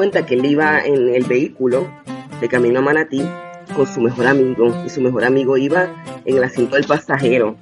[0.00, 1.86] Cuenta que él iba en el vehículo
[2.40, 3.22] de camino a Manatí
[3.76, 5.90] con su mejor amigo y su mejor amigo iba
[6.24, 7.56] en el asiento del pasajero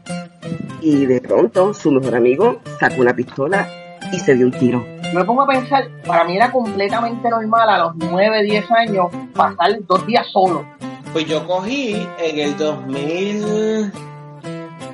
[0.80, 3.68] y de pronto su mejor amigo sacó una pistola
[4.12, 4.86] y se dio un tiro.
[5.12, 9.76] Me pongo a pensar, para mí era completamente normal a los 9, 10 años pasar
[9.88, 10.64] dos días solo.
[11.12, 13.92] Pues yo cogí en el 2000...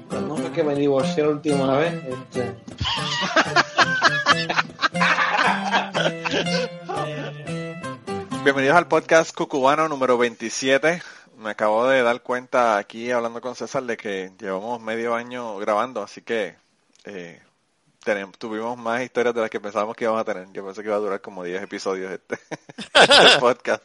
[0.09, 1.92] ¿Cuándo fue que me divorcié la última vez?
[2.09, 2.55] Este...
[8.45, 11.03] Bienvenidos al podcast Cucubano número 27.
[11.39, 16.03] Me acabo de dar cuenta aquí hablando con César de que llevamos medio año grabando,
[16.03, 16.55] así que
[17.05, 17.41] eh,
[18.05, 20.47] tenemos, tuvimos más historias de las que pensábamos que íbamos a tener.
[20.53, 22.34] Yo pensé que iba a durar como 10 episodios este,
[22.95, 23.83] este podcast.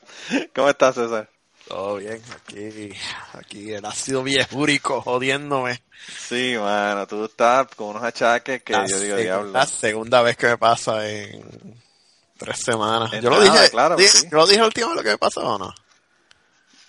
[0.54, 1.30] ¿Cómo estás, César?
[1.68, 2.92] Todo bien, aquí,
[3.34, 5.82] aquí el ácido viejúrico jodiéndome.
[6.18, 9.52] Sí, mano, tú estás con unos achaques que La yo digo, diablo.
[9.52, 11.80] La segunda vez que me pasa en
[12.40, 13.12] tres semanas.
[13.22, 14.28] Yo lo dije, claro, sí.
[14.32, 15.74] yo lo dije vez lo que me pasó o no.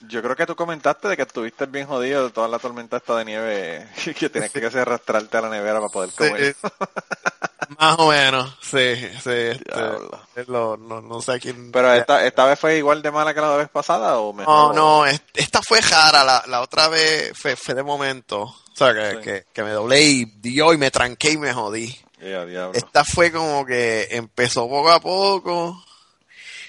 [0.08, 3.16] Yo creo que tú comentaste de que estuviste bien jodido de toda la tormenta esta
[3.16, 6.54] de nieve y que tenías que arrastrarte a la nevera para poder comer.
[6.58, 6.68] Sí,
[7.78, 9.30] Más o menos, sí, sí.
[9.30, 11.70] Este, lo- no, no sé quién.
[11.70, 14.74] Pero esta, esta vez fue igual de mala que la vez pasada o No, mejor.
[14.74, 18.40] no, es- esta fue rara, la, la otra vez fue, fue de momento.
[18.42, 19.18] O sea, que, Sí.
[19.22, 21.94] que, que me doblé y dio y me tranqué y me jodí.
[22.20, 22.72] Diablo.
[22.74, 25.84] Esta fue como que empezó poco a poco.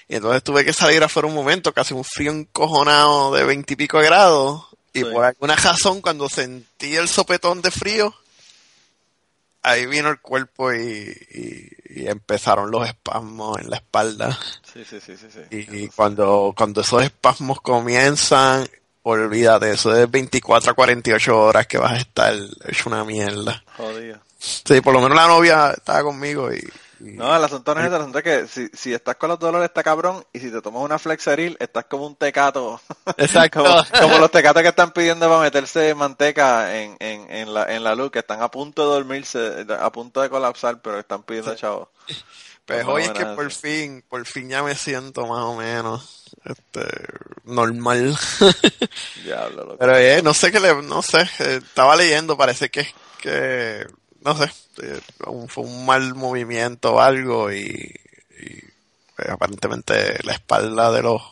[0.08, 4.64] Y entonces tuve que salir afuera un momento, casi un frío encojonado de veintipico grados.
[4.92, 5.04] Y Sí.
[5.06, 8.14] por alguna razón, cuando sentí el sopetón de frío,
[9.62, 14.38] ahí vino el cuerpo y, y- y empezaron los espasmos en la espalda.
[14.72, 15.26] Sí, sí, sí, sí.
[15.30, 15.40] sí.
[15.50, 18.68] Y cuando, cuando esos espasmos comienzan,
[19.02, 22.34] olvídate, eso es 24 a 48 horas que vas a estar
[22.66, 23.62] hecho una mierda.
[23.76, 24.18] Jodido.
[24.44, 26.56] Sí, por lo menos la novia estaba conmigo y...
[27.00, 29.28] y- No, el asunto no es ese, el asunto es que si, si estás con
[29.28, 32.80] los dolores está cabrón y si te tomas una flexeril estás como un tecato.
[33.18, 33.62] Exacto.
[33.64, 37.84] como, como los tecatos que están pidiendo para meterse manteca en, en, en, la, en
[37.84, 41.54] la luz, que están a punto de dormirse, a punto de colapsar, pero están pidiendo
[41.54, 41.88] chavos.
[42.64, 46.24] Pues o hoy es que por fin, por fin ya me siento más o menos,
[46.44, 46.80] este,
[47.44, 48.16] normal.
[49.24, 49.76] Diablo, loco.
[49.78, 52.86] Pero eh, no sé qué le, no sé, eh, estaba leyendo, parece que,
[53.20, 53.84] que,
[54.24, 54.44] no sé,
[54.82, 55.00] eh,
[55.48, 57.60] fue un mal movimiento o algo y,
[58.40, 58.60] y,
[59.16, 61.22] pues, aparentemente la espalda de los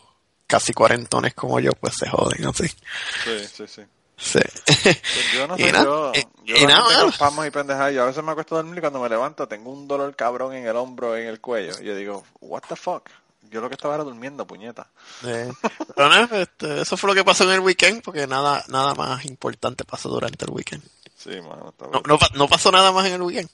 [0.47, 2.67] casi cuarentones como yo pues se joden así.
[2.67, 3.81] Sí, sí, sí.
[4.17, 4.39] Sí.
[4.75, 8.03] Pues yo no Y sé, nada, yo, y- yo y nada, espasmos y pendejadas, yo
[8.03, 10.67] a veces me acuesto a dormir y cuando me levanto tengo un dolor cabrón en
[10.67, 11.73] el hombro, en el cuello.
[11.81, 13.09] Y yo digo, what the fuck?
[13.49, 14.87] Yo lo que estaba era durmiendo, puñeta.
[15.25, 15.51] Eh,
[15.95, 19.25] pero nada, este, eso fue lo que pasó en el weekend porque nada, nada más
[19.25, 20.83] importante pasó durante el weekend.
[21.21, 23.49] Sí, mano, está No, no, no pasó nada más en el weekend.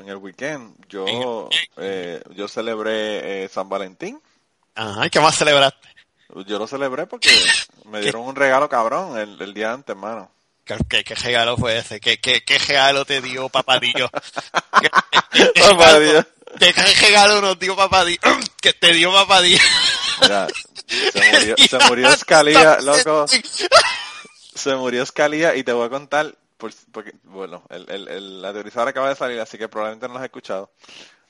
[0.00, 4.20] En el weekend, yo, el eh, yo celebré eh, San Valentín.
[4.74, 5.88] Ajá, ¿y qué más celebraste?
[6.46, 7.30] Yo lo celebré porque
[7.84, 10.30] me dieron un regalo cabrón el, el día antes, mano.
[10.64, 12.00] ¿Qué, qué, qué regalo fue ese?
[12.00, 14.10] ¿Qué, qué, qué regalo te dio papadillo?
[14.80, 14.90] ¿Qué,
[15.54, 16.12] qué Papadillo.
[16.12, 16.26] regalo-
[16.58, 16.72] ¿Qué
[17.06, 18.20] regalo nos dio papadillo?
[18.60, 19.62] ¿Qué te dio papadillo?
[20.22, 20.48] Mira,
[20.88, 23.26] se murió, se murió Escalía, loco.
[24.54, 28.52] Se murió Escalía y te voy a contar, por- porque, bueno, el, el, el- la
[28.52, 30.70] teorizadora acaba de salir, así que probablemente no lo has escuchado.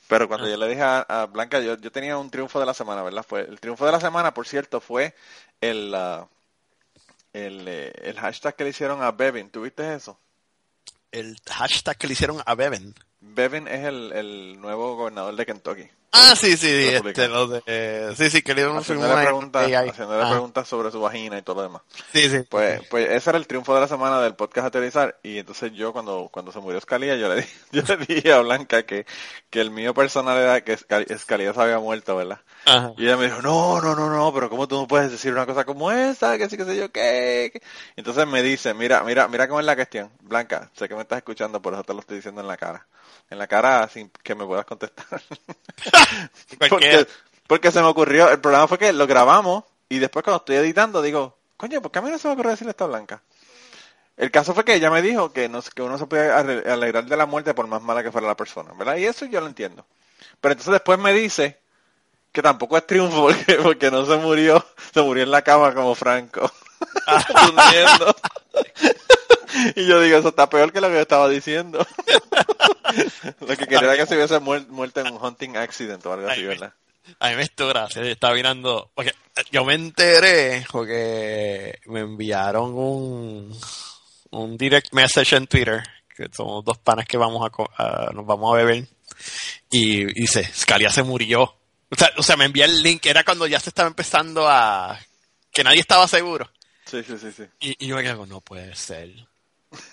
[0.08, 2.74] Pero cuando yo le dije a, a Blanca, yo, yo tenía un triunfo de la
[2.74, 3.24] semana, ¿verdad?
[3.26, 5.14] Fue El triunfo de la semana, por cierto, fue
[5.62, 6.28] el, ah,
[7.32, 9.48] el, eh, el hashtag que le hicieron a Bevin.
[9.48, 10.18] ¿Tuviste eso?
[11.10, 12.94] El hashtag que le hicieron a Bevan.
[13.20, 15.88] Bevin es el, el nuevo gobernador de Kentucky.
[16.16, 19.64] Ah, sí, sí, sí, este, lo de, sí, sí, que le dieron un Haciéndole preguntas,
[19.64, 21.82] haciéndole Ah, preguntas sobre su vagina y todo lo demás.
[22.12, 22.42] Sí, sí.
[22.48, 25.92] Pues, pues ese era el triunfo de la semana del podcast Aterrizar y entonces yo
[25.92, 29.06] cuando, cuando se murió Escalía yo le, di- yo le dije a Blanca que,
[29.50, 32.40] que el mío personal era que Escal- Escalía se había muerto, ¿verdad?
[32.64, 32.92] Ajá.
[32.96, 35.46] Y ella me dijo, no, no, no, no, pero ¿cómo tú no puedes decir una
[35.46, 36.38] cosa como esa?
[36.38, 37.50] Que sí, que sé yo, qué.
[37.52, 37.60] qué?".
[37.96, 40.10] Entonces me dice, mira, mira, mira cómo es la cuestión.
[40.20, 42.86] Blanca, sé que me estás escuchando, por eso te lo estoy diciendo en la cara.
[43.30, 45.06] En la cara sin que me puedas contestar.
[46.68, 47.06] porque,
[47.46, 51.02] porque se me ocurrió, el problema fue que lo grabamos y después cuando estoy editando
[51.02, 53.22] digo, coño, ¿por qué a mí no se me ocurrió decirle esto a Blanca?
[54.16, 57.04] El caso fue que ella me dijo que, no, que uno se puede ale- alegrar
[57.04, 58.96] de la muerte por más mala que fuera la persona, ¿verdad?
[58.96, 59.84] Y eso yo lo entiendo.
[60.40, 61.58] Pero entonces después me dice
[62.32, 65.94] que tampoco es triunfo porque, porque no se murió, se murió en la cama como
[65.94, 66.50] Franco,
[67.46, 68.16] durmiendo.
[69.76, 71.78] y yo digo, eso está peor que lo que yo estaba diciendo.
[73.40, 76.28] lo que quería era que se hubiese muer- muerto en un hunting accident o algo
[76.28, 76.72] así, ¿verdad?
[77.20, 79.12] A mí me estuvo gracia, yo estaba mirando, porque
[79.50, 83.58] yo me enteré porque me enviaron un,
[84.30, 85.82] un direct message en Twitter,
[86.16, 88.86] que somos dos panas que vamos a, co- a- nos vamos a beber,
[89.70, 91.42] y, y dice, Scalia se murió.
[91.90, 94.98] O sea, o sea, me envía el link, era cuando ya se estaba empezando a...
[95.52, 96.50] que nadie estaba seguro.
[96.86, 97.44] Sí, sí, sí, sí.
[97.60, 99.10] Y, y yo me quedo, no puede ser.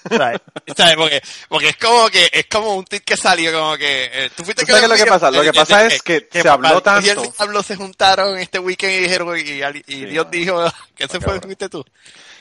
[0.10, 0.42] ¿Sabes?
[0.78, 0.96] ¿Sabes?
[0.96, 4.44] Porque, porque es como que, es como un tweet que salió, como que, eh, tú
[4.44, 5.32] fuiste ¿Tú sabes lo que pasa?
[5.32, 7.32] Lo que pasa es que se habló Pablo Y el tanto.
[7.34, 10.30] Pablo se juntaron este weekend y dijeron, y, y- y Dios mano.
[10.38, 11.84] dijo, que ese fue, fuiste tú.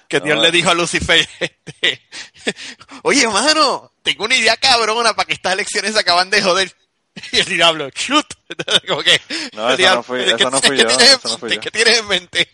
[0.09, 0.53] Que No, Dios le eh.
[0.53, 2.03] dijo a Lucifer, este,
[3.03, 6.75] oye, mano, tengo una idea cabrona para que estas elecciones se acaban de joder.
[7.33, 8.25] Y el diablo, shoot.
[8.89, 9.21] Como que,
[9.53, 11.61] No, eso no fui- ¿qué- eso no fui yo, eso no fui yo.
[11.61, 12.49] ¿Qué tienes en mente?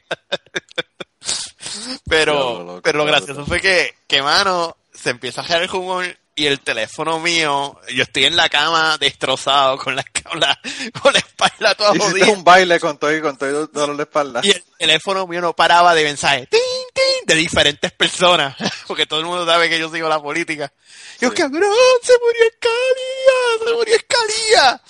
[2.09, 6.05] Pero, pero lo gracioso fue que, que, mano, se empieza a girar el humor
[6.39, 10.59] y el teléfono mío, yo estoy en la cama destrozado con la, con la,
[11.03, 12.31] con la espalda toda Hiciste jodida.
[12.31, 14.41] un baile con todo y con todo y dolor de espalda.
[14.45, 16.61] Y el teléfono mío no paraba de mensajes ¡tin,
[16.93, 17.27] tin!
[17.27, 18.55] de diferentes personas,
[18.87, 20.71] porque todo el mundo sabe que yo sigo la política.
[21.19, 21.37] Y yo, Sí.
[21.37, 21.73] cabrón,
[22.03, 24.83] se murió Escalía, se murió Escalía.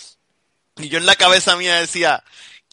[0.78, 2.24] Y yo en la cabeza mía decía,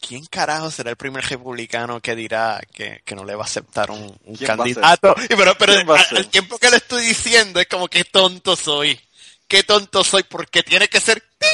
[0.06, 3.90] ¿quién carajo será el primer republicano que dirá que, que no le va a aceptar
[3.90, 5.14] un, un ¿Quién va a candidato?
[5.28, 8.56] Pero pero ¿Quién va a al, tiempo que le estoy diciendo es como que tonto
[8.56, 9.00] soy.
[9.48, 11.50] Qué tonto soy porque tiene que ser ¡ting!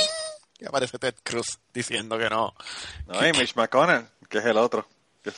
[0.60, 2.54] Y aparece Ted Cruz diciendo que no.
[3.06, 4.86] No, y Mitch McConnell, que es el otro.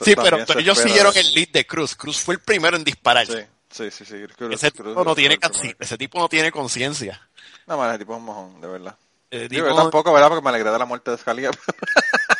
[0.04, 1.96] Sí, pero, ellos siguieron el lead de Cruz.
[1.96, 3.26] Cruz fue el primero en disparar.
[3.26, 3.38] Sí,
[3.70, 4.04] sí, sí.
[4.04, 4.14] sí.
[4.36, 5.38] Cruz- Ese Cruz tipo no tiene
[5.78, 7.28] ese tipo no tiene conciencia.
[7.66, 8.96] No, man, ese tipo es un mojón, de verdad.
[9.30, 10.28] Eh, Digo, tipo- yo tampoco, ¿verdad?
[10.28, 11.50] Porque me alegré de la muerte de Scalia.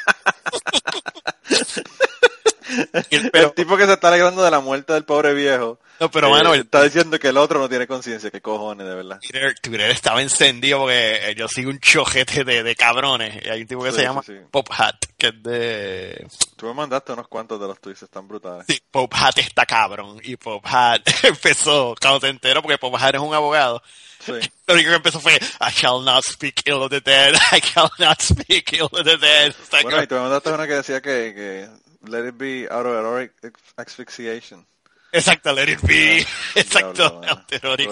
[3.10, 5.78] el- tipo que se está alegrando de la muerte del pobre viejo.
[6.00, 8.30] no, pero eh, mano, el está diciendo que el otro no tiene conciencia.
[8.30, 9.18] Qué cojones, de verdad.
[9.20, 13.44] Twitter, Twitter estaba encendido porque eh, yo sigo un chojete de, de cabrones.
[13.44, 14.34] Y hay un tipo que Sí, se sí, llama sí.
[14.50, 16.26] Pop Hat, que es de...
[16.56, 18.64] Tú me mandaste unos cuantos de los tweets, están brutales.
[18.68, 20.18] Sí, Pop Hat está cabrón.
[20.22, 23.82] Y Pop Hat empezó, cuando se enteró, porque Pop Hat es un abogado.
[24.24, 24.32] Sí.
[24.68, 27.90] Lo único que empezó fue, I shall not speak ill of the dead, I shall
[27.98, 29.50] not speak ill of the dead.
[29.60, 31.68] O sea, Bueno, que- y tú me mandaste una que decía que, que
[32.06, 33.32] let it be autoerotic
[33.76, 34.64] asphyxiation.
[35.12, 36.20] Exacto, let it be.
[36.54, 37.90] Exacto, autoerotic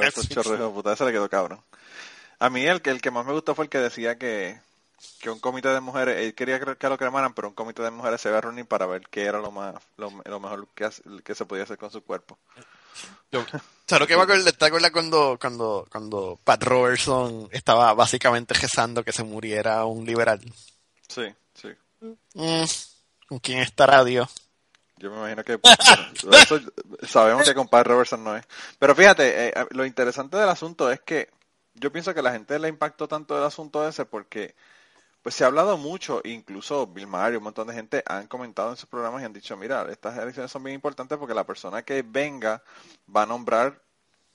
[0.72, 1.62] puta, ese le quedó cabrón.
[2.38, 4.58] A mí el que, el que más me gustó fue el que decía que,
[5.20, 8.20] que un comité de mujeres, él quería que lo cremaran, pero un comité de mujeres
[8.20, 10.88] se iba a reunir para ver qué era lo más lo, lo mejor que,
[11.22, 12.38] que se podía hacer con su cuerpo.
[13.30, 13.44] Yo,
[13.86, 14.52] ¿Sabes lo que me acuerdo?
[14.52, 20.40] ¿Te acuerdas cuando, cuando, cuando Pat Robertson estaba básicamente rezando que se muriera un liberal?
[21.08, 21.68] Sí, sí.
[22.34, 22.64] Mm,
[23.30, 24.28] ¿Con quién estará Dios?
[24.96, 25.54] Yo me imagino que
[26.22, 26.58] bueno, eso
[27.06, 28.44] sabemos que con Pat Robertson no es.
[28.76, 31.30] Pero fíjate, eh, lo interesante del asunto es que
[31.74, 34.56] yo pienso que a la gente le impactó tanto el asunto ese porque
[35.22, 38.70] pues se ha hablado mucho, incluso Bill Maher y un montón de gente han comentado
[38.70, 41.82] en sus programas y han dicho, mira, estas elecciones son bien importantes porque la persona
[41.82, 42.64] que venga
[43.14, 43.80] va a nombrar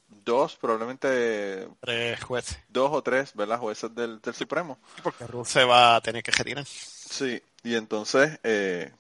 [0.08, 2.60] dos, probablemente Tres jueces.
[2.70, 3.60] dos o tres, ¿verdad?
[3.60, 4.80] Jueces del, del Supremo.
[5.04, 6.66] Porque Ruth se va a tener que retirar.
[7.10, 8.91] Sí, y entonces, eh,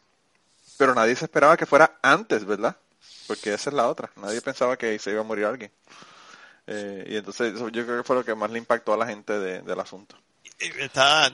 [0.77, 2.75] pero nadie se esperaba que fuera antes, ¿verdad?
[3.27, 4.09] Porque esa es la otra.
[4.17, 5.71] Nadie pensaba que se iba a morir alguien.
[6.67, 9.05] Eh, y entonces eso yo creo que fue lo que más le impactó a la
[9.07, 10.17] gente de- del asunto.
[10.59, 11.31] Y Está,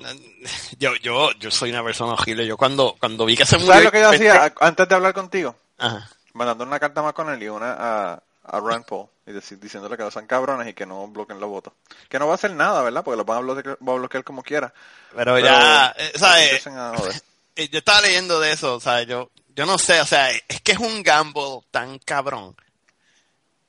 [0.80, 2.48] yo, yo, yo soy una persona horrible.
[2.48, 3.72] Yo cuando, cuando vi que se murió...
[3.74, 5.56] ¿Sabes lo que yo hacía antes de hablar contigo?
[5.78, 6.10] Ajá.
[6.34, 7.76] Mandando una carta a McConnell y una
[8.14, 11.40] a, a Rand Paul y decir, diciéndole que no sean cabrones y que no bloqueen
[11.40, 11.74] los votos.
[12.10, 13.04] Que no va a hacer nada, ¿verdad?
[13.04, 14.74] Porque los van a bloquear, va a bloquear como quiera.
[15.16, 16.68] Pero ya, eh, ¿sabes?
[16.68, 17.22] a joder.
[17.54, 20.62] Eh, yo estaba leyendo de eso, o sea, yo, yo no sé, o sea, es
[20.62, 22.56] que es un gamble tan cabrón.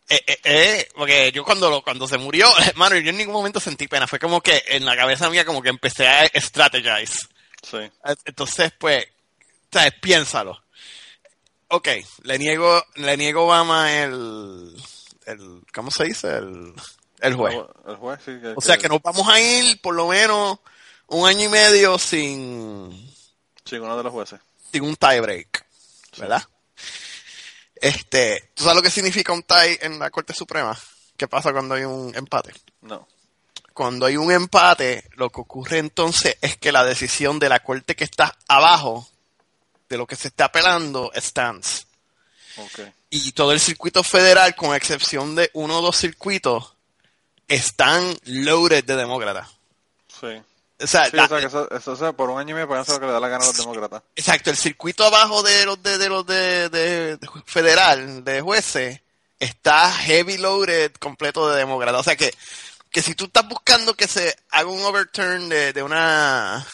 [0.09, 3.61] Eh, eh, eh, porque yo cuando lo, cuando se murió, hermano, yo en ningún momento
[3.61, 7.29] sentí pena, fue como que en la cabeza mía como que empecé a strategize.
[7.63, 7.79] Sí.
[8.25, 9.07] Entonces, pues,
[9.73, 9.95] ¿sabes?
[10.01, 10.63] Piénsalo.
[11.75, 11.89] Ok,
[12.25, 14.77] le niego, le niego Obama el,
[15.25, 16.29] el, ¿cómo se dice?
[16.29, 16.75] El,
[17.21, 17.57] el juez.
[17.89, 18.33] El juez, sí.
[18.43, 20.59] Que, O sea que nos vamos a ir por lo menos
[21.07, 22.91] un año y medio sin,
[23.65, 24.39] Sí, uno de los jueces.
[24.71, 25.65] sin un tie break,
[26.19, 26.43] ¿verdad?
[27.75, 30.79] Este, ¿tú sabes lo que significa un tie en la Corte Suprema?
[31.17, 32.53] ¿Qué pasa cuando hay un empate?
[32.83, 33.09] No.
[33.73, 37.97] Cuando hay un empate, lo que ocurre entonces es que la decisión de la Corte
[37.97, 39.09] que está abajo
[39.93, 41.87] de lo que se está apelando stands.
[42.57, 42.81] Ok.
[43.11, 46.73] Y todo el circuito federal, con excepción de uno o dos circuitos,
[47.47, 49.49] están loaded de demócratas.
[50.21, 50.29] Sí.
[50.81, 52.55] O sea, Sí, la- o sea, que eso, eso, o sea, por un año y
[52.55, 54.03] medio pueden hacer lo que le da la gana a los demócratas.
[54.17, 59.01] Exacto, el circuito abajo de los de, de los de, de- federal, de jueces,
[59.39, 62.01] está heavy loaded completo de demócratas.
[62.01, 62.35] O sea que,
[62.91, 66.67] que si tú estás buscando que se haga un overturn de, de una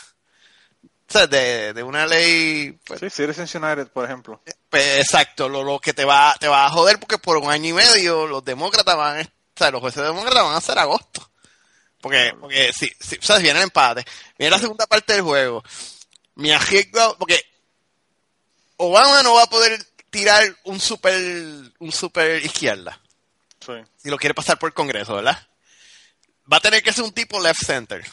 [1.09, 4.43] o sea, de, de una ley, pues, Sí, Citizens United, por ejemplo.
[4.69, 7.71] pues, exacto, lo, lo que te va, te va a joder porque por un año
[7.71, 11.31] y medio los demócratas van, a- o sea, los jueces demócratas van a hacer agosto.
[12.01, 14.05] Porque, porque si, si, o sea, viene el empate,
[14.39, 15.65] viene la segunda parte del juego.
[16.37, 17.41] me arriesgo, porque
[18.77, 21.15] Obama no va a poder tirar un super,
[21.81, 23.01] un super izquierda.
[23.65, 23.73] Sí.
[23.97, 25.37] Si lo quiere pasar por el Congreso, ¿verdad?
[26.51, 28.05] Va a tener que ser un tipo left center.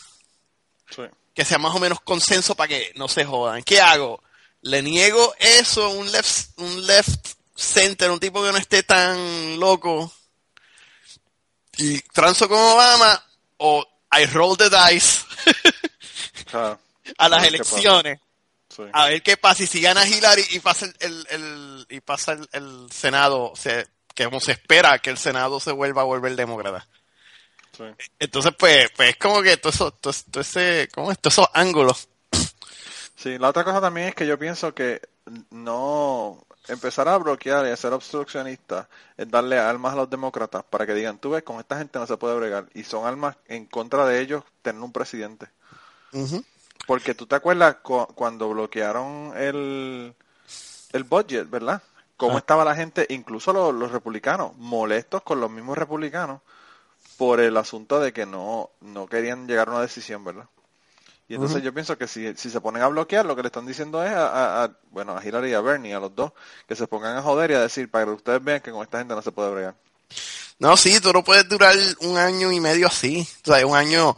[0.89, 1.03] Sí.
[1.35, 3.61] Que sea más o menos consenso para que no se jodan.
[3.61, 4.23] ¿Qué hago?
[4.61, 10.11] Le niego eso, un left, un left center, un tipo que no esté tan loco.
[11.77, 13.21] Y transo con Obama,
[13.57, 13.85] o
[14.17, 15.21] I roll the dice
[16.45, 16.79] Claro.
[17.17, 18.19] a las elecciones.
[18.75, 18.83] Sí.
[18.93, 19.63] A ver qué pasa.
[19.63, 23.87] Y si gana Hillary y pasa el, el- el- y pasa el, el Senado, se,
[24.13, 26.87] que como se espera que el Senado se vuelva a volver demócrata.
[27.77, 27.83] Sí.
[28.19, 31.19] Entonces, pues, pues es como que todo eso, todo, todo ese, ¿cómo es?
[31.19, 32.07] Todos esos ángulos.
[33.15, 35.01] Sí, la otra cosa también es que yo pienso que
[35.49, 40.85] no empezar a bloquear y a ser obstruccionista es darle armas a los demócratas para
[40.85, 42.65] que digan, tú ves, con esta gente no se puede bregar.
[42.73, 45.47] Y son armas en contra de ellos tener un presidente.
[46.87, 50.13] Porque tú te acuerdas cu- cuando bloquearon el,
[50.93, 51.81] el budget, ¿verdad?
[52.17, 52.39] Cómo Ah.
[52.39, 56.41] estaba la gente, incluso los, los republicanos, molestos con los mismos republicanos
[57.17, 60.45] por el asunto de que no, no querían llegar a una decisión, ¿verdad?
[61.27, 63.65] Y entonces yo pienso que si, si se ponen a bloquear, lo que le están
[63.65, 66.31] diciendo es a, a- a- bueno, a Hillary y a Bernie, a los dos,
[66.67, 68.99] que se pongan a joder y a decir, para que ustedes vean que con esta
[68.99, 69.75] gente no se puede bregar.
[70.59, 73.27] No, sí, tú no puedes durar un año y medio así.
[73.43, 74.15] O sea, un año.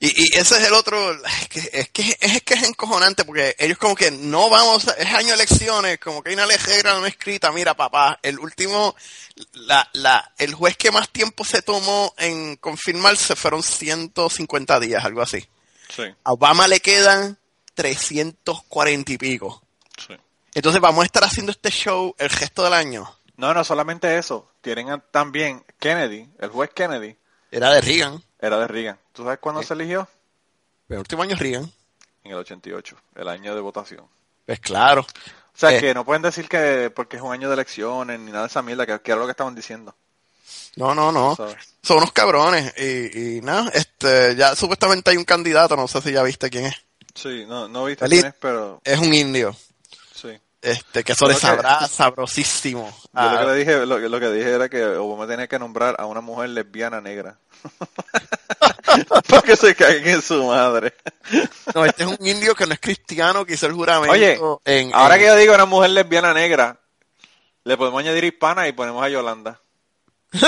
[0.00, 1.12] Y, y ese es el otro.
[1.12, 4.86] Es que es, que, es que es encojonante porque ellos, como que no vamos.
[4.88, 7.50] a- Es año de elecciones, como que hay una regla no escrita.
[7.52, 8.94] Mira, papá, el último.
[9.52, 15.20] La, la, el juez que más tiempo se tomó en confirmarse fueron 150 días, algo
[15.22, 15.46] así.
[15.94, 17.38] Sí, A Obama le quedan
[17.74, 19.62] 340 y pico.
[19.98, 20.14] sí.
[20.54, 23.14] Entonces vamos a estar haciendo este show el resto del año.
[23.36, 24.50] No, no solamente eso.
[24.62, 27.14] Tienen también Kennedy, el juez Kennedy,
[27.50, 28.24] Era de Reagan.
[28.46, 28.98] Era de Reagan.
[29.12, 29.68] ¿Tú sabes cuándo Sí.
[29.68, 30.08] se eligió?
[30.88, 31.70] El último año Reagan.
[32.24, 34.04] En el 88, el año de votación.
[34.46, 35.02] Pues claro.
[35.02, 35.80] O sea, Eh.
[35.80, 38.62] que no pueden decir que porque es un año de elecciones ni nada de esa
[38.62, 39.94] mierda, que, que era lo que estaban diciendo.
[40.76, 41.34] No, no, no.
[41.36, 41.56] ¿sabes?
[41.82, 42.74] Son unos cabrones.
[42.76, 46.66] Y, y nada, este, ya supuestamente hay un candidato, no sé si ya viste quién
[46.66, 46.74] es.
[47.14, 49.56] Sí, no, no viste quién es, pero Es un indio.
[50.66, 52.92] Este, que eso le sabrá sabrosísimo.
[53.14, 55.58] Yo lo que le dije, lo, que- lo que dije era que Obama tenía que
[55.58, 57.38] nombrar a una mujer lesbiana negra.
[59.28, 60.94] Para que se caigan en su madre.
[61.74, 64.12] no, este es un indio que no es cristiano, que hizo el juramento.
[64.12, 66.78] Oye, en, ahora en- que yo digo una mujer lesbiana negra,
[67.64, 69.60] le podemos añadir hispana y ponemos a Yolanda.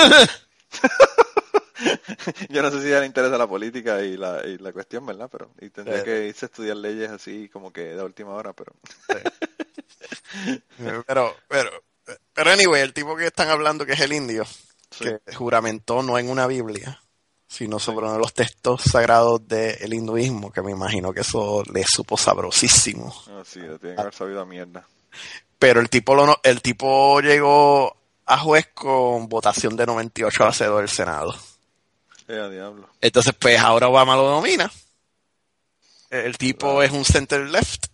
[2.49, 5.05] Yo no sé si a ella le interesa la política y la, y la cuestión,
[5.05, 5.29] ¿verdad?
[5.31, 6.03] Pero y tendría Sí.
[6.03, 8.73] que irse a estudiar leyes así como que de última hora, pero
[11.07, 11.69] Pero, pero,
[12.33, 14.45] pero anyway, el tipo que están hablando que es el indio,
[14.91, 15.05] Sí.
[15.25, 16.99] que juramentó no en una Biblia,
[17.47, 21.83] sino sobre uno de los textos sagrados del hinduismo, que me imagino que eso le
[21.83, 23.13] supo sabrosísimo.
[23.27, 24.87] no, sí, le tiene que haber sabido a mierda.
[25.59, 30.77] Pero el tipo lo el tipo llegó a juez con votación de 98 a 0
[30.77, 31.35] del Senado.
[32.27, 32.89] Eh, a diablo.
[33.01, 34.71] Entonces, pues ahora Obama lo domina.
[36.09, 37.87] El tipo es un center left,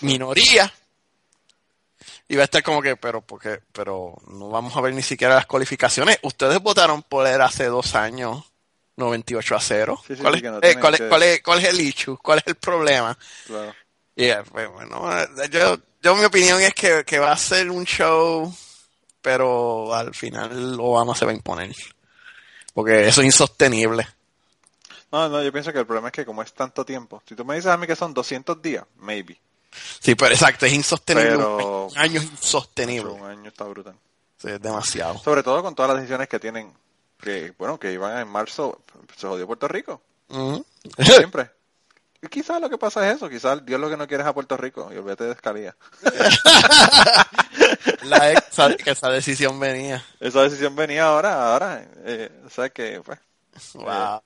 [0.00, 0.72] minoría.
[2.28, 5.34] Y va a estar como que, pero porque, pero no vamos a ver ni siquiera
[5.34, 6.18] las cualificaciones.
[6.22, 8.44] Ustedes votaron por él hace dos años,
[8.96, 10.02] 98 a 0.
[10.06, 12.18] Sí, sí, ¿Cuál, es, no eh, cuál, es, cuál, es, cuál es el issue?
[12.18, 13.16] ¿Cuál es el problema?
[13.46, 13.74] Claro.
[14.14, 15.10] Y eh, pues, bueno,
[15.50, 18.54] yo, yo mi opinión es que, que va a ser un show,
[19.22, 21.74] pero al final Obama se va a imponer.
[22.74, 24.06] Porque eso es insostenible.
[25.10, 27.44] No, no, yo pienso que el problema es que como es tanto tiempo, si tú
[27.44, 29.40] me dices a mí que son 200 días, maybe.
[30.00, 31.30] Sí, pero exacto, es insostenible.
[31.32, 33.10] Pero- Un año insostenible.
[33.10, 33.94] un año está brutal.
[34.40, 35.18] Sí, es demasiado.
[35.18, 36.72] Sobre todo con todas las decisiones que tienen,
[37.20, 38.80] que bueno, que iban en marzo,
[39.16, 40.00] se jodió Puerto Rico,
[40.98, 41.50] siempre.
[42.20, 44.34] Y quizás lo que pasa es eso, quizás Dios lo que no quiere es a
[44.34, 45.76] Puerto Rico, y olvídate de Escalía.
[48.02, 48.44] La ex
[48.82, 50.04] que esa decisión venía.
[50.20, 53.18] Esa decisión venía ahora, ahora, eh, o sea que, pues,
[53.74, 54.22] Wow.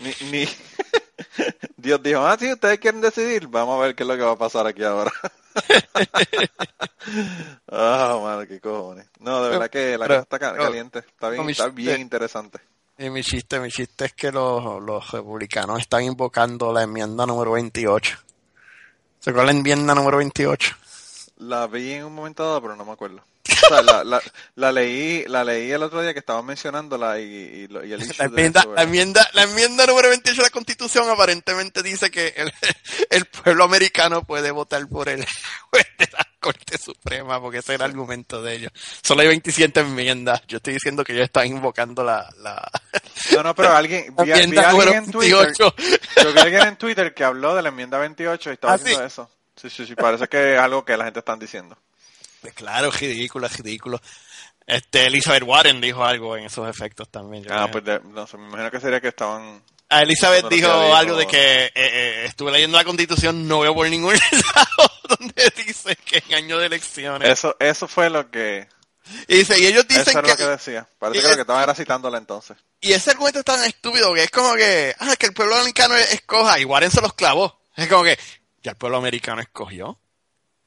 [0.00, 0.48] ni, ni...
[1.84, 4.30] Dios dijo, ah, sí, ustedes quieren decidir, vamos a ver qué es lo que va
[4.32, 5.12] a pasar aquí ahora.
[7.68, 9.06] Ah, mano, qué cojones.
[9.20, 12.58] No, de verdad que la cosa está caliente, está bien, está bien interesante.
[12.96, 17.52] Y mi chiste, mi chiste es que los, los republicanos están invocando la enmienda número
[17.52, 18.18] 28.
[19.20, 20.76] ¿Se acuerdan la enmienda número 28?
[21.38, 23.22] La vi en un momento dado, pero no me acuerdo.
[23.62, 24.20] O sea, la, la,
[24.56, 28.24] la leí, la leí el otro día que estaban mencionándola y, y, y el La
[28.24, 32.52] enmienda, eso, la, enmienda, la enmienda número 28 de la Constitución aparentemente dice que el,
[33.10, 35.24] el pueblo americano puede votar por el
[35.70, 38.72] juez de la Corte Suprema, porque ese era el argumento de ellos.
[39.02, 40.42] Solo hay 27 enmiendas.
[40.46, 42.28] Yo estoy diciendo que ellos están invocando la...
[42.38, 42.70] la...
[43.32, 45.74] No, no, pero alguien, vi, vi alguien en Twitter, 28.
[46.22, 48.92] yo vi alguien en Twitter que habló de la enmienda 28 y estaba ¿Ah, sí?
[48.92, 49.30] eso.
[49.56, 51.78] Sí, sí, sí, parece que es algo que la gente está diciendo.
[52.54, 54.00] Claro, es ridículo, es ridículo.
[54.66, 57.44] Este, Elizabeth Warren dijo algo en esos efectos también.
[57.50, 59.62] Ah, pues de- no sé, me imagino que sería que estaban...
[59.90, 63.88] A Elizabeth dijo algo de que eh, eh, estuve leyendo la constitución, no veo por
[63.88, 67.28] ningún lado donde dice que en año de elecciones.
[67.28, 68.66] Eso, eso fue lo que...
[69.28, 70.88] y dice, y ellos Eso dicen era que, lo que decía.
[70.98, 72.56] Parece que lo es- que estaban era citándola entonces.
[72.80, 75.94] y ese argumento es tan estúpido que es como que, ah, que el pueblo americano
[75.96, 77.60] escoja, y Warren se los clavó.
[77.76, 78.18] Es como que,
[78.62, 79.98] ya el pueblo americano escogió.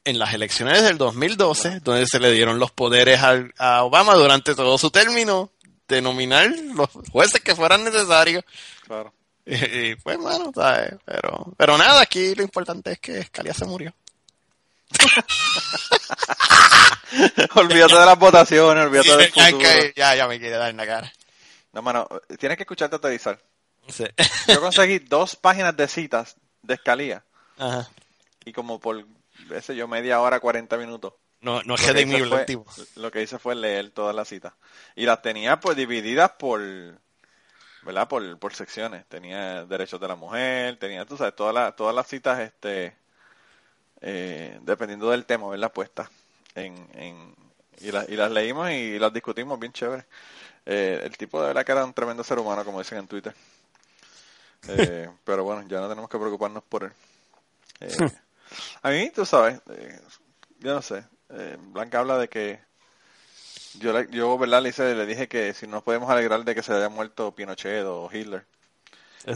[0.08, 4.54] En las elecciones del 2012, donde se le dieron los poderes al- a Obama durante
[4.54, 5.50] todo su término,
[5.86, 8.44] de nominar los jueces que fueran necesarios.
[8.86, 9.12] Claro.
[9.50, 10.92] Y, y, pues bueno, ¿sabes?
[11.06, 13.94] Pero, pero nada, aquí lo importante es que Scalia se murió.
[17.54, 19.58] olvídate de las votaciones, olvídate del ya, futuro.
[19.58, 21.12] que- ya, ya me quiere dar en la cara.
[21.72, 22.06] No, mano,
[22.38, 23.40] tienes que escucharte aterrizar.
[23.88, 24.04] Sí.
[24.48, 27.24] Yo conseguí dos páginas de citas de Escalía
[27.56, 27.88] Ajá.
[28.44, 29.06] y como por,
[29.60, 31.14] sé yo, media hora, 40 minutos.
[31.40, 34.54] No, no es que, fue, lo que hice fue leer todas las citas.
[34.96, 36.60] Y las tenía pues divididas por,
[37.82, 38.08] ¿verdad?
[38.08, 39.06] Por, por secciones.
[39.06, 42.96] Tenía derechos de la mujer, tenía, tú sabes, todas las, todas las citas, este,
[44.00, 45.72] eh, dependiendo del tema, ¿verdad?
[45.72, 46.08] Puestas
[46.54, 47.36] en, en,
[47.80, 50.04] y, las y las leímos y las discutimos bien chévere.
[50.66, 53.34] Eh, el tipo de verdad que era un tremendo ser humano, como dicen en Twitter.
[54.68, 56.92] Eh, pero bueno, ya no tenemos que preocuparnos por él.
[58.82, 60.00] A mí, tú sabes, eh,
[60.60, 61.04] yo no sé.
[61.30, 62.60] eh, Blanca habla de que
[63.74, 64.62] yo, le- yo ¿verdad?
[64.62, 67.84] Le, hice- le dije que si nos podemos alegrar de que se haya muerto Pinochet
[67.86, 68.46] o Hitler.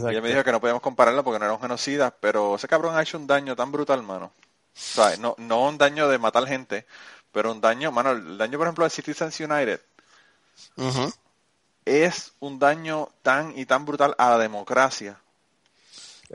[0.07, 2.97] Ella me dijo que no podíamos compararlo porque no era un genocida, pero ese cabrón
[2.97, 4.33] ha hecho un daño tan brutal, mano.
[5.19, 6.85] No, no un daño de matar gente,
[7.31, 9.81] pero un daño, mano, el daño, por ejemplo, de Citizens United
[11.85, 15.21] es un daño tan y tan brutal a la democracia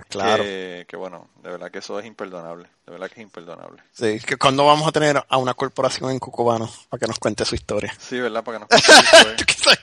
[0.08, 0.42] Claro.
[0.44, 3.82] que, que, bueno, de verdad que eso es imperdonable, de verdad que es imperdonable.
[3.92, 7.44] Sí, que cuando vamos a tener a una corporación en Cucubano para que nos cuente
[7.44, 7.92] su historia.
[7.98, 8.44] Sí, ¿verdad?
[8.44, 9.78] Para que nos cuente su historia.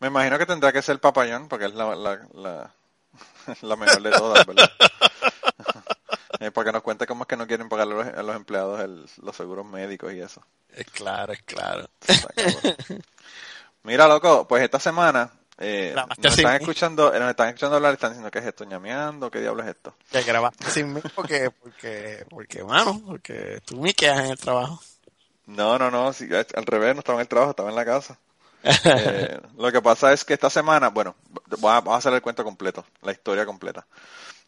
[0.00, 2.74] Me imagino que tendrá que ser Papayón, porque es la, la, la,
[3.62, 4.70] la mejor de todas, ¿verdad?
[6.40, 8.36] Eh, para que nos cuente cómo es que no quieren pagar a los, a los
[8.36, 10.40] empleados el- los seguros médicos y eso.
[10.72, 11.88] Es claro, es claro.
[13.82, 17.92] Mira, loco, pues esta semana eh, La nos están escuchando, eh, nos están escuchando hablar
[17.92, 19.94] y están diciendo que es esto, ñameando, qué diablo es esto.
[20.10, 24.80] Que grabaste sin mí porque, porque, porque, bueno, porque tú me quedas en el trabajo.
[25.46, 28.18] No, no, no, sí, al revés, no estaba en el trabajo, estaba en la casa.
[28.84, 31.14] Eh, lo que pasa es que esta semana, bueno,
[31.58, 33.86] voy a hacer el cuento completo, la historia completa.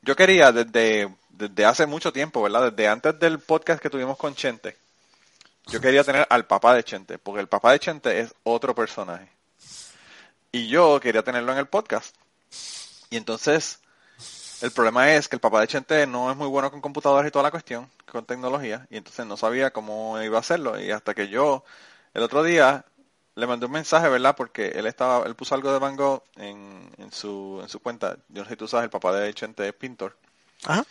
[0.02, 2.72] Yo quería desde, desde hace mucho tiempo, ¿verdad?
[2.72, 4.76] Desde antes del podcast que tuvimos con Chente,
[5.66, 9.28] yo quería tener al papá de Chente, porque el papá de Chente es otro personaje.
[10.52, 12.16] Y yo quería tenerlo en el podcast.
[13.10, 13.80] Y entonces,
[14.62, 17.30] el problema es que el papá de Chente no es muy bueno con computadoras y
[17.30, 20.80] toda la cuestión, con tecnología, y entonces no sabía cómo iba a hacerlo.
[20.80, 21.64] Y hasta que yo,
[22.14, 22.84] el otro día,
[23.36, 24.34] le mandé un mensaje, ¿verdad?
[24.36, 28.16] Porque él estaba, él puso algo de Van Gogh en, en su, en su cuenta.
[28.28, 30.16] Yo no sé si tú sabes, el papá de Chente es pintor.
[30.64, 30.84] Ajá.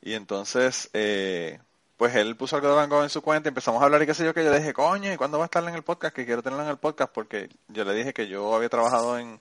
[0.00, 1.60] Y entonces, eh,
[1.96, 4.24] pues él puso algo de Van en su cuenta, empezamos a hablar y qué sé
[4.24, 6.14] yo, que yo le dije, coño, ¿y cuándo va a estar en el podcast?
[6.14, 9.40] Que quiero tenerlo en el podcast porque yo le dije que yo había trabajado en,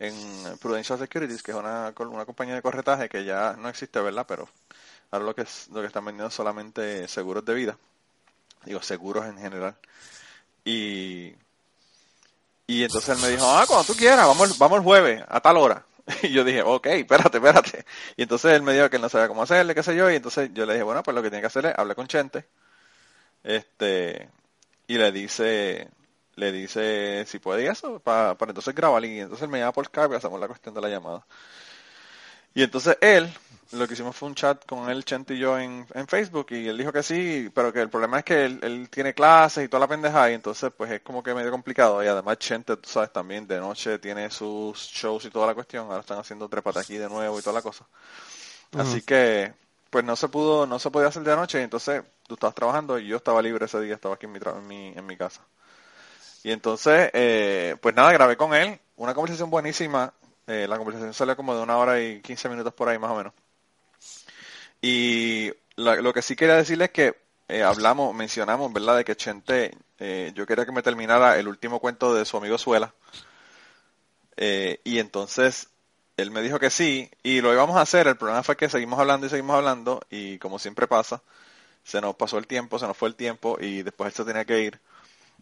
[0.00, 0.14] en
[0.58, 4.26] Prudential Securities, que es una, una compañía de corretaje que ya no existe, ¿verdad?
[4.26, 4.48] Pero
[5.12, 7.78] ahora lo que, es, lo que están vendiendo es solamente seguros de vida,
[8.64, 9.76] digo, seguros en general.
[10.64, 11.32] Y,
[12.66, 15.58] y entonces él me dijo, ah, cuando tú quieras, vamos, vamos el jueves, a tal
[15.58, 15.84] hora.
[16.22, 17.84] Y yo dije, ok, espérate, espérate.
[18.16, 20.16] Y entonces él me dijo que él no sabía cómo hacerle, qué sé yo, y
[20.16, 22.46] entonces yo le dije, bueno, pues lo que tiene que hacer es hablar con Chente,
[23.44, 24.30] este,
[24.88, 25.90] y le dice,
[26.36, 29.86] le dice si puede eso, para, para entonces grabar, y entonces él me llama por
[29.86, 31.26] Skype y hacemos la cuestión de la llamada.
[32.54, 33.28] Y entonces él,
[33.74, 36.68] lo que hicimos fue un chat con él, Chente y yo en, en Facebook, y
[36.68, 39.68] él dijo que sí, pero que el problema es que él, él tiene clases y
[39.68, 42.88] toda la pendeja, y entonces pues es como que medio complicado, y además Chente, tú
[42.88, 46.80] sabes, también de noche tiene sus shows y toda la cuestión, ahora están haciendo trepata
[46.80, 47.86] aquí de nuevo y toda la cosa.
[48.74, 49.54] Así que,
[49.90, 52.98] pues no se pudo, no se podía hacer de noche, y entonces tú estabas trabajando
[52.98, 55.16] y yo estaba libre ese día, estaba aquí en mi, tra- en mi, en mi
[55.16, 55.42] casa.
[56.42, 60.12] Y entonces, eh, pues nada, grabé con él, una conversación buenísima,
[60.46, 63.16] eh, la conversación salió como de una hora y 15 minutos por ahí más o
[63.16, 63.32] menos.
[64.86, 67.16] Y la- lo que sí quería decirles es que
[67.48, 71.80] eh, hablamos, mencionamos, ¿verdad?, de que Chente, eh, yo quería que me terminara el último
[71.80, 72.92] cuento de su amigo Suela.
[74.36, 75.68] Eh, y entonces
[76.18, 78.06] él me dijo que sí, y lo íbamos a hacer.
[78.08, 81.22] El problema fue que seguimos hablando y seguimos hablando, y como siempre pasa,
[81.84, 84.44] se nos pasó el tiempo, se nos fue el tiempo y después él se tenía
[84.44, 84.80] que ir.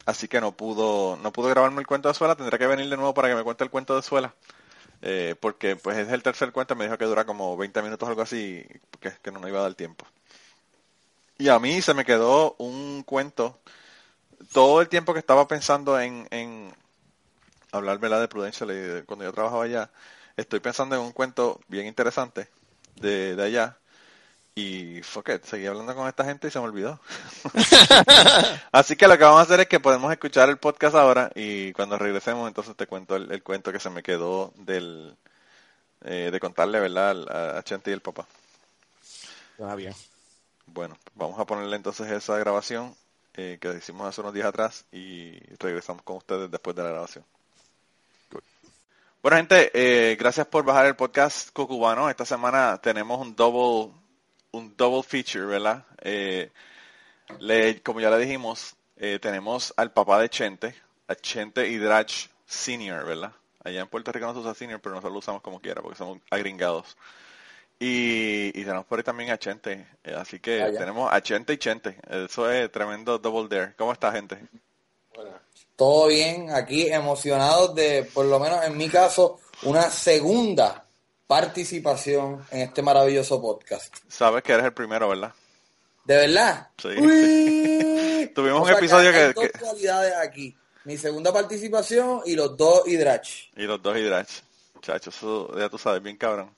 [0.07, 2.97] Así que no pudo, no pudo grabarme el cuento de suela, tendrá que venir de
[2.97, 4.35] nuevo para que me cuente el cuento de suela.
[5.03, 8.11] Eh, porque pues es el tercer cuento, me dijo que dura como 20 minutos o
[8.11, 8.65] algo así,
[9.01, 10.07] que, no nos iba a dar tiempo.
[11.39, 13.59] Y a mí se me quedó un cuento,
[14.53, 16.75] todo el tiempo que estaba pensando en, en
[17.73, 19.91] hablar de Prudential y de- cuando yo trabajaba allá,
[20.37, 22.49] estoy pensando en un cuento bien interesante
[22.97, 23.79] de, de allá.
[24.55, 27.01] Y fuck it, seguí hablando con esta gente y se me olvidó.
[28.73, 31.73] Así que lo que vamos a hacer es que podemos escuchar el podcast ahora y
[31.73, 35.17] cuando regresemos entonces te cuento el, el cuento que se me quedó del
[36.05, 37.11] eh, de contarle, ¿verdad?
[37.11, 38.27] al- A, a Chente y el papá.
[39.57, 39.95] Suena bien.
[40.67, 42.95] Bueno, vamos a ponerle entonces esa grabación
[43.35, 47.25] eh, que hicimos hace unos días atrás y regresamos con ustedes después de la grabación.
[49.23, 52.11] Bueno, gente, eh, gracias por bajar el podcast Cocubano.
[52.11, 53.93] Esta semana tenemos un double,
[54.53, 55.85] un double feature, ¿verdad?
[56.03, 56.51] Eh,
[57.41, 60.75] le- como ya le dijimos, eh, tenemos al papá de Chente,
[61.09, 63.33] a Chente Hidrach Senior, ¿verdad?
[63.65, 65.99] Allá en Puerto Rico no se usa Senior, pero nosotros lo usamos como quiera porque
[65.99, 66.97] somos agringados.
[67.81, 69.87] Y, y tenemos por ahí también a Chente.
[70.05, 71.97] eh, así que tenemos a Chente y Chente.
[72.09, 73.75] Eso es tremendo double dare.
[73.77, 74.39] ¿Cómo está, gente?
[75.77, 80.85] Todo bien, aquí emocionados de, por lo menos en mi caso, una segunda
[81.27, 83.97] participación en este maravilloso podcast.
[84.09, 85.33] Sabes que eres el primero, ¿verdad?
[86.05, 86.69] ¿De verdad?
[86.79, 86.89] Sí.
[88.35, 90.57] Tuvimos O un episodio hay que- dos cualidades aquí.
[90.85, 93.51] Mi segunda participación y los dos Hidrach.
[93.57, 94.29] Y los dos Hidrach.
[94.75, 96.51] Muchachos, eso ya tú sabes, bien cabrón.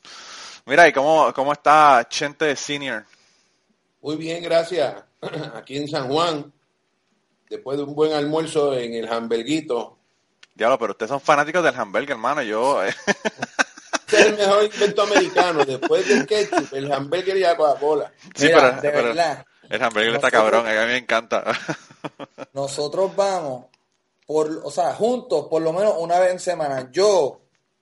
[0.64, 3.04] Mira, ¿y cómo, cómo está Chente Senior?
[4.00, 4.94] Muy bien, gracias.
[5.54, 6.50] Aquí en San Juan,
[7.50, 9.98] después de un buen almuerzo en el hamburguito.
[10.54, 12.42] Diablo, pero ustedes son fanáticos del hamburger, hermano.
[12.42, 12.94] Yo, eh,
[14.24, 15.64] es el mejor invento americano.
[15.64, 18.12] Después del ketchup, el hamburger y la Coca-Cola.
[18.34, 21.44] sí, Mira, pero, de pero verdad, el hamburger está cabrón, a mí me encanta.
[22.52, 23.66] nosotros vamos
[24.26, 26.88] por, o sea, juntos por lo menos una vez en semana.
[26.90, 27.40] Yo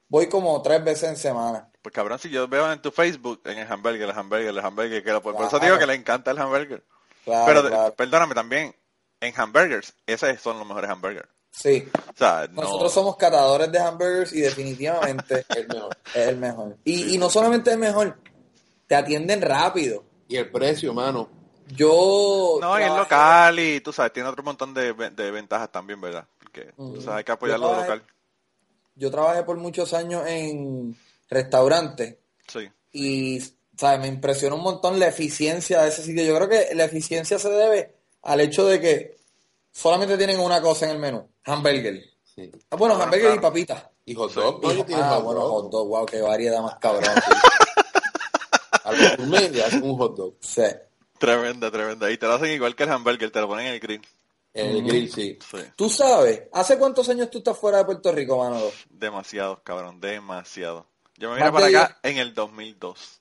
[0.09, 1.69] voy como tres veces en semana.
[1.81, 5.03] Pues cabrón, si yo veo en tu Facebook, en el hamburger, el hamburger, el hamburger,
[5.03, 6.85] que lo- por, por eso digo que le encanta el hamburger.
[7.25, 7.95] Claro, pero claro.
[7.95, 8.75] perdóname también,
[9.21, 11.29] en hamburgers, esos son los mejores hamburgers.
[11.53, 11.87] Sí.
[11.95, 12.63] O sea, no.
[12.63, 15.97] Nosotros somos catadores de hamburgers y definitivamente El mejor.
[16.15, 16.77] es el mejor.
[16.85, 18.19] Y, y no solamente es mejor,
[18.87, 20.03] te atienden rápido.
[20.29, 21.29] Y el precio, mano.
[21.69, 26.01] Yo No, y es local y tú sabes, tiene otro montón de, de ventajas también,
[26.01, 26.27] ¿verdad?
[26.39, 28.03] Porque tú sabes, hay que apoyar lo local.
[28.95, 30.97] Yo trabajé por muchos años en
[31.31, 32.17] restaurantes
[32.49, 32.69] Sí.
[32.93, 33.41] y
[33.79, 34.01] ¿sabes?
[34.01, 36.25] me impresionó un montón la eficiencia de ese sitio.
[36.25, 39.17] Yo creo que la eficiencia se debe al hecho de que
[39.71, 42.03] solamente tienen una cosa en el menú, hamburger.
[42.25, 42.51] Sí.
[42.71, 43.85] Ah, bueno, Bueno, hamburger y papitas.
[44.05, 44.61] Y hot dog.
[44.89, 45.51] Y- ah, hot bueno, dog.
[45.51, 47.05] hot dog, wow, qué variedad más cabrón.
[48.85, 50.35] A los gourmet le hacen un hot dog.
[50.41, 50.63] Sí.
[51.19, 52.11] Tremenda, tremenda.
[52.11, 54.03] Y te lo hacen igual que el hamburger, te lo ponen en el grill.
[54.55, 55.39] En el grill, sí.
[55.51, 55.59] Sí.
[55.77, 58.71] Tú sabes, ¿hace cuántos años tú estás fuera de Puerto Rico, Manolo?
[58.91, 60.87] Demasiado, cabrón, demasiado.
[61.17, 63.21] Yo me vine para acá en el 2002.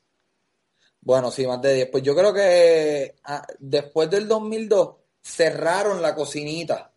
[1.00, 1.88] Bueno, sí, más de 10.
[1.90, 6.91] Pues yo creo que ah, después del 2002 cerraron la cocinita.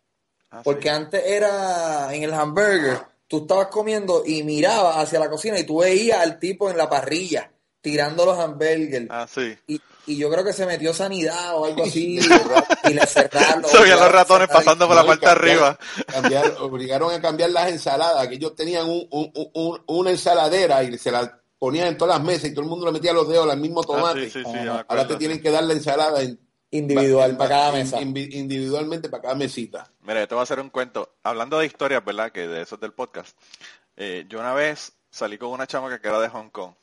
[0.56, 0.90] Ah, Porque sí.
[0.90, 5.80] antes era en el hamburger, tú estabas comiendo y mirabas hacia la cocina y tú
[5.80, 9.08] veías al tipo en la parrilla tirando los hamburgers.
[9.10, 9.56] Ah, sí.
[9.68, 12.18] Y, y yo creo que se metió sanidad o algo así
[12.84, 13.64] y le cerraron.
[13.70, 15.78] Se veían los ratones pasando por la parte arriba.
[16.08, 20.98] cambiar- obligaron a cambiar las ensaladas, que ellos tenían un- un- un- una ensaladera y
[20.98, 23.50] se la ponían en todas las mesas y todo el mundo le metía los dedos
[23.50, 24.26] al mismo Ah, tomate.
[24.30, 26.40] sí, sí, sí, Ahora acuerdo, te tienen que dar la ensalada en-
[26.72, 28.02] Individual en- para cada mesa.
[28.02, 29.90] in- individualmente para cada mesita.
[30.06, 31.16] Mira, yo te voy a hacer un cuento.
[31.24, 32.32] Hablando de historias, ¿verdad?
[32.32, 33.36] Que de eso es del podcast.
[33.98, 36.74] Eh, yo una vez salí con una chamaca que era de Hong Kong.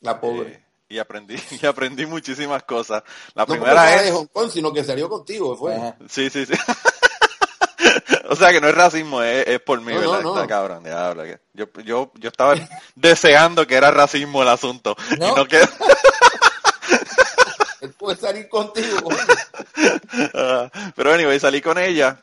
[0.00, 0.52] La pobre.
[0.52, 3.02] eh, y aprendí, y aprendí muchísimas cosas.
[3.34, 4.12] La no primera de.
[4.12, 5.74] Hong Kong, sino que salió contigo, fue.
[5.74, 5.96] Ajá.
[6.08, 6.52] Sí, sí, sí.
[8.28, 10.20] o sea que no es racismo, es, es por mí, No, ¿verdad?
[10.22, 10.34] no.
[10.36, 12.54] Está cabrón, que Yo, yo, yo estaba
[12.94, 14.96] deseando que era racismo el asunto.
[15.18, 15.32] No.
[15.32, 15.60] Y no que...
[17.80, 19.08] Él puede salir contigo.
[20.34, 22.20] Ah, Pero anyway, salí con ella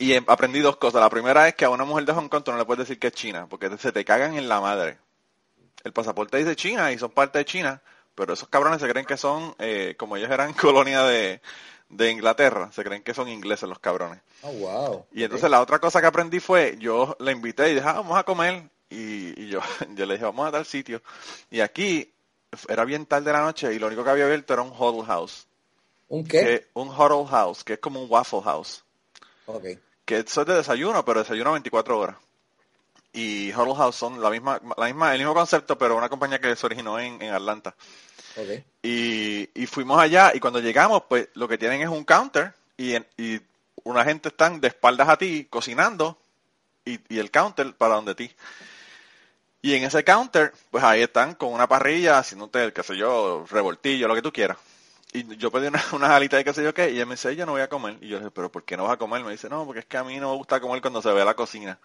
[0.00, 1.00] y em- aprendí dos cosas.
[1.00, 2.98] La primera es que a una mujer de Hong Kong tú no le puedes decir
[2.98, 4.98] que es China, porque se te cagan en la madre.
[5.84, 7.80] El pasaporte dice China y son parte de China,
[8.14, 11.40] pero esos cabrones se creen que son, eh, como ellos eran colonia de,
[11.88, 14.20] de Inglaterra, se creen que son ingleses los cabrones.
[14.42, 15.06] Oh, wow.
[15.12, 18.18] Y entonces la otra cosa que aprendí fue, yo la invité y dije, ah, vamos
[18.18, 18.64] a comer.
[18.90, 19.60] Y, y yo,
[19.94, 21.02] yo le dije, vamos a tal sitio.
[21.50, 22.12] Y aquí
[22.68, 25.06] era bien tarde de la noche y lo único que había abierto era un huddle
[25.06, 25.46] house.
[26.08, 26.40] ¿Un qué?
[26.40, 28.82] que- un huddle house, que es como un waffle house.
[29.46, 29.64] Ok.
[30.10, 32.16] Que eso es de desayuno, pero desayuno 24 horas.
[33.12, 36.54] Y Huddle House son la misma, la misma, el mismo concepto, pero una compañía que
[36.56, 37.74] se originó en, en Atlanta.
[38.36, 38.64] Ok.
[38.82, 42.94] Y, y fuimos allá y cuando llegamos, pues lo que tienen es un counter y,
[42.94, 43.40] en- y
[43.84, 46.18] una gente están de espaldas a ti cocinando
[46.84, 48.30] y, y el counter para donde ti.
[49.62, 54.08] Y en ese counter, pues ahí están con una parrilla haciéndote, qué sé yo, revoltillo,
[54.08, 54.56] lo que tú quieras.
[55.12, 57.34] Y yo pedí una, unas alitas de qué sé yo qué, y ella me dice,
[57.34, 57.96] yo no voy a comer.
[58.00, 59.24] Y yo le dije, pero ¿por qué no vas a comer?
[59.24, 61.24] Me dice, no, porque es que a mí no me gusta comer cuando se ve
[61.24, 61.78] la cocina.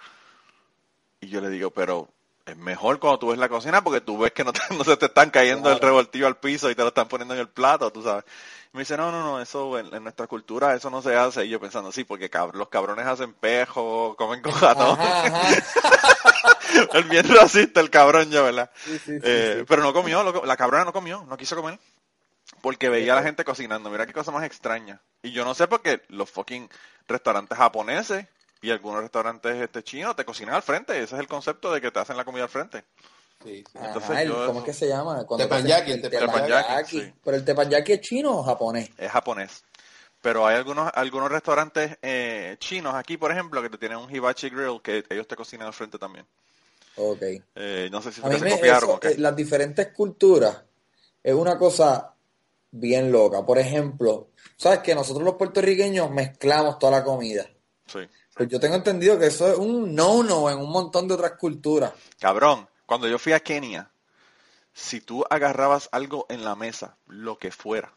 [1.21, 2.09] Y yo le digo, pero
[2.45, 4.95] es mejor cuando tú ves la cocina porque tú ves que no, te- no se
[4.97, 7.91] te están cayendo el revoltillo al piso y te lo están poniendo en el plato,
[7.91, 8.23] tú sabes.
[8.71, 11.45] Y me dice, no, no, no, eso en, en nuestra cultura eso no se hace.
[11.45, 14.99] Y yo pensando, sí, porque cab- los cabrones hacen pejo, comen con gatón.
[14.99, 15.63] Ajá, ajá.
[16.93, 18.69] el bien racista el cabrón ya, ¿verdad?
[18.83, 19.65] Sí, sí, sí, Eh.
[19.67, 21.79] Pero no comió, lo- la cabrona no comió, no quiso comer.
[22.61, 23.89] Porque veía a la gente cocinando.
[23.89, 25.01] Mira qué cosa más extraña.
[25.23, 26.69] Y yo no sé por qué los fucking
[27.07, 28.27] restaurantes japoneses
[28.61, 30.93] y algunos restaurantes este chinos te cocinan al frente.
[31.01, 32.83] Ese es el concepto de que te hacen la comida al frente.
[33.43, 33.77] Sí, sí.
[33.77, 35.23] Ajá, Entonces el- ¿Cómo es eso- que se llama?
[35.25, 37.13] Cuando Teppanyaki, te hacen el teppanyaki, sí.
[37.23, 38.89] Pero el teppanyaki es chino o japonés.
[38.97, 39.63] Es japonés.
[40.21, 44.49] Pero hay algunos algunos restaurantes eh, chinos aquí, por ejemplo, que te tienen un hibachi
[44.49, 46.25] grill que ellos te cocinan al frente también.
[46.95, 47.21] Ok.
[47.55, 49.09] Eh, no sé si A mí se me, copiaron eso, o qué.
[49.09, 50.63] eh, las diferentes culturas
[51.21, 52.14] es una cosa
[52.79, 53.45] bien loca.
[53.45, 57.47] Por ejemplo, sabes que nosotros los puertorriqueños mezclamos toda la comida.
[57.87, 57.99] Sí.
[58.33, 61.93] Pues yo tengo entendido que eso es un no-no en un montón de otras culturas.
[62.19, 63.89] Cabrón, cuando yo fui a Kenia,
[64.73, 67.93] si tú agarrabas algo en la mesa, lo que fuera,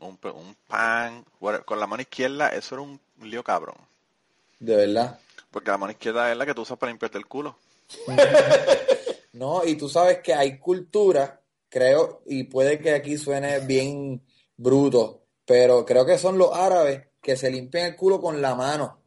[0.00, 1.24] un, un pan,
[1.64, 3.76] con la mano izquierda, eso era un lío cabrón.
[4.60, 5.18] De verdad.
[5.50, 7.56] Porque la mano izquierda es la que tú usas para limpiarte el culo.
[9.36, 11.30] No, y tú sabes que hay culturas,
[11.76, 14.22] creo, y puede que aquí suene bien
[14.56, 18.98] bruto, pero creo que son los árabes que se limpian el culo con la mano,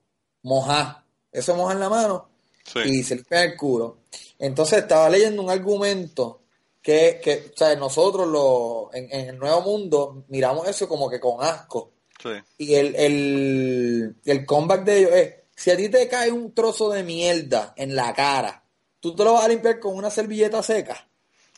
[0.43, 1.03] mojar.
[1.31, 2.29] Eso mojan la mano
[2.63, 2.79] Sí.
[2.85, 4.01] y se limpian el culo.
[4.37, 6.43] Entonces estaba leyendo un argumento
[6.79, 11.19] que, que o sea, nosotros lo, en, en el Nuevo Mundo miramos eso como que
[11.19, 11.93] con asco.
[12.21, 12.29] Sí.
[12.59, 16.91] Y el, el, el comeback de ellos es, si a ti te cae un trozo
[16.91, 18.63] de mierda en la cara,
[18.99, 21.09] tú te lo vas a limpiar con una servilleta seca.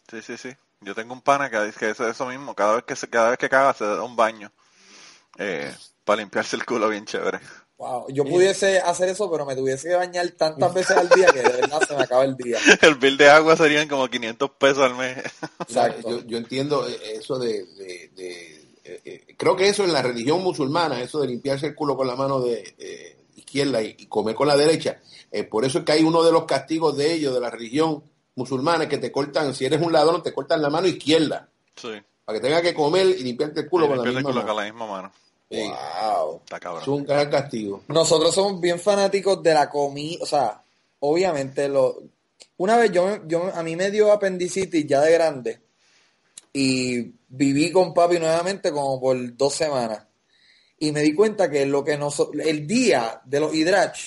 [0.10, 0.50] Sí, sí, sí.
[0.82, 2.56] Yo tengo un pana que dice que es eso mismo.
[2.56, 4.52] Cada vez que se, cada vez que caga se da un baño
[5.38, 7.39] eh, para limpiarse el culo bien chévere.
[7.78, 11.41] Wow, yo pudiese hacer eso, pero me tuviese que bañar tantas veces al día que
[11.41, 12.60] de verdad se me acaba el día.
[12.82, 15.17] El bill de agua serían como 500 pesos al mes.
[15.62, 16.10] Exacto.
[16.10, 17.65] Yo, yo entiendo eso de...
[17.65, 21.76] de- de- eh, eh, creo que eso en la religión musulmana, eso de limpiarse el
[21.76, 25.00] culo con la mano de eh, izquierda y, y comer con la derecha,
[25.32, 28.04] eh, por eso es que hay uno de los castigos de ellos, de la religión
[28.36, 31.89] musulmana, que te cortan, si eres un ladrón, te cortan la mano izquierda, Sí.
[32.26, 34.48] para que tengas que comer y limpiarte el culo con la el misma culo mano.
[34.48, 35.12] con la misma mano.
[35.50, 36.39] Sí, Wow.
[36.46, 36.82] Está cabrón.
[36.82, 37.84] es un gran castigo.
[37.89, 40.62] Nosotros somos bien fanáticos de la comida, o sea,
[41.00, 41.98] obviamente lo
[42.58, 45.60] una vez yo, me- yo me- a mí me dio apendicitis ya de grande
[46.54, 50.04] y viví con papi nuevamente como por dos semanas
[50.78, 53.98] y me di cuenta que lo que nos el día de los hidrach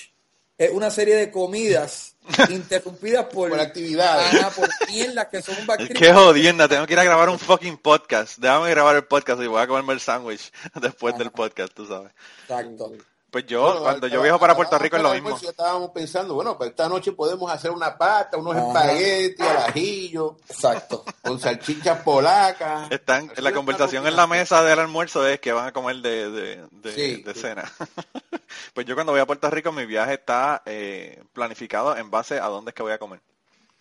[0.56, 2.13] es una serie de comidas
[2.50, 4.34] interrumpidas por, Por actividades.
[4.34, 5.98] Ajá, por mierdas que son bacterias.
[5.98, 8.38] Qué jodienda, tengo que ir a grabar un fucking podcast.
[8.38, 12.12] Déjame grabar el podcast y voy a comerme el sándwich después del podcast, tú sabes.
[12.42, 12.92] Exacto.
[13.34, 15.36] Pues yo, Bueno, cuando yo viajo para Puerto Rico es lo mismo.
[15.40, 18.68] ya estábamos pensando, bueno, pues esta noche podemos hacer una pasta, unos Ajá.
[18.68, 21.04] espaguetis al ajillo, Exacto.
[21.20, 22.92] con salchichas polacas.
[22.92, 26.64] Están, la conversación en la mesa del almuerzo es que van a comer de, de,
[26.70, 27.40] de, Sí, de sí.
[27.40, 27.64] cena.
[28.72, 32.46] pues yo cuando voy a Puerto Rico mi viaje está eh, planificado en base a
[32.46, 33.20] dónde es que voy a comer.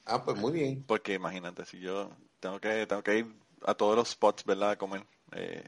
[0.08, 0.84] Ah, pues muy bien.
[0.88, 3.28] Porque imagínate, si yo tengo que tengo que ir
[3.68, 4.72] a todos los spots, ¿verdad?
[4.72, 5.06] A comer.
[5.34, 5.64] Eh,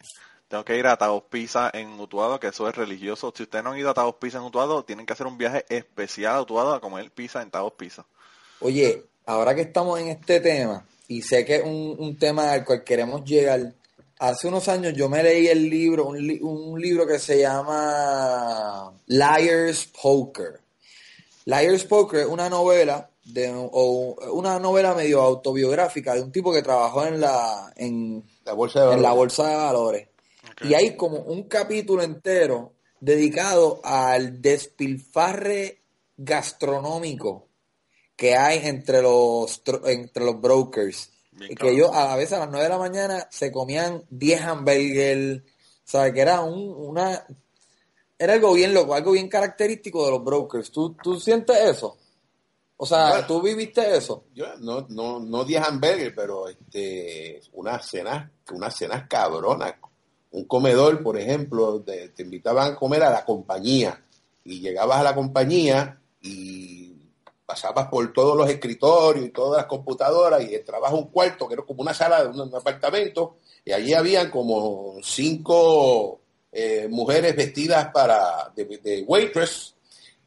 [0.48, 3.34] tengo que ir a Taos Pizza en Utuado, que eso es religioso.
[3.36, 5.66] Si ustedes no han ido a Taos Pizza en Utuado, tienen que hacer un viaje
[5.70, 8.06] especial a Utuado a comer pizza en Taos Pizza.
[8.62, 12.64] Oye, ahora que estamos en este tema, y sé que es un, un tema al
[12.64, 13.74] cual queremos llegar,
[14.20, 18.92] hace unos años yo me leí el libro, un, li- un libro que se llama
[19.08, 20.60] Liar's Poker.
[21.46, 26.62] Liar's Poker es una novela de o una novela medio autobiográfica de un tipo que
[26.62, 29.18] trabajó en la en, La bolsa de en la valores.
[29.38, 30.08] bolsa de valores.
[30.62, 35.82] Y hay como un capítulo entero dedicado al despilfarre
[36.18, 37.50] gastronómico
[38.16, 41.12] que hay entre los entre los brokers.
[41.32, 45.44] Bien que ellos a veces a las 9 de la mañana se comían 10 hamburgers,
[45.84, 46.14] ¿sabes?
[46.14, 47.26] Que era un, una...
[48.18, 50.72] Era algo bien loco, algo bien característico de los brokers.
[50.72, 51.98] ¿Tú, tú sientes eso?
[52.78, 53.26] O sea.
[53.26, 54.26] ¿tú viviste eso?
[54.34, 59.76] Yo no, no, no 10 hamburgues, pero este, unas cenas, unas cenas cabronas.
[60.36, 64.04] Un comedor, por ejemplo, te invitaban a comer a la compañía
[64.43, 66.93] y llegabas a la compañía y
[67.45, 71.63] pasabas por todos los escritorios y todas las computadoras y entrabas un cuarto que era
[71.63, 76.19] como una sala de un, apartamento y allí habían como cinco
[76.52, 79.74] eh, mujeres vestidas para de, de waitress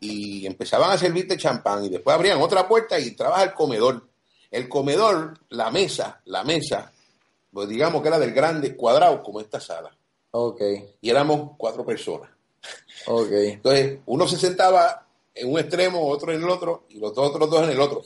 [0.01, 4.09] y empezaban a servirte champán y después abrían otra puerta y entrabas al comedor.
[4.51, 6.95] El comedor, la mesa, la mesa,
[7.59, 9.91] pues digamos que era del grande cuadrado como esta sala
[10.31, 10.61] Ok,
[11.01, 12.31] y éramos cuatro personas.
[13.07, 13.33] ok.
[13.33, 17.51] Entonces, uno se sentaba en un extremo, otro en el otro, y los dos otros
[17.51, 18.03] dos en el otro.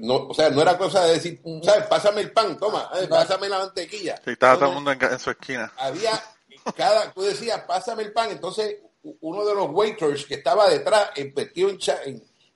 [0.00, 1.86] No, o sea, no era cosa de decir, ¿sabes?
[1.86, 4.16] Pásame el pan, toma, eh, pásame la mantequilla.
[4.24, 5.72] Sí, estaba todo el mundo en, su esquina.
[5.76, 6.20] Había,
[6.74, 8.78] cada, tú decías, pásame el pan, entonces
[9.20, 11.78] uno de los waiters que estaba detrás, vestido en,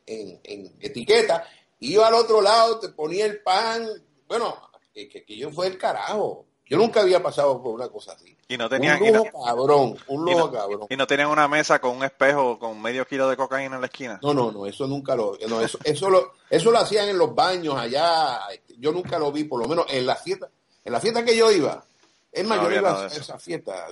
[0.07, 1.47] en- en etiqueta,
[1.79, 3.89] iba al otro lado, te ponía el pan.
[4.27, 6.47] Bueno, que, que, que yo fue el carajo.
[6.65, 8.35] Yo nunca había pasado por una cosa así.
[8.49, 10.87] Y no tenían, un y no, lujo cabrón, un y lujo no- cabrón.
[10.89, 13.89] y no tenían una mesa con un espejo con medio kilo de cocaína en la
[13.89, 14.19] esquina.
[14.23, 17.35] No, no, no, eso nunca lo, no, eso, eso lo, eso lo hacían en los
[17.35, 18.41] baños allá.
[18.79, 20.49] Yo nunca lo vi, por lo menos en la fiesta,
[20.85, 21.85] en la fiesta que yo iba.
[22.31, 23.89] Es más, No yo iba a esa fiesta.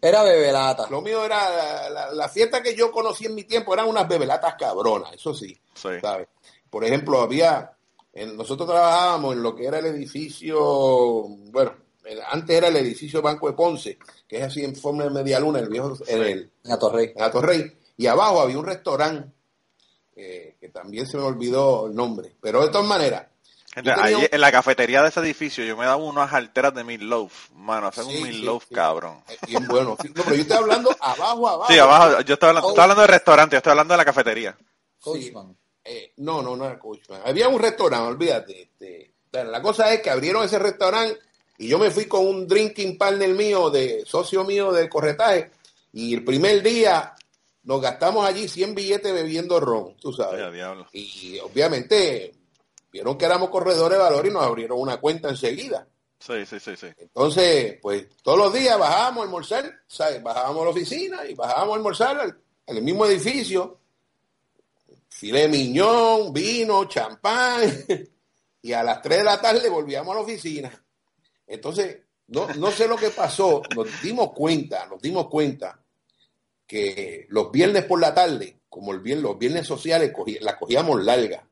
[0.00, 0.86] Era bebelata.
[0.88, 4.06] Lo mío era la, la- la fiesta que yo conocí en mi tiempo eran unas
[4.06, 5.88] bebelatas cabronas, eso sí, Sí.
[6.00, 6.28] ¿sabes?
[6.68, 7.72] Por ejemplo, había,
[8.26, 10.58] nosotros trabajábamos en lo que era el edificio,
[11.50, 15.10] bueno, el- antes era el edificio Banco de Ponce, que es así en forma de
[15.10, 17.12] media luna, el viejo, en el, En Atorrey.
[17.14, 19.30] en Atorrey, y abajo había un restaurante
[20.16, 23.26] eh, que también se me olvidó el nombre, pero de todas maneras,
[23.96, 27.50] ahí un- en la cafetería de ese edificio yo me daba unas alteras de meatloaf.
[27.54, 28.74] Mano, hacen Sí, un sí, meatloaf, sí.
[28.74, 29.22] cabrón.
[29.46, 31.72] bien bueno, sí, no, pero yo estoy hablando abajo, abajo.
[31.72, 32.70] Sí, abajo, yo estaba hablando, Oh.
[32.72, 34.58] estaba hablando de restaurante, yo estoy hablando de la cafetería.
[35.00, 35.56] Coachman.
[35.84, 37.22] Eh, no, no, no era Coachman.
[37.24, 38.62] Había un restaurante, olvídate.
[38.62, 41.18] Este, bueno, la cosa es que abrieron ese restaurante
[41.58, 45.50] y yo me fui con un drinking partner mío, de socio mío de corretaje,
[45.92, 47.14] y el primer día
[47.64, 50.40] nos gastamos allí 100 billetes bebiendo ron, tú sabes.
[50.92, 52.32] Y obviamente
[52.92, 55.86] vieron que éramos corredores de valor y nos abrieron una cuenta enseguida.
[56.18, 56.86] Sí, sí, sí, sí.
[56.98, 60.22] Entonces, pues todos los días bajábamos a almorzar, ¿sabes?
[60.22, 63.79] Bajábamos a la oficina y bajábamos a almorzar al- el mismo edificio.
[65.20, 67.60] Filé miñón, vino, champán.
[68.62, 70.70] Y a las 3 de la tarde volvíamos a la oficina.
[71.46, 71.96] Entonces,
[72.28, 73.62] no, no sé lo que pasó.
[73.74, 75.78] Nos dimos cuenta, nos dimos cuenta
[76.66, 81.42] que los viernes por la tarde, como el viernes, los viernes sociales, la cogíamos larga.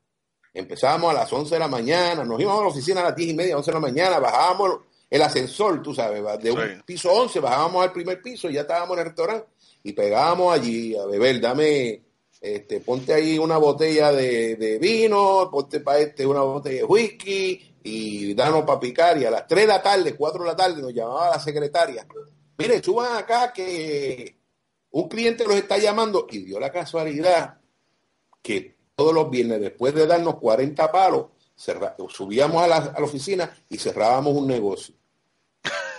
[0.52, 3.31] Empezábamos a las 11 de la mañana, nos íbamos a la oficina a las 10
[3.31, 6.83] y media, 11 de la mañana, bajábamos el ascensor, tú sabes, de un Sí.
[6.85, 9.46] piso 11, bajábamos al primer piso y ya estábamos en el restaurante
[9.83, 12.02] y pegábamos allí a beber, dame,
[12.40, 17.74] este, ponte ahí una botella de, de vino, ponte para este una botella de whisky
[17.83, 19.18] y danos para picar.
[19.18, 22.07] Y a las 3 de la tarde, 4 de la tarde nos llamaba la secretaria,
[22.57, 24.37] mire, suban acá que
[24.90, 26.27] un cliente los está llamando.
[26.31, 27.59] Y dio la casualidad
[28.42, 33.05] que todos los viernes, después de darnos 40 palos, cerra- subíamos a la, a la
[33.07, 34.94] oficina y cerrábamos un negocio.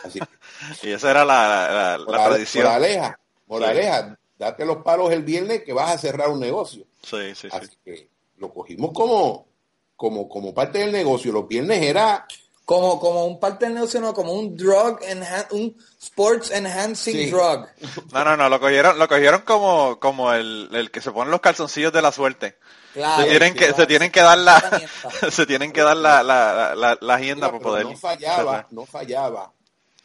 [0.04, 0.20] Así
[0.84, 2.66] Y esa era la, la, la tradición.
[2.66, 6.86] moraleja, moraleja, date los palos el viernes que vas a cerrar un negocio.
[7.04, 7.50] Sí, sí, sí.
[7.52, 9.46] Así que lo cogimos como,
[9.96, 11.32] como, como parte del negocio.
[11.32, 12.26] Los viernes era
[12.66, 15.00] Como, como un parte del negocio, no, como un drug,
[15.52, 17.30] un sports enhancing Sí.
[17.32, 17.66] drug.
[18.14, 21.42] No, no, no, lo cogieron, lo cogieron como, como el, el que se pone los
[21.42, 22.58] calzoncillos de la suerte.
[22.94, 23.24] Claro.
[23.24, 23.76] se tienen sí, que, claro.
[23.76, 24.82] se tienen que dar la,
[25.32, 27.86] se tienen que dar la, la, la, la agenda Mira, para pero poder.
[27.86, 29.52] no fallaba, no fallaba.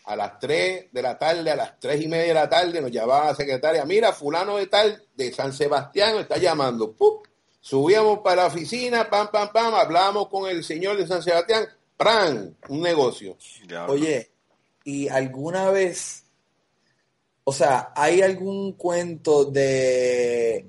[0.05, 2.91] A las 3 de la tarde, a las 3 y media de la tarde, nos
[2.91, 6.95] llamaba la secretaria, mira, fulano de tal, de San Sebastián, está llamando.
[7.61, 12.55] Subíamos para la oficina, pam, pam, pam, hablábamos con el señor de San Sebastián, ¡pran!
[12.69, 13.39] Un negocio.
[13.67, 14.31] Ya, Oye,
[14.85, 16.25] ¿y alguna vez,
[17.45, 20.67] o sea, hay algún cuento de,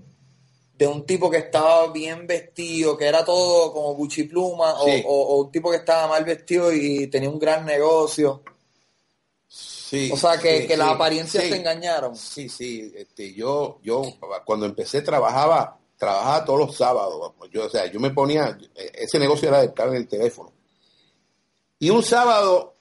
[0.78, 5.04] de un tipo que estaba bien vestido, que era todo como buchipluma, o, Sí.
[5.06, 8.42] o, o un tipo que estaba mal vestido y tenía un gran negocio?
[9.88, 11.50] Sí, O sea, que, sí, que las sí, apariencias sí.
[11.52, 12.16] te engañaron.
[12.16, 14.02] Sí, sí, este, yo, yo
[14.44, 17.34] cuando empecé trabajaba, trabajaba todos los sábados.
[17.52, 20.52] Yo, o sea, yo me ponía, ese negocio era de estar en el teléfono.
[21.78, 22.74] Y un sábado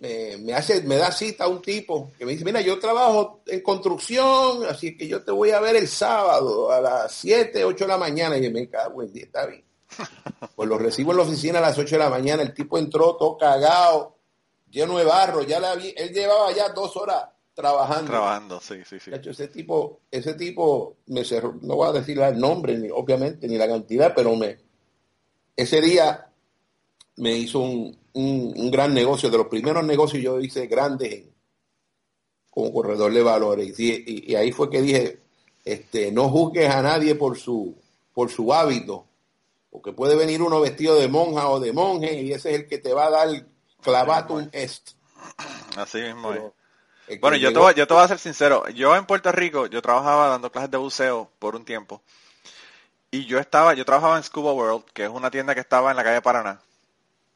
[0.00, 3.60] eh, me hace, me da cita un tipo que me dice, mira, yo trabajo en
[3.60, 7.88] construcción, así que yo te voy a ver el sábado a las 7, 8 de
[7.88, 8.38] la mañana.
[8.38, 9.64] Y yo me cago en día, está bien.
[10.54, 13.16] Pues lo recibo en la oficina a las 8 de la mañana, el tipo entró
[13.16, 14.15] todo cagado,
[14.76, 17.24] lleno de barro, ya la vi, él llevaba ya dos horas
[17.54, 18.10] trabajando.
[18.10, 19.10] Trabajando, sí, sí, sí.
[19.12, 23.56] Ese tipo, ese tipo me cerró, no voy a decir el nombre, ni, obviamente, ni
[23.56, 24.58] la cantidad, pero me
[25.56, 26.30] ese día
[27.16, 31.34] me hizo un, un, un gran negocio, de los primeros negocios yo hice grandes en-
[32.50, 33.78] como corredor de valores.
[33.80, 35.20] Y, y- y ahí fue que dije,
[35.64, 37.74] este, no juzgues a nadie por su,
[38.12, 39.06] por su hábito
[39.70, 42.78] Porque puede venir uno vestido de monja o de monje y ese es el que
[42.78, 43.28] te va a dar
[43.86, 44.90] clavatum est.
[45.76, 46.38] Así mismo es.
[46.38, 46.54] Pero
[47.06, 48.68] el que Bueno, yo te, voy, yo te voy a ser sincero.
[48.70, 52.02] Yo en Puerto Rico, yo trabajaba dando clases de buceo por un tiempo.
[53.12, 55.96] Y yo estaba, yo trabajaba en Scuba World, que es una tienda que estaba en
[55.96, 56.60] la calle Paraná.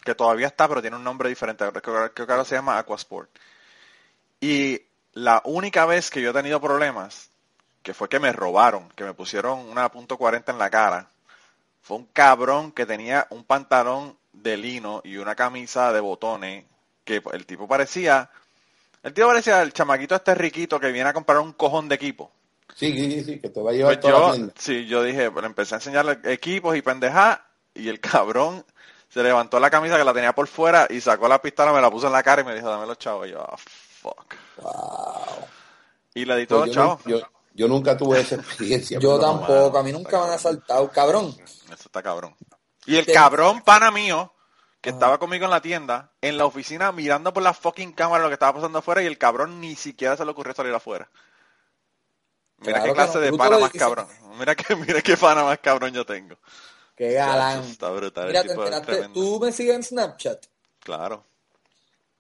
[0.04, 1.64] Que todavía está, pero tiene un nombre diferente.
[1.80, 3.30] Creo, que- ahora se llama Aquasport.
[4.40, 4.82] Y
[5.12, 7.30] la única vez que yo he tenido problemas,
[7.82, 11.08] que fue que me robaron, que me pusieron una punto .40 en la cara,
[11.82, 16.64] fue un cabrón que tenía un pantalón de lino y una camisa de botones,
[17.04, 18.30] que el tipo parecía,
[19.02, 22.32] el tipo parecía el chamaquito este riquito que viene a comprar un cojón de equipo.
[22.74, 24.54] Sí, sí, sí, que te va a llevar Pues toda la yo, tienda.
[24.56, 28.64] sí, yo dije, le empecé a enseñarle equipos y pendeja y el cabrón
[29.08, 31.90] se levantó la camisa que la tenía por fuera y sacó la pistola, me la
[31.90, 33.26] puso en la cara y me dijo, dame los chavos.
[33.26, 34.34] Y yo, ah, fuck.
[34.56, 35.48] Wow.
[36.14, 37.00] Y le di Pues todos los yo, chavos.
[37.04, 37.20] yo,
[37.54, 38.98] yo nunca tuve esa experiencia.
[38.98, 40.90] Yo tampoco, a mí nunca me han asaltado.
[40.90, 41.36] Cabrón,
[41.66, 42.34] Eso está cabrón.
[42.86, 44.32] Y el cabrón pana mío,
[44.80, 48.30] que estaba conmigo en la tienda, en la oficina mirando por la fucking cámara lo
[48.30, 51.10] que estaba pasando afuera y el cabrón ni siquiera se le ocurrió salir afuera.
[52.58, 54.06] Mira Claro qué clase no, de pana más cabrón.
[54.38, 56.36] Mira que, mira qué pana más cabrón yo tengo.
[56.96, 57.62] qué galán.
[57.64, 58.28] Está brutal.
[58.28, 60.46] Mira, te enteraste, tú me sigues en Snapchat.
[60.80, 61.24] Claro.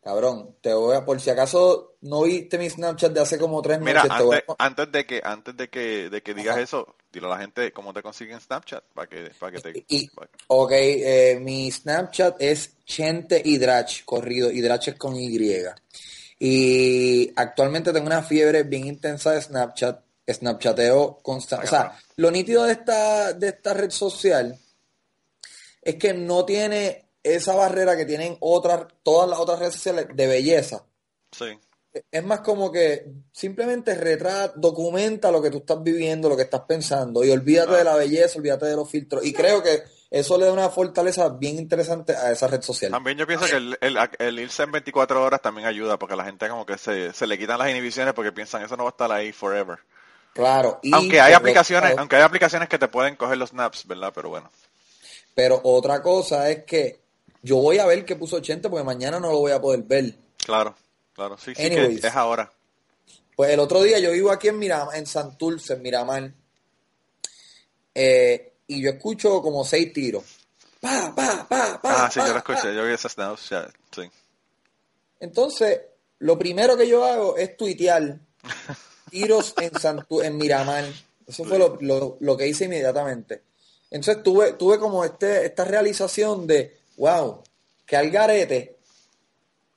[0.02, 3.80] Cabrón, te voy a, por si acaso no viste mi Snapchat de hace como tres
[3.80, 4.64] Mira, noches, te voy antes, a...
[4.64, 6.62] antes de que antes de que de que digas Ajá.
[6.62, 10.08] eso, dile a la gente cómo te consiguen Snapchat para que para que te Y,
[10.08, 15.38] pa- ok, eh, mi Snapchat es Chente Hidrach, corrido, Hidrach es con Y.
[16.38, 21.66] Y actualmente tengo una fiebre bien intensa de Snapchat, Snapchateo constante.
[21.66, 24.58] O sea, lo nítido de esta, de esta red social
[25.82, 30.26] es que no tiene esa barrera que tienen otras, todas las otras redes sociales de
[30.26, 30.84] belleza.
[31.32, 31.58] Sí.
[32.12, 36.62] Es más como que simplemente retrata, documenta lo que tú estás viviendo, lo que estás
[36.68, 37.78] pensando y olvídate Ah.
[37.78, 39.24] de la belleza, olvídate de los filtros.
[39.24, 42.92] Y creo que eso le da una fortaleza bien interesante a esa red social.
[42.92, 46.24] También yo pienso que el, el, el irse en 24 horas también ayuda porque la
[46.24, 48.92] gente como que se, se le quitan las inhibiciones porque piensan eso no va a
[48.92, 49.78] estar ahí forever.
[50.32, 50.78] Claro.
[50.82, 54.12] Y aunque hay aplicaciones, aunque hay aplicaciones que te pueden coger los snaps, ¿verdad?
[54.14, 54.48] Pero bueno.
[55.34, 56.99] Pero otra cosa es que
[57.42, 60.14] yo voy a ver qué puso 80 porque mañana no lo voy a poder ver.
[60.44, 60.74] Claro,
[61.14, 61.36] claro.
[61.38, 62.00] Sí, sí Anyways.
[62.00, 62.50] que es ahora.
[63.36, 66.32] Pues el otro día yo vivo aquí en Miramar, en Santurce, en Miramar,
[67.94, 70.24] eh, y yo escucho como seis tiros.
[70.80, 72.52] Pa, pa, pa, pa, Ah, sí, pa, yo lo pa.
[72.54, 72.94] escuché, yo vi
[73.50, 74.02] ya, sí.
[75.20, 75.80] Entonces,
[76.20, 78.18] lo primero que yo hago es tuitear
[79.10, 80.84] tiros en, Santu en Miramar.
[81.26, 83.42] Eso fue lo, lo- lo que hice inmediatamente.
[83.90, 87.42] Entonces tuve, tuve como este, esta realización de, wow,
[87.86, 88.76] que al garete,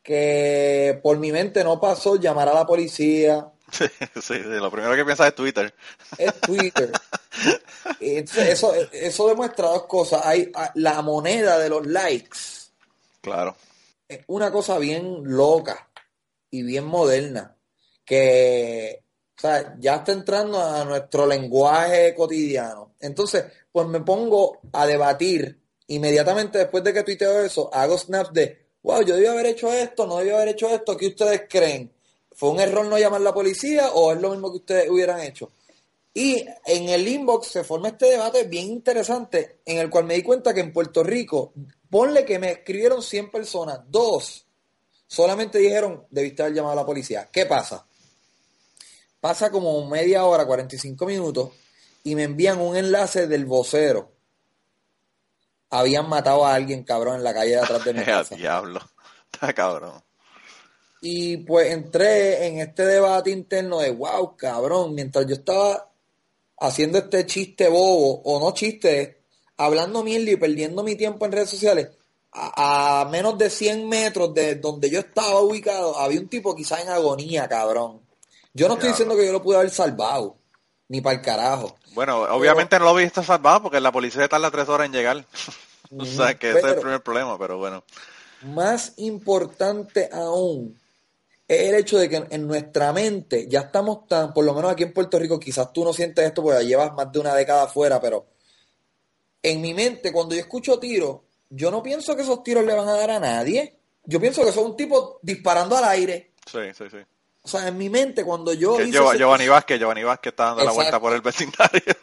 [0.04, 3.86] que por mi mente no pasó llamar a la policía, Sí,
[4.22, 5.74] sí, lo primero que piensas es Twitter.
[6.18, 6.92] es Twitter.
[8.00, 10.22] Entonces, eso, eso demuestra dos cosas.
[10.24, 12.38] Hay ah, la moneda de los likes.
[13.22, 13.56] Claro.
[14.08, 15.88] es una cosa bien loca
[16.52, 17.56] y bien moderna
[18.04, 19.02] que
[19.38, 22.96] o sea, ya está entrando a nuestro lenguaje cotidiano.
[23.00, 28.66] Entonces, pues me pongo a debatir inmediatamente después de que tuiteo eso, hago snaps de,
[28.84, 31.92] wow, yo debí haber hecho esto, no debí haber hecho esto, ¿qué ustedes creen?
[32.32, 35.22] ¿Fue un error no llamar a la policía o es lo mismo que ustedes hubieran
[35.22, 35.52] hecho?
[36.14, 40.24] Y en el inbox se forma este debate bien interesante en el cual me di
[40.24, 41.54] cuenta que en Puerto Rico,
[41.90, 44.46] ponle que me escribieron 100 personas, dos
[45.08, 47.30] solamente dijeron, debiste haber llamado a la policía.
[47.32, 47.86] ¿Qué pasa?
[49.20, 51.52] Pasa como media hora, 45 minutos,
[52.04, 54.13] y me envían un enlace del vocero.
[55.76, 58.36] Habían matado a alguien, cabrón, en la calle de atrás de mi ¡A casa.
[58.36, 58.80] diablo!
[59.34, 60.04] Está cabrón.
[61.02, 65.90] Y pues entré en este debate interno de, wow, cabrón, mientras yo estaba
[66.60, 69.24] haciendo este chiste bobo, o no chiste,
[69.58, 71.90] hablando mierda y perdiendo mi tiempo en redes sociales,
[72.32, 76.82] a, a menos de 100 metros de donde yo estaba ubicado, había un tipo quizás
[76.82, 78.02] en agonía, cabrón.
[78.54, 80.38] Yo no estoy diciendo que yo lo pude haber salvado,
[80.94, 81.76] ni para el carajo.
[81.96, 85.26] Bueno, obviamente no lo viste salvado porque la policía tarda tres horas en llegar.
[85.98, 87.84] o sea, que ese es el primer problema, pero bueno.
[88.44, 90.80] Más importante aún
[91.48, 94.84] es el hecho de que en nuestra mente ya estamos tan, por lo menos aquí
[94.84, 98.00] en Puerto Rico, quizás tú no sientes esto porque llevas más de una década afuera,
[98.00, 98.28] pero
[99.42, 102.88] en mi mente cuando yo escucho tiros, yo no pienso que esos tiros le van
[102.88, 103.80] a dar a nadie.
[104.06, 106.34] Yo pienso que son un tipo disparando al aire.
[106.46, 106.98] Sí, sí, sí.
[107.46, 110.32] O sea, en mi mente cuando yo Que hice Giov- ese- Giovanni Vázquez, Giovanni Vázquez
[110.32, 111.94] está dando la vuelta por el vecindario.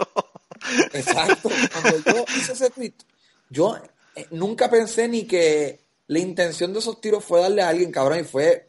[0.93, 1.49] Exacto.
[1.73, 2.93] Cuando yo hice ese tweet,
[3.49, 3.77] yo
[4.15, 8.21] eh, nunca pensé ni que la intención de esos tiros fue darle a alguien, cabrón,
[8.21, 8.69] y fue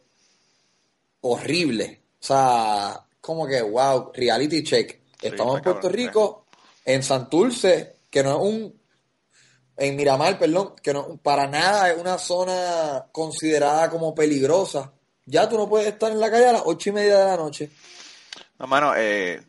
[1.20, 2.00] horrible.
[2.20, 5.00] O sea, como que, wow, reality check.
[5.20, 6.46] Estamos en Puerto cabrón, Rico,
[6.84, 8.80] en Santurce, que no es un,
[9.76, 14.92] en Miramar, perdón, que no, para nada es una zona considerada como peligrosa.
[15.32, 17.36] Ya tú no puedes estar en la calle a las ocho y media de la
[17.38, 17.70] noche.
[18.58, 19.42] No, mano, eh,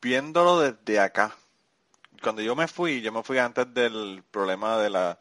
[0.00, 1.34] viéndolo desde acá,
[2.22, 5.18] cuando yo me fui, yo me fui antes del problema de la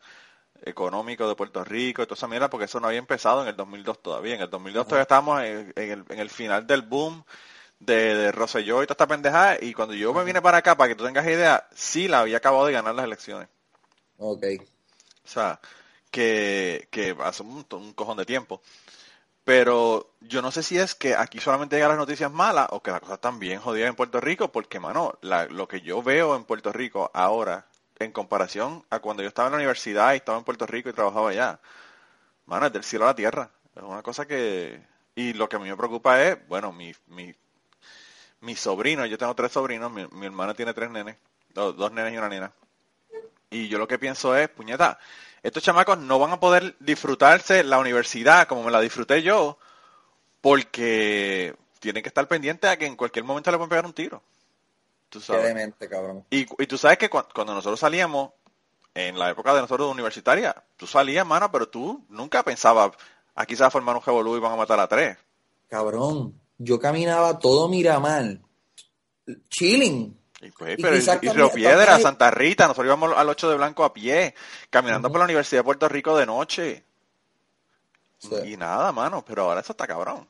[0.66, 3.56] económico de Puerto Rico y toda esa mierda, porque eso no había empezado en el
[3.56, 4.36] 2002 todavía.
[4.36, 7.26] En el 2002 todavía estábamos en, en el, en el final del boom
[7.80, 10.90] de, de Rosselló y toda esta pendejada, y cuando yo me vine para acá, para
[10.90, 13.50] que tú tengas idea, sí la había acabado de ganar las elecciones.
[14.20, 14.46] Ok.
[15.26, 15.60] O sea,
[16.12, 18.62] que, que hace un, un cojón de tiempo.
[19.44, 22.92] Pero yo no sé si es que aquí solamente llegan las noticias malas o que
[22.92, 26.36] la cosa están bien jodida en Puerto Rico, porque, mano, la- lo que yo veo
[26.36, 27.66] en Puerto Rico ahora,
[28.00, 30.94] en comparación a cuando yo estaba en la universidad y estaba en Puerto Rico y
[30.94, 31.60] trabajaba allá,
[32.48, 33.52] mano, es del cielo a la tierra.
[33.76, 34.82] Es una cosa que...
[35.16, 37.34] Y lo que a mí me preocupa es, bueno, mi, mi,
[38.42, 41.18] mi sobrino, yo tengo tres sobrinos, mi, mi hermana tiene tres nenes,
[41.54, 42.54] dos, dos nenes y una nena.
[43.52, 45.00] Y yo lo que pienso es, puñeta,
[45.44, 49.58] estos chamacos no van a poder disfrutarse la universidad como me la disfruté yo,
[50.42, 54.22] porque tienen que estar pendientes a que en cualquier momento le pueden pegar un tiro.
[55.10, 55.44] Tú Qué sabes.
[55.46, 56.26] demente, cabrón.
[56.30, 58.32] Y, y tú sabes que cua- cuando nosotros salíamos,
[58.96, 62.92] en la época de nosotros universitaria, tú salías, mano, pero tú nunca pensabas,
[63.36, 65.18] aquí se va a formar un revolú y van a matar a tres.
[65.68, 68.40] Cabrón, yo caminaba todo Miramar,
[69.50, 70.18] chilling.
[70.46, 73.84] Y, pues, Y pero y, Río Piedra, Santa Rita, nosotros íbamos al 8 de Blanco
[73.84, 74.36] a pie,
[74.70, 76.84] caminando por la Universidad de Puerto Rico de noche.
[78.20, 78.36] Sí.
[78.54, 80.28] Y nada, mano, pero ahora eso está cabrón.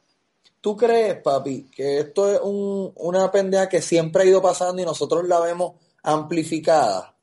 [0.61, 4.85] ¿Tú crees, papi, que esto es un- una pendeja que siempre ha ido pasando y
[4.85, 7.13] nosotros la vemos amplificada?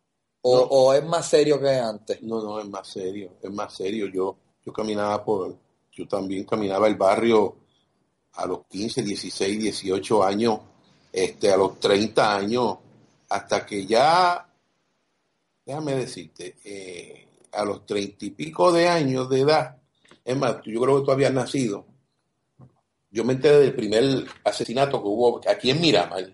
[0.43, 0.63] ¿O, No.
[0.63, 2.23] o es más serio que antes?
[2.23, 4.07] No, no, es más serio, es más serio.
[4.09, 5.55] Yo, yo caminaba por,
[5.93, 7.57] yo también caminaba el barrio
[8.35, 10.61] a los 15, 16, 18 años,
[11.13, 12.79] este, a los 30 años,
[13.29, 14.47] hasta que ya,
[15.65, 19.77] déjame decirte, eh, a los 30 y pico de años de edad,
[20.25, 21.85] es más, yo creo que tú habías nacido,
[23.11, 26.33] yo me enteré del primer asesinato que hubo aquí en Miramar.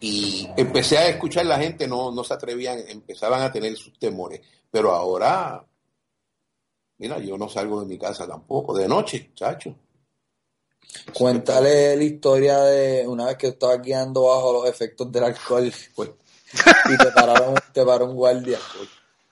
[0.00, 4.40] Y empecé a escuchar la gente, no, no se atrevían, empezaban a tener sus temores.
[4.70, 5.64] Pero ahora,
[6.98, 9.74] mira, yo no salgo de mi casa tampoco, de noche, chacho.
[11.12, 16.10] Cuéntale la historia de una vez que estabas guiando bajo los efectos del alcohol Pues,
[16.52, 18.58] y te pararon, te paró un guardia.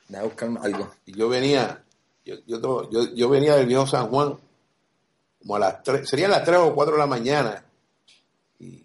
[0.09, 0.95] Déjame buscar algo.
[1.07, 1.83] y yo venía,
[2.25, 4.37] yo, yo, yo, yo venía del viejo San Juan,
[5.41, 7.65] como a las tres, serían las 3 o 4 de la mañana,
[8.59, 8.85] y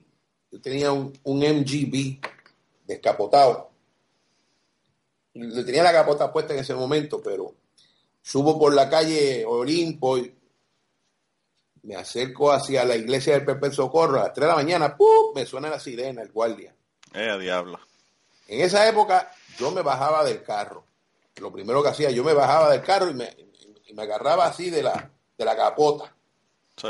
[0.51, 2.19] yo tenía un, un MGB
[2.86, 3.69] descapotado.
[5.34, 7.53] Le tenía la capota puesta en ese momento, pero
[8.22, 10.34] subo por la calle Olimpo y
[11.84, 15.34] me acerco hacia la iglesia del Pepe Socorro a las 3 de la mañana, ¡pum!
[15.36, 16.73] me suena la sirena, el guardia.
[17.13, 17.79] Eh, diablo.
[18.47, 20.86] En esa época yo me bajaba del carro.
[21.38, 23.36] Lo primero que hacía, yo me bajaba del carro y me,
[23.88, 26.13] y me agarraba así de la, de la capota
[26.77, 26.89] Sí.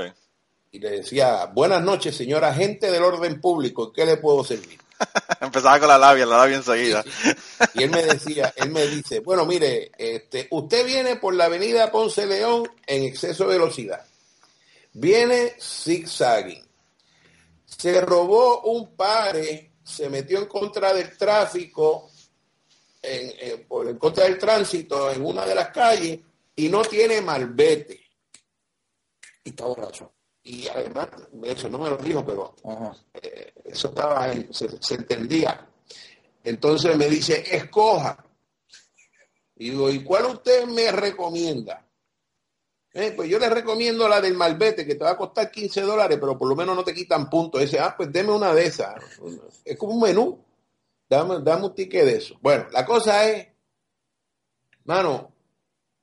[0.71, 4.79] y le decía, buenas noches, señora agente del orden público, ¿en qué le puedo servir?
[5.41, 7.03] Empezaba con la labia, la labia enseguida.
[7.73, 11.91] Y él me decía, él me dice, bueno, mire, este, usted viene por la avenida
[11.91, 14.05] Ponce León en exceso de velocidad.
[14.93, 16.63] Viene zigzagging.
[17.65, 22.09] Se robó un pare, se metió en contra del tráfico,
[23.01, 26.19] en, en- por en contra del tránsito en una de las calles
[26.55, 27.99] y no tiene malvete.
[29.43, 30.11] Y está borracho.
[30.43, 31.07] Y además,
[31.43, 32.55] eso no me lo dijo, pero
[33.13, 35.67] eh, eso estaba, ahí, se, se entendía.
[36.43, 38.23] Entonces me dice, escoja.
[39.55, 41.87] Y digo, ¿y cuál usted me recomienda?
[42.93, 46.17] Eh, pues yo le recomiendo la del Malvete, que te va a costar 15 dólares,
[46.19, 47.61] pero por lo menos no te quitan puntos.
[47.61, 48.95] Dice, ah, pues deme una de esas.
[49.63, 50.43] Es como un menú.
[51.09, 52.37] Dame, dame un ticket de eso.
[52.41, 53.47] Bueno, la cosa es,
[54.83, 55.31] mano,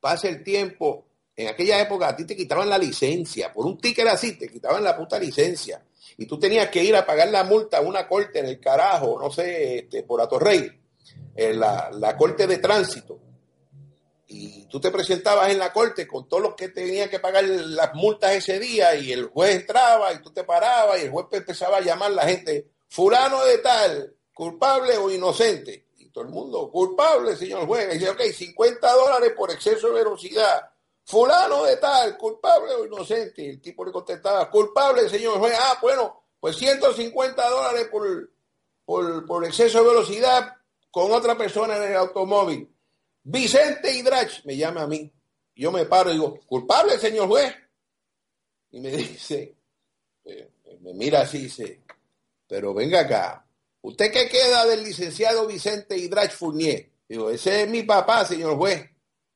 [0.01, 1.05] pasa el tiempo.
[1.36, 3.53] En aquella época a ti te quitaban la licencia.
[3.53, 5.84] Por un ticket así, te quitaban la puta licencia.
[6.16, 9.18] Y tú tenías que ir a pagar la multa a una corte en el carajo,
[9.20, 10.70] no sé, este, por Atorrey,
[11.36, 13.28] en la corte de tránsito.
[14.31, 17.95] Y tú te presentabas en la corte con todos los que tenían que pagar las
[17.95, 21.79] multas ese día y el juez entraba y tú te parabas y el juez empezaba
[21.79, 25.89] a llamar a la gente, fulano de tal, culpable o inocente.
[25.97, 27.89] Y todo el mundo, culpable, señor juez.
[27.95, 30.70] Y dice, ok, 50 dólares por exceso de velocidad.
[31.05, 33.43] Fulano de tal, culpable o inocente.
[33.43, 35.55] Y el tipo le contestaba, culpable, señor juez.
[35.59, 38.31] Ah, bueno, pues 150 dólares por,
[38.85, 40.55] por, por exceso de velocidad
[40.91, 42.70] con otra persona en el automóvil.
[43.31, 45.12] Vicente Hidrach me llama a mí.
[45.55, 47.55] Yo me paro y digo, culpable, señor juez.
[48.70, 49.55] Y me dice,
[50.81, 51.83] me mira así dice,
[52.47, 53.47] pero venga acá,
[53.83, 56.91] ¿usted qué queda del licenciado Vicente Hidrach Fournier?
[57.07, 58.89] Digo, ese es mi papá, señor juez.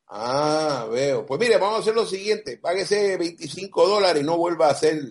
[0.06, 1.26] Ah, veo.
[1.26, 2.56] Pues mire, vamos a hacer lo siguiente.
[2.58, 5.02] Páguese 25 dólares y no vuelva a hacer,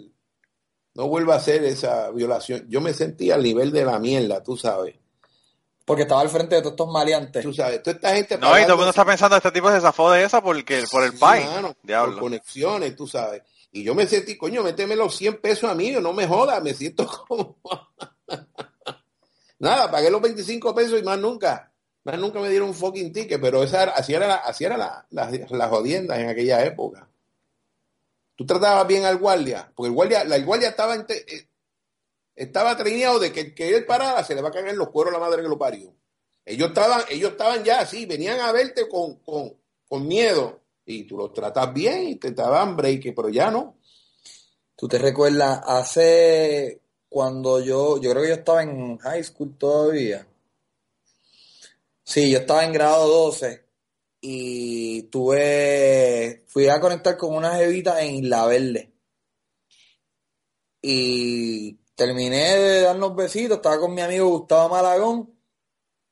[0.96, 2.66] no vuelva a hacer esa violación.
[2.68, 5.01] Yo me sentí al nivel de la mierda, tú sabes.
[5.92, 7.44] Porque estaba al frente de todos estos maleantes.
[7.44, 8.38] Tú sabes, toda esta gente...
[8.38, 11.04] No, y todo el mundo está pensando, este tipo se zafó de esa porque, por
[11.04, 11.46] el Sí, país.
[11.46, 13.42] mano, por conexiones, tú sabes.
[13.74, 16.74] Y yo me sentí, coño, méteme los 100 pesos a mí, no me jodas, me
[16.74, 17.58] siento como...
[19.60, 21.74] Nada, pagué los 25 pesos y más nunca.
[22.06, 24.78] Más nunca me dieron un fucking ticket, pero esa era- así era, la, así era
[24.78, 27.06] la, las- las jodiendas en aquella época.
[28.38, 31.48] Tú tratabas bien al guardia, porque el guardia, la, el guardia estaba, ente- eh,
[32.42, 34.90] estaba trineado de que el que él parara se le va a caer en los
[34.90, 35.94] cueros la madre que lo parió.
[36.44, 39.54] Ellos estaban, ellos estaban ya así, venían a verte con, con,
[39.88, 43.78] con miedo y tú los tratas bien y te daban break, pero ya no.
[44.76, 50.28] ¿Tú te recuerdas hace cuando yo, yo creo que yo estaba en high school todavía?
[52.04, 53.64] Sí, yo estaba en grado 12
[54.20, 58.94] y tuve, fui a conectar con una jevita en Isla Verde.
[60.82, 65.36] Y terminé de darnos besitos, estaba con mi amigo Gustavo Malagón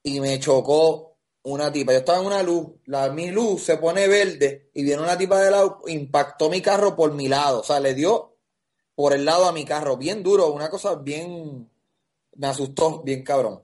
[0.03, 1.93] y me chocó una tipa.
[1.93, 5.41] Yo estaba en una luz, la, mi luz se pone verde y viene una tipa
[5.41, 8.37] de lado, impactó mi carro por mi lado, o sea, le dio
[8.93, 11.67] por el lado a mi carro, bien duro, una cosa bien,
[12.35, 13.63] me asustó, bien cabrón.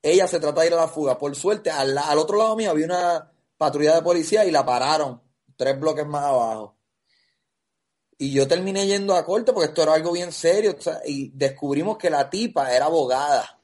[0.00, 1.18] Ella se trata de ir a la fuga.
[1.18, 5.20] Por suerte, al, al otro lado mío había una patrulla de policía y la pararon
[5.56, 6.77] tres bloques más abajo.
[8.18, 10.74] Y yo terminé yendo a corte porque esto era algo bien serio.
[10.76, 13.58] o sea, y descubrimos que la tipa era abogada,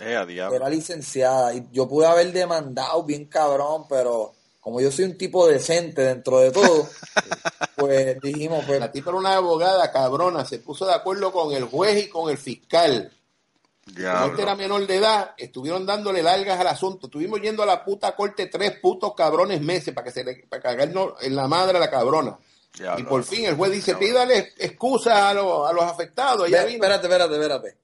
[0.00, 0.56] Eh, a diablo.
[0.56, 1.52] era licenciada.
[1.54, 6.38] Y yo pude haber demandado bien cabrón, pero como yo soy un tipo decente dentro
[6.38, 6.88] de todo,
[7.76, 11.64] pues dijimos, pues La tipa era una abogada cabrona, se puso de acuerdo con el
[11.64, 13.12] juez y con el fiscal.
[13.86, 17.08] Como este era menor de edad, estuvieron dándole largas al asunto.
[17.08, 20.62] Estuvimos yendo a la puta corte tres putos cabrones meses para que se le, para
[20.62, 22.38] cagarnos en la madre a la cabrona.
[22.98, 26.48] Y por fin el juez dice, pídale excusa a, los- a los afectados.
[26.48, 26.84] Ella Ve- vino.
[26.84, 27.78] Espérate, espérate, espérate.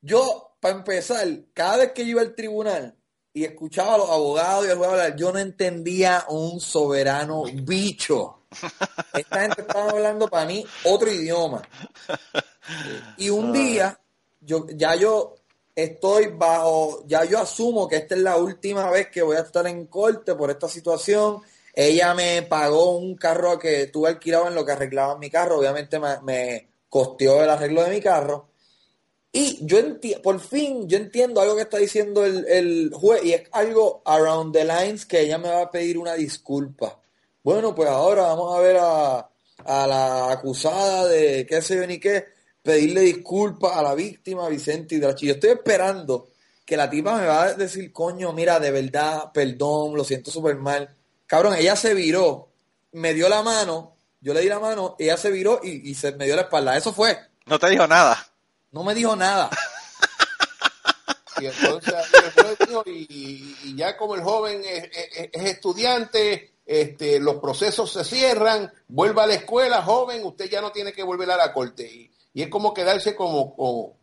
[0.00, 2.94] Yo, para empezar, cada vez que yo iba al tribunal
[3.32, 8.42] y escuchaba a los abogados y al juez hablar, yo no entendía un soberano bicho.
[9.12, 11.62] Esta gente estaba hablando para mí otro idioma.
[13.16, 13.98] Y un día,
[14.40, 15.34] yo, ya yo
[15.74, 19.66] estoy bajo, ya yo asumo que esta es la última vez que voy a estar
[19.66, 21.40] en corte por esta situación.
[21.80, 25.60] Ella me pagó un carro que tuve alquilado en lo que arreglaban mi carro.
[25.60, 28.48] Obviamente me, me costeó el arreglo de mi carro.
[29.30, 33.42] Y yo entiendo, por fin, yo entiendo algo que está diciendo el, juez y es
[33.52, 37.00] algo around the lines que ella me va a pedir una disculpa.
[37.44, 39.30] Bueno, pues ahora vamos a ver a,
[39.64, 42.24] la acusada de qué sé yo ni qué,
[42.60, 45.28] pedirle disculpas a la víctima Vicente Hidrachi.
[45.28, 46.30] Yo estoy esperando
[46.64, 50.56] que la tipa me va a decir, coño, mira, de verdad, perdón, lo siento súper
[50.56, 50.97] mal.
[51.28, 52.48] Cabrón, ella se viró,
[52.92, 56.10] me dio la mano, yo le di la mano, ella se viró y, y se
[56.12, 56.76] me dio la espalda.
[56.76, 57.16] Eso fue.
[57.46, 58.26] No te dijo nada.
[58.72, 59.48] No me dijo nada.
[61.40, 61.94] Y entonces
[62.86, 68.72] y, y ya como el joven es, es- es estudiante, este, los procesos se cierran,
[68.88, 71.84] vuelva a la escuela, joven, usted ya no tiene que volver a la corte.
[71.84, 73.97] Y, y es como quedarse como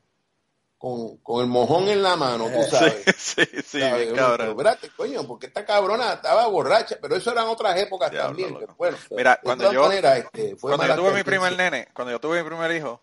[0.78, 3.06] con, con el mojón en la mano, tú sabes.
[3.06, 3.98] Sí, sí, sí, ¿Sabes?
[4.06, 4.38] bien Uno, cabrón.
[4.38, 8.58] pero espérate, coño, porque esta cabrona estaba borracha, pero eso eran otras épocas Diablo, también.
[8.60, 12.12] pero bueno, Mira, cuando yo- este, fue Cuando yo mala tuve mi primer nene, cuando
[12.12, 13.02] yo tuve mi primer hijo,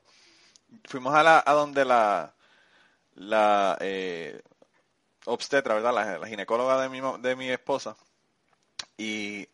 [0.85, 2.35] fuimos a la a donde la
[3.14, 4.41] la eh,
[5.27, 5.93] obstetra, ¿verdad?
[5.95, 7.97] La, la ginecóloga de mi de mi esposa
[8.97, 9.49] y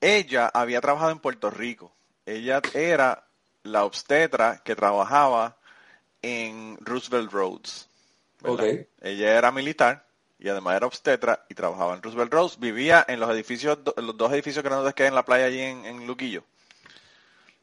[0.00, 1.92] ella había trabajado en Puerto Rico.
[2.26, 3.26] Ella era
[3.62, 5.57] la obstetra que trabajaba
[6.22, 7.88] en Roosevelt Roads.
[8.40, 8.64] ¿verdad?
[8.64, 8.86] Ok.
[9.00, 10.06] Ella era militar
[10.38, 12.58] y además era obstetra y trabajaba en Roosevelt Roads.
[12.58, 15.84] Vivía en los edificios, los dos edificios grandes que hay en la playa allí en,
[15.84, 16.44] en Luquillo.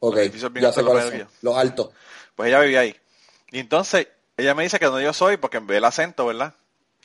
[0.00, 1.26] Ok, Los edificios bien ya sé cuáles.
[1.42, 1.90] Los altos.
[2.34, 2.96] Pues ella vivía ahí.
[3.50, 6.54] Y entonces ella me dice que donde yo soy, porque ve el acento, ¿verdad?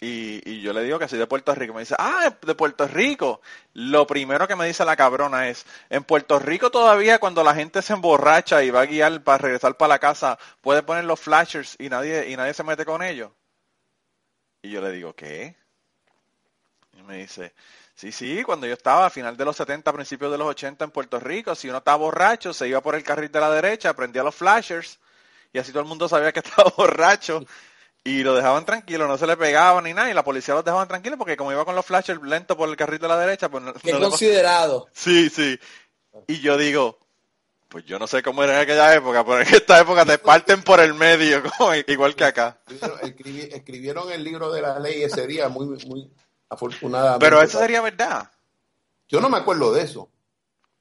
[0.03, 1.75] Y, y yo le digo que soy de Puerto Rico.
[1.75, 3.39] Me dice, ah, de Puerto Rico.
[3.73, 7.83] Lo primero que me dice la cabrona es, en Puerto Rico todavía cuando la gente
[7.83, 11.75] se emborracha y va a guiar para regresar para la casa, puede poner los flashers
[11.79, 13.31] y nadie, y nadie se mete con ellos.
[14.63, 15.55] Y yo le digo, ¿qué?
[16.93, 17.53] Y me dice,
[17.93, 20.91] sí, sí, cuando yo estaba a final de los 70, principios de los 80 en
[20.91, 24.23] Puerto Rico, si uno estaba borracho, se iba por el carril de la derecha, prendía
[24.23, 24.99] los flashers
[25.53, 27.45] y así todo el mundo sabía que estaba borracho
[28.03, 30.87] y lo dejaban tranquilo, no se le pegaban ni nada y la policía los dejaban
[30.87, 33.63] tranquilos porque como iba con los flashers lento por el carril de la derecha, pues
[33.63, 34.87] no, Qué no considerado.
[34.91, 35.59] Sí, sí.
[36.27, 36.97] Y yo digo,
[37.69, 40.63] pues yo no sé cómo era en aquella época, pero en esta época te parten
[40.63, 42.57] por el medio, como igual que acá.
[42.67, 46.11] Escribieron, escribi- escribieron el libro de la ley ese día muy, muy,
[46.49, 47.23] afortunadamente.
[47.25, 48.29] Pero eso sería verdad.
[49.07, 50.09] Yo no me acuerdo de eso.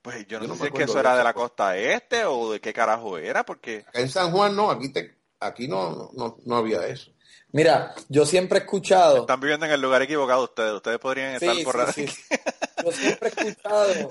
[0.02, 1.42] Pues yo no, Yo no sé si es que eso era de la pues.
[1.44, 5.19] costa este o de qué carajo era, porque Acá en San Juan no, aquí te,
[5.40, 7.10] aquí no, no, no había eso.
[7.52, 10.72] Mira, yo siempre he escuchado, están viviendo en el lugar equivocado ustedes.
[10.74, 12.06] Ustedes podrían estar sí, por sí.
[12.84, 14.10] yo siempre he escuchado,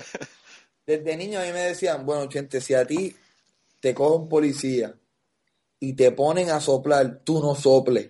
[0.85, 3.15] desde niño a mí me decían, bueno, Chente, si a ti
[3.79, 4.93] te coge un policía
[5.79, 8.09] y te ponen a soplar, tú no soples.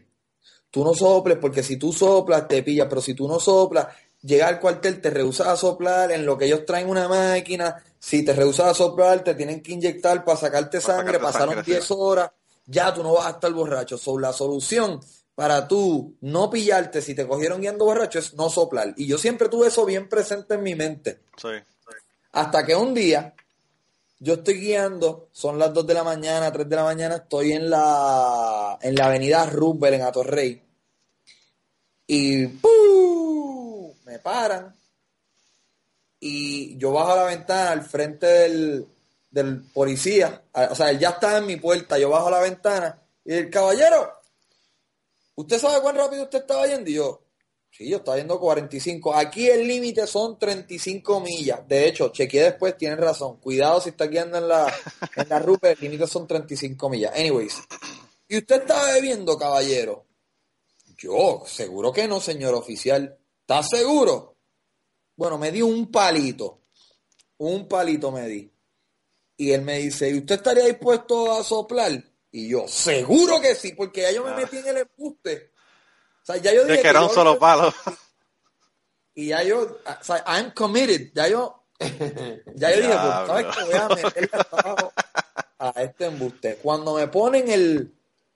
[0.71, 3.87] Tú no soples porque si tú soplas te pillas, pero si tú no soplas,
[4.21, 8.23] llega al cuartel, te rehusas a soplar, en lo que ellos traen una máquina, si
[8.23, 11.73] te rehusas a soplar, te tienen que inyectar para sacarte Para sangre, sacarte pasaron sangre,
[11.73, 11.93] 10 sí.
[11.97, 12.31] horas,
[12.69, 13.97] ya tú no vas a estar borracho.
[13.97, 14.99] So, la solución
[15.35, 18.93] para tú no pillarte si te cogieron guiando borracho es no soplar.
[18.97, 21.21] Y yo siempre tuve eso bien presente en mi mente.
[21.37, 21.49] Sí.
[22.33, 23.33] Hasta que un día
[24.19, 27.69] yo estoy guiando, son las 2 de la mañana, 3 de la mañana, estoy en
[27.69, 30.61] la, en la avenida Roosevelt en Atorrey.
[32.05, 33.93] Y ¡pum!
[34.05, 34.75] me paran.
[36.19, 38.85] Y yo bajo la ventana al frente del,
[39.29, 40.43] del policía.
[40.53, 41.97] O sea, él ya estaba en mi puerta.
[41.97, 44.11] Yo bajo la ventana y el caballero,
[45.35, 46.89] ¿usted sabe cuán rápido usted estaba yendo?
[46.89, 47.21] Y yo,
[47.71, 49.13] Sí, yo estaba yendo 45.
[49.13, 51.67] Aquí el límite son 35 millas.
[51.67, 53.37] De hecho, chequeé después, tienen razón.
[53.37, 54.73] Cuidado si está guiando en la,
[55.15, 57.13] en la ruta, el límite son 35 millas.
[57.15, 57.61] Anyways.
[58.27, 60.05] ¿Y usted está bebiendo, caballero?
[60.97, 63.17] Yo, seguro que no, señor oficial.
[63.41, 64.35] ¿Está seguro?
[65.15, 66.61] Bueno, me dio un palito.
[67.37, 68.51] Un palito me di.
[69.39, 71.91] Y él me dice, ¿y usted estaría dispuesto a soplar?
[72.29, 74.35] Y yo, seguro que sí, porque ya yo me Ah.
[74.35, 75.53] metí en el embuste.
[76.21, 77.73] O sea, ya yo dije que era un solo lo- palo.
[79.15, 81.63] y ya yo, o sea, I'm committed, ya yo,
[82.55, 83.27] ya yo dije, pues.
[83.27, 83.63] ¿sabes qué?
[83.63, 84.93] Voy a meterle trabajo
[85.57, 86.55] a este embuste.
[86.61, 87.93] Cuando me ponen el,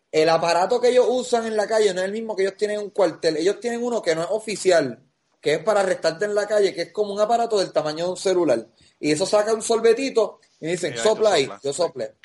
[0.09, 2.77] el aparato que ellos usan en la calle, no es el mismo que ellos tienen
[2.79, 5.03] en un cuartel, ellos tienen uno que no es oficial,
[5.41, 8.11] que es para arrestarte en la calle, que es como un aparato del tamaño de
[8.11, 8.65] un celular.
[9.03, 11.73] Y eso saca un sorbetito y me dicen, sopla ahí, yo sí.
[11.73, 12.15] soplé.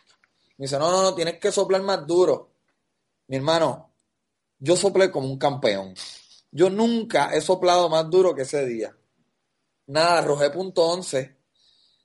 [0.58, 2.52] Me dice, no, no, no, tienes que soplar más duro.
[3.26, 3.92] Mi hermano,
[4.60, 5.92] yo soplé como un campeón.
[6.52, 8.96] Yo nunca he soplado más duro que ese día.
[9.86, 11.36] Nada, arrojé punto 11.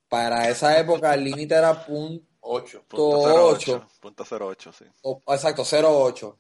[0.10, 2.86] Para esa época el límite era punto, 8.
[2.88, 3.74] Punto 08.
[3.74, 3.88] 08.
[4.00, 4.86] Punto 08, sí.
[5.04, 6.40] o- exacto, 08.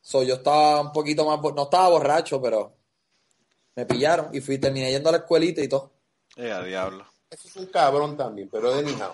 [0.00, 2.76] So, yo estaba un poquito más, no estaba borracho, pero
[3.74, 5.92] me pillaron y fui, terminé yendo a la escuelita y todo.
[6.36, 7.04] Eh, a diablo.
[7.30, 9.12] Eso es un cabrón también, pero de anyhow.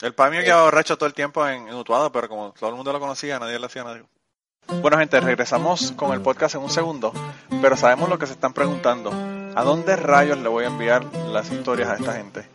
[0.00, 2.76] El pan mío quedaba borracho todo el tiempo en, en Utuado, pero como todo el
[2.76, 4.02] mundo lo conocía, nadie le hacía nada.
[4.82, 7.12] Bueno, gente, regresamos con el podcast en un segundo,
[7.62, 9.10] pero sabemos lo que se están preguntando.
[9.54, 12.46] ¿A dónde rayos le voy a enviar las historias a esta gente?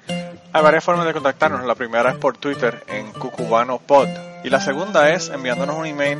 [0.54, 1.66] Hay varias formas de contactarnos.
[1.66, 4.08] La primera es por Twitter en cucubanopod
[4.44, 6.20] y la segunda es enviándonos un email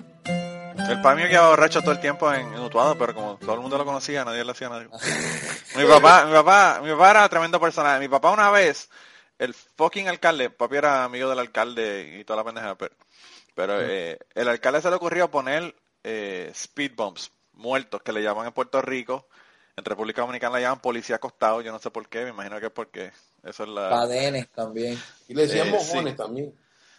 [0.91, 3.61] El pan mío quedaba borracho todo el tiempo en, en Utuado, pero como todo el
[3.61, 4.83] mundo lo conocía, nadie le hacía nada.
[5.77, 7.99] Mi papá, mi papá, mi papá era tremendo personaje.
[7.99, 8.89] Mi papá una vez,
[9.39, 12.93] el fucking alcalde, papi era amigo del alcalde y toda la pendeja, pero,
[13.55, 15.73] pero eh, el alcalde se le ocurrió poner
[16.03, 19.27] eh, speed bumps, muertos, que le llaman en Puerto Rico.
[19.77, 22.65] En República Dominicana le llaman policía acostado, yo no sé por qué, me imagino que
[22.65, 23.13] es porque
[23.43, 23.89] eso es la...
[23.89, 25.01] Padenes también.
[25.29, 26.17] Y le decían Eh, mojones sí.
[26.17, 26.53] también.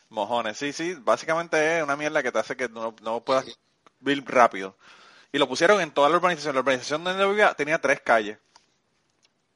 [0.08, 3.44] Mojones, sí, sí, básicamente es una mierda que te hace que no, no puedas
[4.26, 4.76] rápido.
[5.32, 6.54] Y lo pusieron en toda la urbanización.
[6.56, 8.38] La urbanización donde vivía tenía tres calles.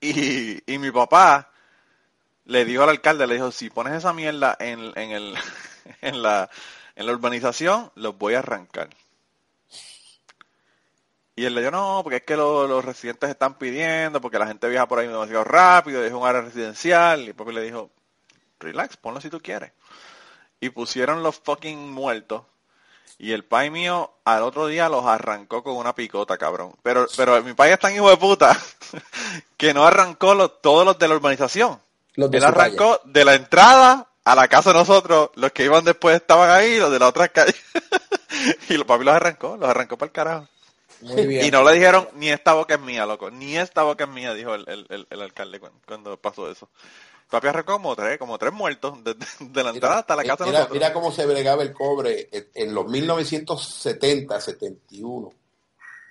[0.01, 1.51] Y, y mi papá
[2.47, 5.37] le dijo al alcalde, le dijo, si pones esa mierda en, en, el,
[6.03, 6.51] en, la,
[6.97, 8.91] en la urbanización, los voy a arrancar.
[11.37, 14.47] Y él le dijo, no, porque es que lo- los residentes están pidiendo, porque la
[14.47, 17.29] gente viaja por ahí demasiado rápido, es un área residencial.
[17.29, 17.91] Y papi le dijo,
[18.61, 19.73] relax, ponlo si tú quieres.
[20.61, 22.45] Y pusieron los fucking muertos.
[23.19, 26.75] Y el pai mío al otro día los arrancó con una picota, cabrón.
[26.83, 28.59] Pero, pero mi pai es tan hijo de puta
[29.57, 31.81] que no arrancó los, todos los de la urbanización.
[32.15, 35.31] Los de Él arrancó de la entrada a la casa de nosotros.
[35.35, 37.55] Los que iban después estaban ahí, los de la otra calle.
[38.69, 40.49] y los papi los arrancó, los arrancó para el carajo.
[41.01, 41.47] Muy bien.
[41.47, 43.31] Y no le dijeron, ni esta boca es mía, loco.
[43.31, 46.69] Ni esta boca es mía, dijo el, el, el, el alcalde cuando pasó eso.
[47.31, 50.51] Papi arrancó como tres, como tres muertos, de, de la entrada hasta la casa de
[50.51, 50.79] mira, nosotros.
[50.79, 55.33] mira cómo se bregaba el cobre en, en los 1970, 71.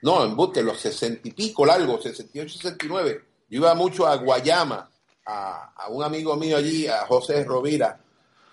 [0.01, 3.23] no, en Buste, los sesenta y pico largos, 68, 69.
[3.49, 4.89] Yo iba mucho a Guayama,
[5.25, 7.99] a, a un amigo mío allí, a José Rovira,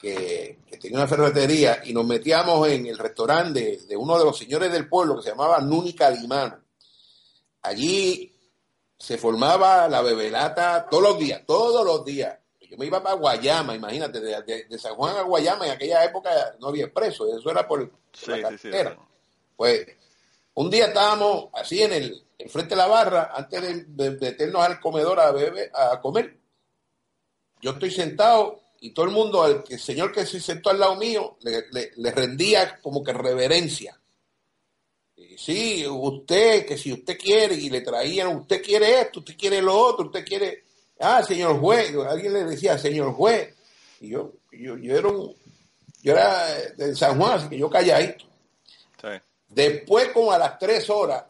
[0.01, 4.25] que, que tenía una ferretería, y nos metíamos en el restaurante de, de uno de
[4.25, 6.59] los señores del pueblo que se llamaba Nuni Calimano.
[7.63, 8.33] Allí
[8.99, 12.39] se formaba la bebelata todos los días, todos los días.
[12.73, 16.03] Yo me iba para Guayama, imagínate, de, de- de San Juan a Guayama en aquella
[16.07, 18.71] época no había expreso, eso era por, por Sí, la sí, sí.
[18.71, 18.99] carretera.
[19.55, 19.87] Pues
[20.55, 24.81] un día estábamos así en el en frente de la barra, antes de, meternos al
[24.81, 26.39] comedor a beber, a comer.
[27.61, 30.97] Yo estoy sentado y todo el mundo, al que- señor que se sentó al lado
[30.97, 34.01] mío, le, le- le rendía como que reverencia.
[35.37, 39.77] Sí, usted, que si usted quiere, y le traían, usted quiere esto, usted quiere lo
[39.79, 40.65] otro, usted quiere,
[41.03, 43.55] ah, señor juez, alguien le decía, señor juez,
[44.01, 45.35] y yo, yo, yo era un,
[46.03, 46.47] yo era
[46.77, 48.25] de San Juan, así que yo calladito.
[49.01, 49.09] Sí.
[49.49, 51.25] Después, como a las tres horas,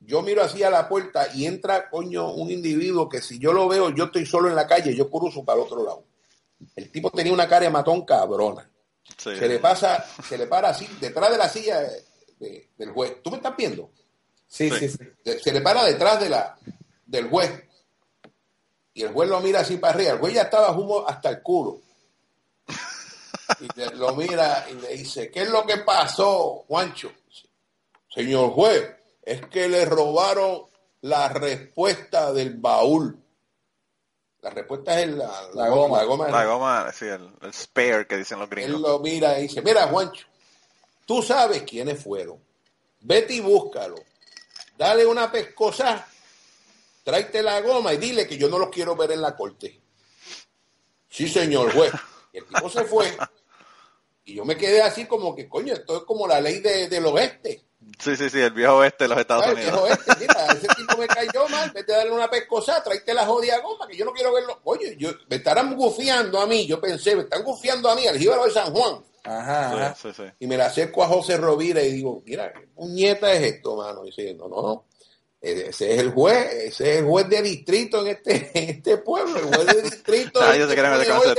[0.00, 3.68] yo miro así a la puerta y entra, coño, un individuo que si yo lo
[3.68, 6.04] veo, yo estoy solo en la calle, yo cruzo para el otro lado.
[6.76, 8.68] El tipo tenía una cara de matón cabrona.
[9.18, 9.36] Sí.
[9.36, 12.04] Se le pasa, se le para así, detrás de la silla de-
[12.38, 13.22] de- del juez.
[13.22, 13.90] ¿Tú me estás viendo?
[14.46, 14.78] Sí, Sí.
[14.78, 15.04] sí, sí.
[15.24, 16.56] Se se le para detrás de la,
[17.06, 17.50] del juez.
[19.00, 20.12] Y el juez lo mira así para arriba.
[20.12, 21.80] El juez ya estaba humo hasta el culo.
[23.60, 27.10] Y lo mira y le dice, ¿qué es lo que pasó, Juancho?
[28.14, 28.90] Señor juez,
[29.22, 30.66] es que le robaron
[31.00, 33.18] la respuesta del baúl.
[34.42, 35.98] La respuesta es la, La goma.
[35.98, 38.80] La goma, La goma, sí, el, el spare que dicen los él gringos.
[38.80, 40.26] lo mira y dice, mira Juancho,
[41.06, 42.38] tú sabes quiénes fueron.
[43.00, 43.96] Vete y búscalo.
[44.76, 46.06] Dale una pescosa,
[47.10, 49.80] tráete la goma y dile que yo no los quiero ver en la corte.
[51.08, 51.92] Sí, señor juez.
[52.32, 53.12] Y el tipo se fue.
[54.24, 57.04] Y yo me quedé así como que, coño, esto es como la ley de- del
[57.06, 57.64] oeste.
[57.98, 59.58] Sí, sí, sí, el viejo oeste de los Estados ¿Sabes?
[59.66, 59.88] El Unidos.
[59.88, 63.26] viejo oeste, mira, ese tipo me cayó mal, vete a darle una pescosa, tráete la
[63.26, 64.60] jodida goma, que yo no quiero verlo.
[64.64, 68.18] Oye, yo, me estarán gufiando a mí, yo pensé, me están gufiando a mí, al
[68.18, 69.02] jíbaro de San Juan.
[69.24, 69.94] Ajá, ajá.
[70.00, 70.30] Sí, sí, sí.
[70.38, 74.04] y me la acerco a José Rovira y digo, mira, ¿qué puñeta es esto, mano?
[74.04, 74.84] Y dice, no, no, no.
[75.40, 79.38] Ese es el juez, ese es el juez de distrito en este, en este pueblo,
[79.38, 80.40] el juez de distrito.
[80.42, 80.76] Ah, ellos se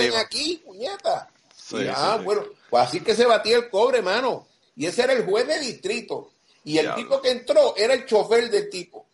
[0.06, 0.18] tipo.
[0.18, 1.30] aquí, puñeta.
[1.56, 2.26] Sí, Y, sí, ah, sí.
[2.26, 4.48] bueno, pues así que se batía el cobre, mano.
[4.76, 6.32] Y ese era el juez de distrito.
[6.64, 7.04] Y el Diablo.
[7.04, 9.06] tipo que entró era el chofer del tipo,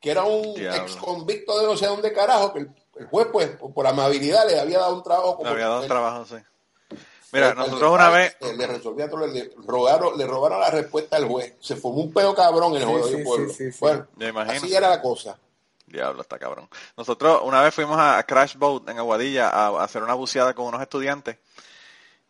[0.00, 0.82] que era un Diablo.
[0.82, 4.46] ex convicto de no sé dónde carajo, que el, el juez, pues, por, por amabilidad
[4.48, 6.36] le había dado un trabajo como Le había dado un trabajo, sí.
[7.32, 11.16] Mira, El- nosotros el- una vez, le resolvía todo, le robaron, le robaron la respuesta
[11.16, 11.54] al juez.
[11.60, 13.48] Se formó un pedo cabrón en el juego sí, del pueblo.
[13.50, 13.78] sí, sí, sí.
[13.80, 14.56] Bueno, Me imagino.
[14.56, 15.38] así era la cosa.
[15.86, 16.68] Diablo, está cabrón.
[16.96, 20.66] Nosotros una vez fuimos a, Crash Boat en Aguadilla a, a hacer una buceada con
[20.66, 21.36] unos estudiantes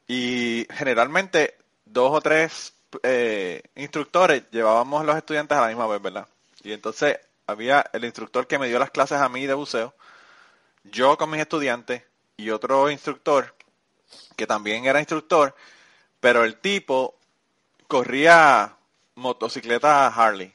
[0.09, 2.73] y generalmente dos o tres
[3.03, 6.27] eh, instructores llevábamos a los estudiantes a la misma vez, ¿verdad?
[6.63, 9.95] Y entonces había el instructor que me dio las clases a mí de buceo,
[10.85, 12.03] yo con mis estudiantes
[12.37, 13.55] y otro instructor
[14.37, 15.55] que también era instructor,
[16.21, 17.17] pero el tipo
[17.87, 18.75] corría
[19.15, 20.53] motocicleta Harley.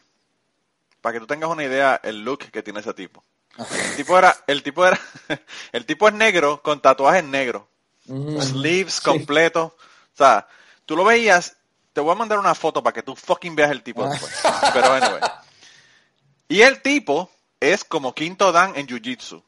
[1.02, 3.24] Para que tú tengas una idea el look que tiene ese tipo.
[3.58, 5.00] El tipo era, el tipo era,
[5.72, 7.64] el tipo es negro con tatuajes negros,
[8.08, 8.42] Ujú.
[8.42, 9.72] sleeves completos.
[9.74, 10.48] O sea,
[10.86, 11.56] tú lo veías,
[11.94, 14.10] te voy a mandar una foto para que tú fucking veas el tipo Ah.
[14.10, 14.34] después.
[14.74, 15.22] Pero anyway.
[16.48, 17.30] Y el tipo
[17.60, 19.44] es como Quinto Dan en Jiu Jitsu.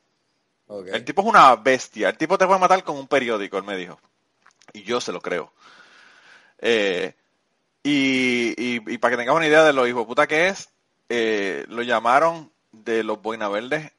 [0.96, 2.10] El tipo es una bestia.
[2.10, 4.00] El tipo te puede matar con un periódico, él me dijo.
[4.74, 5.52] Y yo se lo creo.
[6.60, 7.14] Eh,
[7.84, 10.70] y, y- y para que tengas una idea de lo hijo puta que es,
[11.10, 13.92] eh, lo llamaron de los Boina Verdes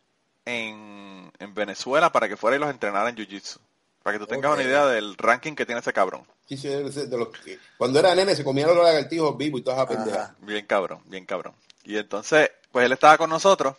[0.44, 3.58] en, en Venezuela para que fuera y los entrenara en Jiu-Jitsu.
[4.02, 6.22] Para que tú tengas una idea del ranking que tiene ese cabrón.
[6.48, 9.80] Sí, sí, de los- que- cuando era nene se comían los lagartijos vivos y todas
[9.80, 10.30] esas pendejas.
[10.40, 11.54] Bien cabrón, bien cabrón.
[11.84, 13.76] Y entonces, pues él estaba con nosotros.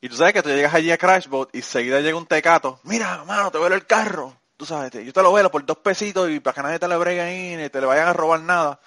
[0.00, 2.80] Y tú sabes que tú llegas allí a Crashboat y seguida llega un tecato.
[2.84, 4.34] Mira, mano, te vuelo el carro.
[4.56, 6.96] Tú sabes, yo te lo vuelo por dos pesitos y para que nadie te le
[6.96, 8.80] bregue ahí ni te le vayan a robar nada.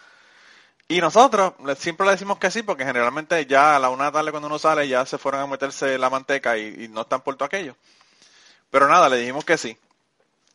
[0.88, 4.48] Y nosotros siempre le decimos que sí, porque generalmente ya a la una tarde cuando
[4.48, 7.76] uno sale ya se fueron a meterse la manteca y, no están por todo aquello.
[8.70, 9.78] Pero nada, le dijimos que sí.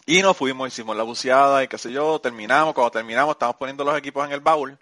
[0.07, 3.85] Y nos fuimos, hicimos la buceada y qué sé yo, terminamos, cuando terminamos estamos poniendo
[3.85, 4.79] los equipos en el baúl.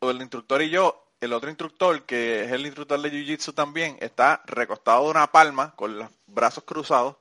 [0.00, 4.42] El instructor y yo, el otro instructor, que es el instructor de Jiu-Jitsu también, está
[4.46, 7.16] recostado de una palma con los brazos cruzados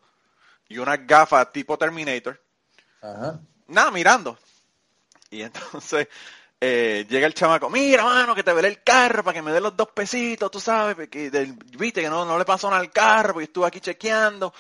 [0.70, 2.42] y unas gafas tipo Terminator
[3.02, 3.40] Ajá.
[3.68, 4.38] nada, mirando.
[5.30, 6.08] Y entonces
[6.62, 9.60] eh, llega el chamaco, mira, mano, que te veré el carro para que me dé
[9.60, 13.34] los dos pesitos, tú sabes, del- viste que no, no le pasó nada al carro,
[13.34, 14.54] porque estuve aquí chequeando.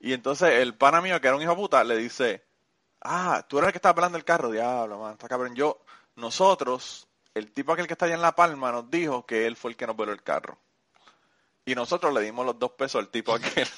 [0.00, 2.44] Y entonces el pana mío, que era un hijo puta, le dice,
[3.02, 5.54] ah, tú eres el que está hablando del carro, diablo, man, está cabrón.
[5.54, 5.80] Yo,
[6.16, 9.70] nosotros el tipo aquel que está allá en La Palma nos dijo que él fue
[9.70, 10.58] el que nos voló el carro.
[11.64, 13.68] Y nosotros le dimos los dos pesos al tipo aquel.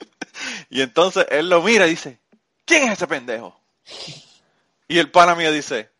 [0.70, 2.20] y entonces él lo mira y dice,
[2.64, 3.58] ¿quién es ese pendejo?
[4.88, 5.90] Y el pana mío dice,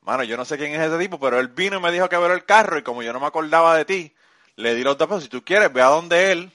[0.00, 2.16] mano, yo no sé quién es ese tipo, pero él vino y me dijo que
[2.16, 4.14] voló el carro y como yo no me acordaba de ti,
[4.56, 5.24] le di los dos pesos.
[5.24, 6.52] Si tú quieres, ve a donde él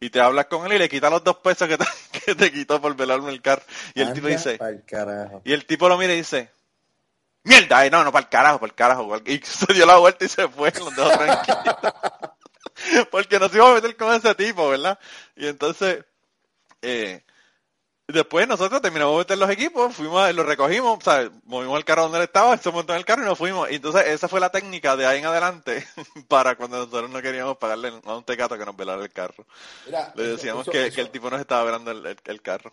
[0.00, 1.84] y te hablas con él y le quita los dos pesos que te,
[2.24, 3.62] que te quitó por velarme el carro.
[3.94, 4.58] Y el tipo dice,
[5.44, 6.50] y el tipo lo mira y dice,
[7.48, 9.08] mierda, ay, no, no, para el carajo, para el carajo.
[9.08, 9.22] pa'l-".
[9.26, 11.76] Y se dio la vuelta y se fue, los dejó tranquilos.
[13.10, 14.98] Porque nos íbamos a meter con ese tipo, ¿verdad?
[15.36, 16.04] Y entonces,
[16.82, 17.24] eh,
[18.06, 20.98] después nosotros terminamos de meter los equipos, fuimos, los recogimos,
[21.44, 23.68] movimos el carro donde él estaba, se montó en el carro y nos fuimos.
[23.70, 25.86] Y entonces esa fue la técnica de ahí en adelante
[26.28, 29.44] para cuando nosotros no queríamos pagarle a un tecato que nos velara el carro.
[29.86, 32.18] Mira, Le eso- decíamos eso- que, eso- que el tipo nos estaba velando el, el-
[32.24, 32.72] el carro.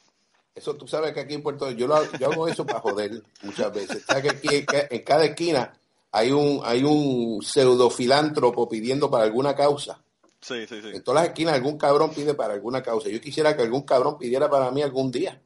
[0.55, 3.21] Eso tú sabes que aquí en Puerto Rico, yo, lo, yo hago eso para joder
[3.43, 4.03] muchas veces.
[4.07, 5.77] Sabes que aquí en ca- en cada esquina
[6.11, 10.01] hay un, hay un pseudofilántropo pidiendo para alguna causa.
[10.39, 10.89] Sí, sí, sí.
[10.93, 13.09] En todas las esquinas algún cabrón pide para alguna causa.
[13.09, 15.41] Yo quisiera que algún cabrón pidiera para mí algún día.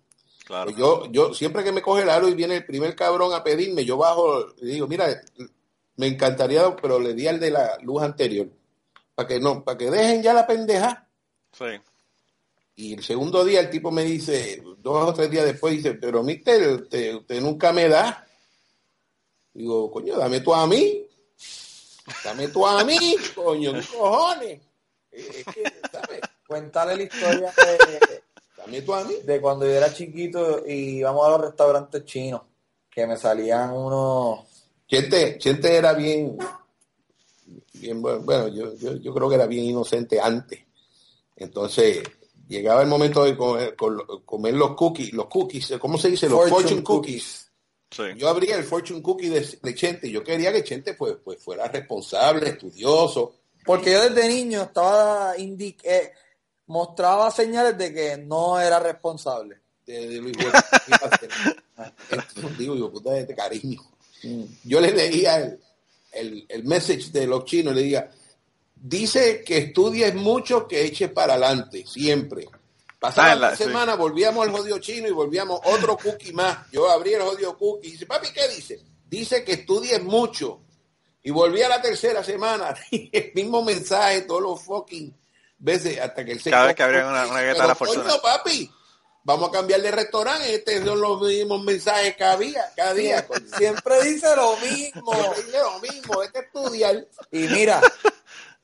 [0.45, 0.65] Claro.
[0.65, 3.43] Pues Yo, yo siempre que me coge el aro y viene el primer cabrón a
[3.43, 5.07] pedirme, yo bajo y digo, mira,
[5.95, 8.47] me encantaría, pero le di al de la luz anterior.
[9.15, 11.07] Para que no, para que dejen ya la pendeja.
[11.51, 11.65] Sí.
[12.75, 16.23] Y el segundo día el tipo me dice, dos o tres días después, dice, pero
[16.23, 18.25] mister, usted, usted nunca me da.
[19.53, 21.05] Digo, coño, dame tú a mí.
[22.23, 24.61] Dame tú a mí, coño, ¿qué cojones?
[25.11, 26.21] Es que, ¿sabes?
[26.47, 28.23] Cuéntale la historia de,
[28.57, 29.15] Dame tú a mí.
[29.23, 32.41] de cuando yo era chiquito y íbamos a los restaurantes chinos,
[32.89, 34.39] que me salían unos...
[34.87, 36.35] Chente, Chente era bien,
[37.73, 40.59] bien bueno, bueno, yo, yo, yo creo que era bien inocente antes.
[41.35, 42.01] Entonces,
[42.49, 46.27] llegaba el momento de comer, con- comer los cookies, los cookies, ¿cómo se dice?
[46.27, 47.45] Los Fortune fortune, cookies.
[47.91, 48.03] Sí.
[48.17, 50.11] Yo abría el fortune cookie de, de Chente.
[50.11, 53.35] Yo quería que Chente pues, pues fuera responsable, estudioso.
[53.65, 56.11] Porque yo desde niño estaba indi- eh,
[56.67, 59.57] mostraba señales de que no era responsable.
[59.85, 60.65] De, de Luis Huerta.
[62.11, 63.81] Entonces, digo, yo, puta, este cariño.
[64.63, 65.59] Yo le leía el,
[66.11, 68.11] el, el message de los chinos, le diga,
[68.81, 72.47] dice que estudies mucho, que eches para adelante, siempre.
[72.99, 76.69] Pasaba Ah, la- semana, volvíamos al jodido chino y volvíamos otro cookie más.
[76.71, 78.79] Yo abrí el jodido cookie y dice, papi, ¿qué dice?
[79.09, 80.59] Dice que estudies mucho.
[81.23, 85.15] Y volví a la tercera semana, y el mismo mensaje, todos los fucking
[85.57, 87.75] veces, hasta que el Cada vez que abrían una- cookie una dice, de la "Pero,
[87.75, 88.03] fortuna".
[88.03, 88.71] coño, papi,
[89.23, 93.25] vamos a cambiar de restaurante, estos son los mismos mensajes que había cada día.
[93.57, 95.13] Siempre dice lo mismo.
[95.13, 97.07] Siempre dice lo mismo, es que estudiar.
[97.31, 97.81] Y mira,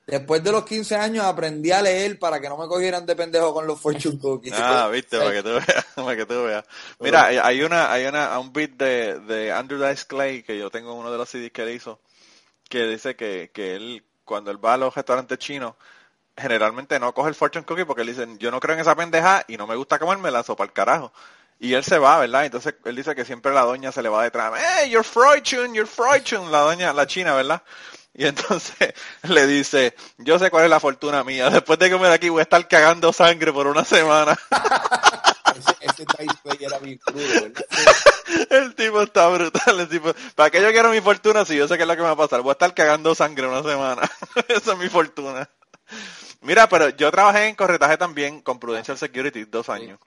[0.07, 3.53] después de los 15 años aprendí a leer para que no me cogieran de pendejo
[3.53, 4.53] con los fortune cookies.
[4.57, 6.65] Ah, viste, para que tú veas, para que tú veas.
[6.99, 10.91] Mira, hay- una, hay una, un beat de, de Andrew Dice Clay que yo tengo
[10.93, 11.99] en uno de los CDs que él hizo,
[12.69, 15.75] que dice que, que él, cuando él va a los restaurantes chinos,
[16.37, 19.43] generalmente no coge el fortune cookie porque él dice, yo no creo en esa pendeja
[19.47, 21.13] y no me gusta comérmela, sopa el carajo.
[21.57, 22.45] Y él se va, ¿verdad?
[22.45, 24.51] Entonces él dice que siempre la doña se le va detrás,
[24.81, 27.63] hey, your fortune, your fortune, la doña, la china, ¿verdad?
[28.17, 28.93] Y entonces
[29.23, 32.43] le dice, yo sé cuál es la fortuna mía, después de comer aquí voy a
[32.43, 34.37] estar cagando sangre por una semana.
[35.79, 37.65] Ese, ese era bien crudo, ¿verdad?
[38.49, 41.77] El tipo está brutal, el tipo, ¿para qué yo quiero mi fortuna si yo sé
[41.77, 42.41] que es lo que me va a pasar?
[42.41, 44.01] Voy a estar cagando sangre una semana.
[44.49, 45.49] Esa es mi fortuna.
[46.41, 49.99] Mira, pero yo trabajé en corretaje también con Prudential Security dos años.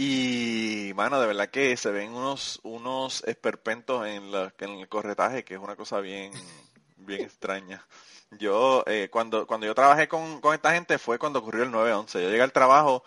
[0.00, 5.44] Y, mano, de verdad que se ven unos, unos esperpentos en, la, en el corretaje,
[5.44, 6.32] que es una cosa bien,
[7.08, 7.84] bien extraña.
[8.30, 12.22] Yo, eh, cuando, cuando yo trabajé con, con esta gente fue cuando ocurrió el 9-11.
[12.22, 13.02] Yo llegué al trabajo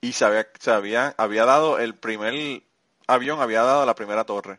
[0.00, 2.62] y se había, se había, había dado el primer
[3.08, 4.58] avión, había dado la primera torre.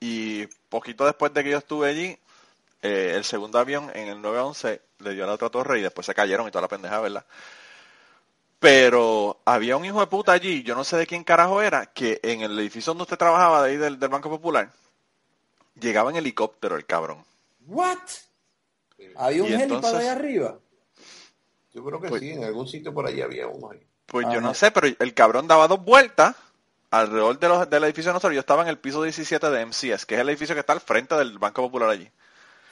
[0.00, 2.18] Y poquito después de que yo estuve allí,
[2.82, 6.14] eh, el segundo avión en el 911 le dio la otra torre y después se
[6.14, 7.24] cayeron y toda la pendeja, ¿verdad?
[8.58, 12.20] Pero había un hijo de puta allí, yo no sé de quién carajo era, que
[12.22, 14.70] en el edificio donde usted trabajaba, de ahí del, del Banco Popular,
[15.80, 17.24] llegaba en helicóptero el cabrón.
[17.66, 17.98] What?
[19.16, 20.58] Había un helipad ahí arriba.
[21.72, 23.80] Yo creo que Pues- sí, en algún sitio por ahí había uno ahí.
[24.06, 26.36] Pues yo no sé, pero el cabrón daba dos vueltas
[26.90, 28.34] alrededor de los, del edificio de nosotros.
[28.34, 30.80] Yo estaba en el piso 17 de MCS, que es el edificio que está al
[30.80, 32.08] frente del Banco Popular allí.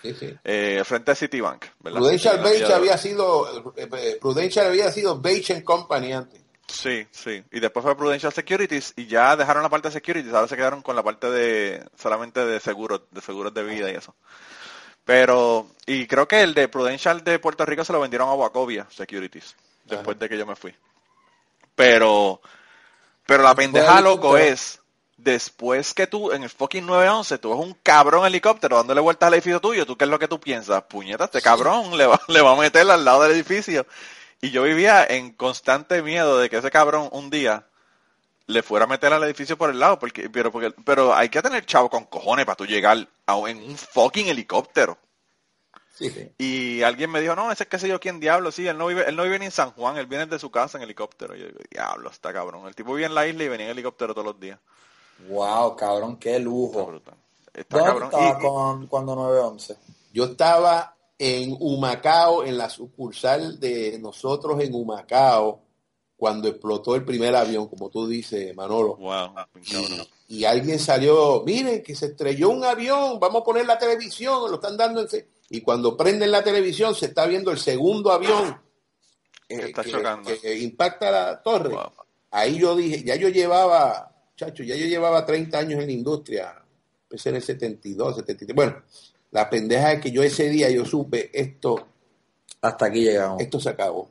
[0.03, 0.35] Sí, sí.
[0.45, 1.99] Eh, frente a Citibank, ¿verdad?
[2.01, 6.41] Prudential Beach de- había sido, eh, eh, Prudential había sido Beach and Company antes.
[6.69, 7.43] Sí, sí.
[7.51, 10.83] Y después fue Prudential Securities y ya dejaron la parte de Securities, ahora se quedaron
[10.83, 14.15] con la parte de solamente de seguros, de seguros de vida y eso.
[15.05, 18.87] Pero, y creo que el de Prudential de Puerto Rico se lo vendieron a Wacovia
[18.91, 20.75] Securities, después de que yo me fui.
[21.75, 22.41] Pero,
[23.27, 24.81] pero la pendeja loco es,
[25.17, 29.35] después que tú, en el fucking 911, tú ves un cabrón helicóptero dándole vueltas al
[29.35, 30.83] edificio tuyo, ¿tú qué es lo que tú piensas?
[30.83, 33.87] Puñeta, este cabrón le va, le va a meter al lado del edificio.
[34.43, 37.67] Y yo vivía en constante miedo de que ese cabrón un día
[38.51, 41.41] le fuera a meter al edificio por el lado, porque, pero, porque, pero hay que
[41.43, 44.99] tener chavo con cojones para tú llegar a, en un fucking helicóptero.
[45.95, 46.31] Sí, sí.
[46.39, 48.87] Y alguien me dijo, no, ese es que sé yo quién diablo, sí, él no
[48.87, 51.37] vive, él no vive ni en San Juan, él viene de su casa en helicóptero.
[51.37, 52.67] Y yo digo, diablo, está cabrón.
[52.67, 54.59] El tipo vive en la isla y venía en helicóptero todos los días.
[55.29, 56.87] Wow, cabrón, qué Está lujo.
[56.87, 57.15] brutal.
[57.53, 58.11] Está ¿Dónde cabrón.
[58.13, 59.77] y- con, cuando 911?
[60.13, 65.61] Yo estaba en Humacao, en la sucursal de nosotros en Humacao,
[66.21, 68.97] cuando explotó el primer avión, como tú dices, Manolo.
[68.97, 69.31] wow.
[70.29, 74.49] Y, y alguien salió, miren que se estrelló un avión, vamos a poner la televisión,
[74.51, 75.09] lo están dando en...
[75.09, 75.27] se-".
[75.49, 78.61] Y cuando prenden la televisión se está viendo el segundo avión
[79.49, 80.31] eh, Que está que, chocando.
[80.41, 81.71] que impacta la torre.
[81.71, 81.91] Wow.
[82.31, 86.55] Ahí yo dije, ya yo llevaba, chacho, ya yo llevaba 30 años en la industria,
[87.05, 88.55] empecé en el 72, 73.
[88.55, 88.83] Bueno,
[89.33, 91.89] la pendeja es que yo ese día yo supe esto,
[92.61, 93.41] Hasta aquí llegamos.
[93.41, 94.09] esto se acabó.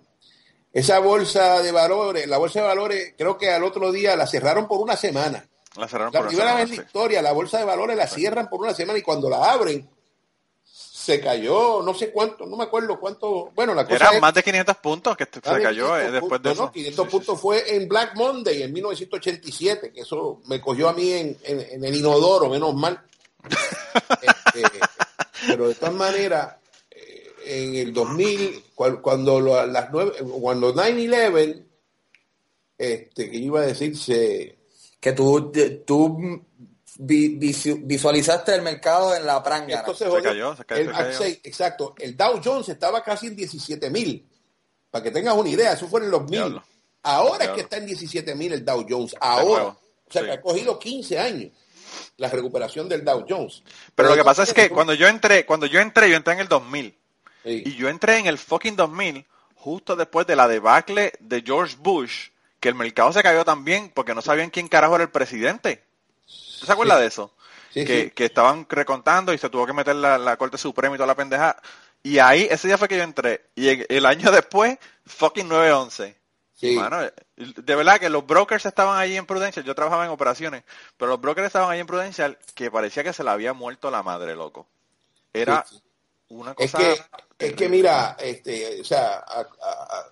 [0.71, 4.67] Esa bolsa de valores, la bolsa de valores, creo que al otro día la cerraron
[4.67, 5.45] por una semana.
[5.75, 6.81] La cerraron La por primera vez en la sí.
[6.85, 9.89] historia, la bolsa de valores la cierran por una semana y cuando la abren,
[10.63, 13.49] se cayó, no sé cuánto, no me acuerdo cuánto.
[13.55, 15.63] Bueno, la cosa Eran es más de 500 puntos que se cayó
[15.95, 16.63] 500 eh, después de eso.
[16.65, 16.71] ¿no?
[16.71, 20.93] 500 Sí, sí, puntos fue en Black Monday en 1987, que eso me cogió a
[20.93, 23.01] mí en, en- en el inodoro, menos mal.
[24.21, 24.63] Este,
[25.47, 26.55] pero de todas maneras,
[27.49, 31.65] en el 2000, cual- cuando lo- las nueve, cuando 9-11,
[32.77, 34.57] este, que iba a decir, se,
[35.01, 35.51] Que tú,
[35.85, 36.43] tú
[36.97, 39.79] vi- visu- visualizaste el mercado en la prángana.
[39.79, 40.23] esto se, Se jodió.
[40.23, 41.17] cayó, se cayó, El- se cayó.
[41.23, 41.95] sí, exacto.
[41.97, 44.27] El Dow Jones estaba casi en 17 mil.
[44.91, 46.31] Para que tengas una idea, eso fue en los mil.
[46.31, 46.63] Diablo.
[47.03, 49.15] Ahora es que está en 17 mil el Dow Jones.
[49.21, 49.67] Ahora.
[49.67, 50.27] O sea Sí.
[50.27, 51.51] que ha cogido 15 años
[52.17, 53.63] la recuperación del Dow Jones.
[53.95, 56.39] Pero lo que pasa es que cuando yo entré, cuando yo entré, yo entré en
[56.41, 56.93] el 2000.
[57.43, 57.63] Sí.
[57.65, 59.25] Y yo entré en el fucking 2000
[59.59, 62.29] justo después de la debacle de George Bush,
[62.59, 65.83] que el mercado se cayó también porque no sabían quién carajo era el presidente.
[66.59, 67.33] ¿Tú se acuerdas de eso?
[67.73, 70.97] Sí, que, que estaban recontando y se tuvo que meter la, la Corte Suprema y
[70.97, 71.57] toda la pendeja.
[72.01, 73.45] Y ahí, ese día fue que yo entré.
[73.55, 76.15] Y el año después, fucking 911.
[76.55, 76.75] Sí.
[76.75, 76.99] Mano,
[77.37, 80.63] de verdad que los brokers estaban ahí en Prudential, yo trabajaba en operaciones,
[80.97, 84.03] pero los brokers estaban ahí en Prudential que parecía que se le había muerto la
[84.03, 84.67] madre, loco.
[85.31, 85.83] Era Sí, sí.
[86.29, 86.95] Una Es que,
[87.39, 89.47] es que mira, este, o sea, a- a-
[89.99, 90.11] a-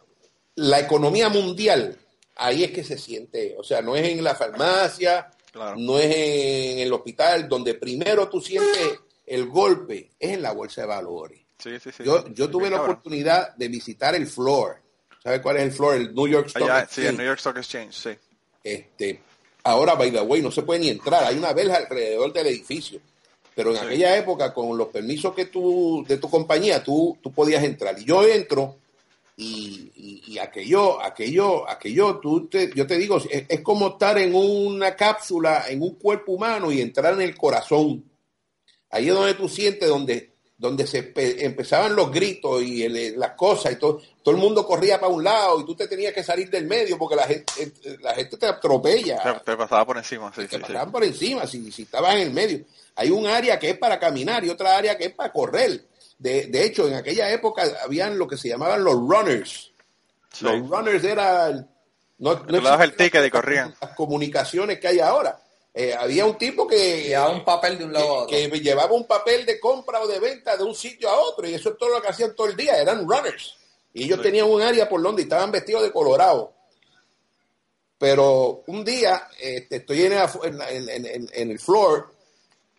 [0.56, 1.98] la economía mundial,
[2.36, 5.76] ahí es que se siente, o sea, no es en la farmacia, Claro.
[5.78, 10.82] no es en el hospital, donde primero tú sientes el golpe, es en la bolsa
[10.82, 11.40] de valores.
[11.58, 12.04] Sí, sí, sí.
[12.04, 12.92] Yo, sí, yo sí, tuve la cabrón.
[12.92, 14.82] oportunidad de visitar el floor.
[15.24, 15.96] ¿Sabes cuál es el floor?
[15.96, 17.10] El New York Stock Allá, sí, Exchange.
[17.10, 18.10] el New York Stock Exchange, sí.
[18.64, 19.20] Este,
[19.64, 21.24] ahora, by the way, no se puede ni entrar.
[21.24, 23.00] Hay una verja alrededor del edificio.
[23.58, 23.86] Pero en Sí.
[23.88, 27.98] aquella época, con los permisos que tú, de tu compañía, tú, tú podías entrar.
[28.00, 28.76] Y yo entro
[29.36, 34.16] y, y- y aquello, aquello, aquello, tú te, yo te digo, es, es como estar
[34.20, 38.04] en una cápsula, en un cuerpo humano y entrar en el corazón.
[38.92, 43.32] Ahí es donde tú sientes, donde, donde se empe- empezaban los gritos y el- las
[43.32, 44.00] cosas y todo.
[44.22, 46.96] Todo el mundo corría para un lado y tú te tenías que salir del medio
[47.00, 47.46] porque la gente,
[48.02, 50.62] la gente te atropella Te, te pasaba por encima, sí, te sí, sí.
[50.62, 52.60] pasaban por encima si, si estabas en el medio.
[52.98, 55.86] Hay un área que es para caminar y otra área que es para correr.
[56.18, 59.72] De, de hecho, en aquella época habían lo que se llamaban los runners.
[60.34, 60.44] Sí.
[60.46, 61.66] Los runners era el-
[62.18, 63.76] no, no dabas el ticket y corrían.
[63.80, 65.40] las comunicaciones que hay ahora.
[65.74, 68.36] Eh, había un tipo que, Llevaba un papel de un lado a otro.
[68.36, 71.48] que, que llevaba un papel de compra o de venta de un sitio a otro
[71.48, 73.56] y eso es todo lo que hacían todo el día, eran runners.
[73.94, 74.24] Y ellos Sí.
[74.24, 76.52] tenían un área por donde estaban vestidos de colorado.
[78.00, 80.32] Pero un día este, estoy en, la-
[80.72, 82.12] en- en- en- en el floor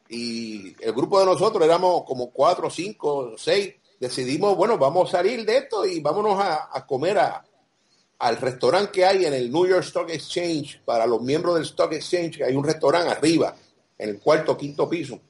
[0.08, 3.74] y el grupo de nosotros éramos como cuatro, cinco, seis.
[4.00, 7.44] Decidimos, bueno, vamos a salir de esto y vámonos a, a comer a,
[8.18, 11.92] al restaurante que hay en el New York Stock Exchange para los miembros del Stock
[11.92, 13.54] Exchange, que hay un restaurante arriba,
[13.96, 15.20] en el cuarto quinto piso.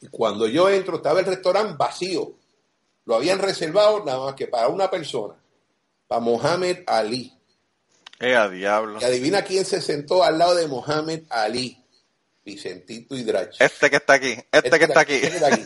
[0.00, 2.32] Y cuando yo entro, estaba el restaurante vacío.
[3.04, 5.34] Lo habían reservado nada más que para una persona,
[6.06, 7.32] para Mohamed Ali.
[8.20, 8.98] Eh, a diablo.
[9.00, 11.81] Y adivina quién se sentó al lado de Mohamed Ali.
[12.44, 13.54] Vicentito Hidrach.
[13.60, 15.14] Este que está aquí, este que está aquí.
[15.14, 15.64] Este que está aquí.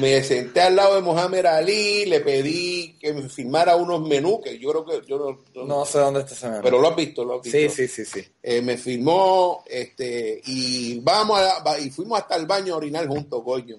[0.00, 4.58] Me senté al lado de Mohamed Ali, le pedí que me firmara unos menús, que
[4.58, 6.62] yo creo que yo no, no- No sé dónde está ese menú.
[6.64, 7.58] pero lo has visto, lo has visto.
[7.58, 8.28] Sí, sí, sí, sí.
[8.42, 13.40] Eh, me firmó, este, y vamos a, y fuimos hasta el baño a orinar juntos,
[13.44, 13.76] coño.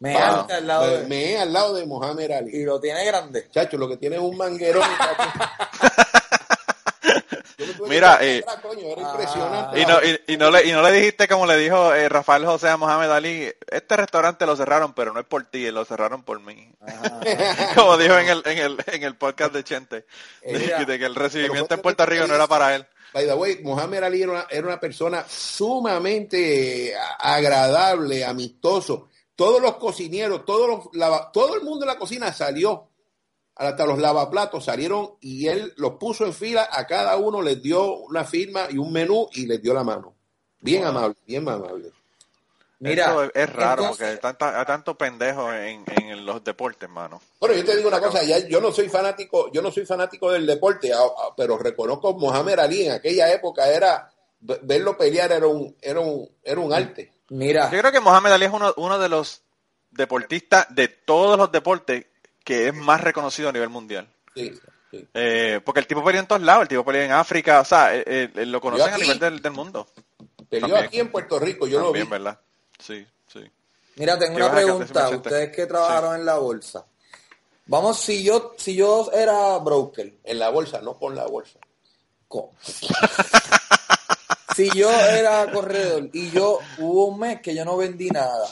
[0.00, 1.06] Me alta al lado me, de...
[1.06, 2.56] me al lado de Mohamed Ali.
[2.56, 3.48] Y lo tiene grande.
[3.52, 4.82] Chacho, lo que tiene es un manguerón.
[4.98, 5.24] papi.
[7.58, 9.80] yo me tuve que Mira, eh, "Ah, coño, era impresionante.
[9.80, 12.44] Y no, y, y no le, y no le dijiste como le dijo eh, Rafael
[12.44, 16.22] José a Mohamed Ali, este restaurante lo cerraron, pero no es por ti, lo cerraron
[16.22, 16.72] por mí.
[17.74, 20.06] Como dijo en el, en el, en el podcast de Chente,
[20.42, 22.86] de, Mira, de que el recibimiento en Puerto Rico no era para él.
[23.12, 29.08] By the way, Mohamed Ali era una, era una persona sumamente agradable, amistoso.
[29.34, 32.89] Todos los cocineros, todos los lava- todo el mundo en la cocina salió.
[33.56, 36.68] Hasta los lavaplatos salieron y él los puso en fila.
[36.70, 40.14] A cada uno les dio una firma y un menú y les dio la mano.
[40.60, 41.90] Bien amable, bien amable.
[42.78, 46.88] Mira, Eso es, raro entonces- porque hay, tanta, hay tanto pendejo en, en los deportes,
[46.88, 47.20] mano.
[47.38, 50.30] Bueno, yo te digo una cosa, ya, yo no soy fanático, yo no soy fanático
[50.32, 54.10] del deporte, a- a- pero reconozco Mohamed Ali en aquella época era
[54.40, 57.12] ve- verlo pelear era un era un era un arte.
[57.28, 59.42] Mira, Yo creo que Mohamed Ali es uno, uno de los
[59.90, 62.06] deportistas de todos los deportes
[62.44, 64.08] que es más reconocido a nivel mundial.
[64.34, 64.52] Sí,
[64.90, 65.06] sí.
[65.14, 67.94] Eh, porque el tipo pelea en todos lados, el tipo pelea en África, o sea,
[67.96, 69.86] eh, eh, lo conocen a nivel del, del mundo.
[70.48, 72.10] Peleó aquí en Puerto Rico, yo También, lo vi.
[72.10, 72.40] ¿verdad?
[72.78, 73.40] Sí, sí.
[73.96, 75.08] mira, tengo ¿Qué una pregunta.
[75.10, 76.84] Ustedes que trabajaron en la bolsa.
[77.66, 81.60] Vamos, si yo, si yo era broker, En la bolsa, no con la bolsa.
[82.26, 82.52] co-
[84.56, 88.48] si yo era corredor y yo hubo un mes que yo no vendí nada,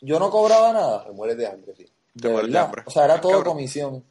[0.00, 1.04] yo no cobraba nada.
[1.04, 1.86] Te mueres de hambre, sí.
[2.14, 2.72] De verdad.
[2.84, 3.54] O sea, era todo Cabrón.
[3.54, 4.04] comisión.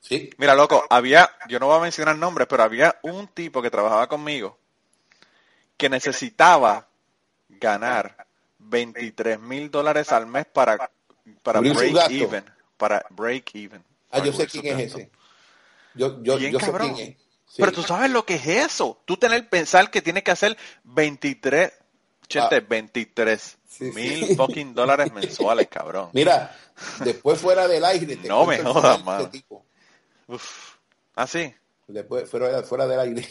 [0.00, 0.30] Sí.
[0.38, 4.08] Mira, loco, había, yo no voy a mencionar nombres, pero había un tipo que trabajaba
[4.08, 4.58] conmigo
[5.80, 6.86] que necesitaba
[7.48, 8.26] ganar
[8.58, 10.90] 23 mil dólares al mes para,
[11.42, 12.44] para break even.
[12.76, 13.82] Para break even.
[14.10, 15.10] Ah, yo sé quién es ese.
[15.94, 17.16] Yo, yo, Bien yo sé quién es.
[17.46, 17.56] Sí.
[17.56, 19.00] Pero tú sabes lo que es eso.
[19.06, 21.72] Tú tener pensar que tienes que hacer 23,
[22.30, 22.66] chente, Ah.
[22.68, 24.34] 23 Sí, mil sí.
[24.36, 26.10] fucking dólares mensuales, cabrón.
[26.14, 26.56] Mira,
[27.04, 28.16] después fuera del aire.
[28.16, 29.30] te No me jodas, mano.
[30.28, 30.74] Uf.
[31.16, 31.52] ¿Ah, sí?
[31.86, 33.28] Después fuera, fuera del aire.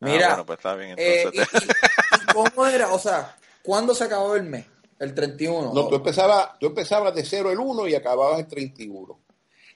[0.00, 0.94] Mira, Ah, bueno, pues está bien.
[0.98, 2.92] eh, Entonces, y, y- y cómo era?
[2.92, 4.66] O sea, ¿cuándo se acabó el mes?
[4.98, 5.72] El 31.
[5.74, 9.18] No, tú empezabas, tú empezabas de 0 el 1 y acababas el 31.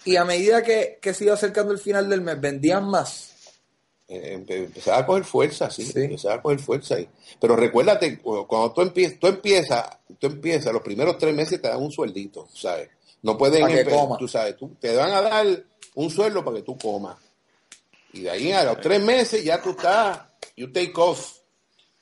[0.07, 3.30] Y a medida que, que se iba acercando el final del mes, vendían más.
[4.13, 5.93] Eh, empe- empezaba a coger fuerza, sí, Sí.
[6.03, 7.09] empezaba a coger fuerza ahí.
[7.41, 9.89] Pero recuérdate, cu- cuando tú empiezas, tú empiezas,
[10.19, 12.89] tú empiezas, los primeros tres meses te dan un sueldito, ¿sabes?
[13.23, 14.17] No pueden, Pa' que empe- coma.
[14.19, 15.47] tú sabes, tú, te van a dar
[15.95, 17.17] un sueldo para que tú comas.
[18.13, 20.19] Y de ahí a los tres meses ya tú estás,
[20.57, 21.37] you take off.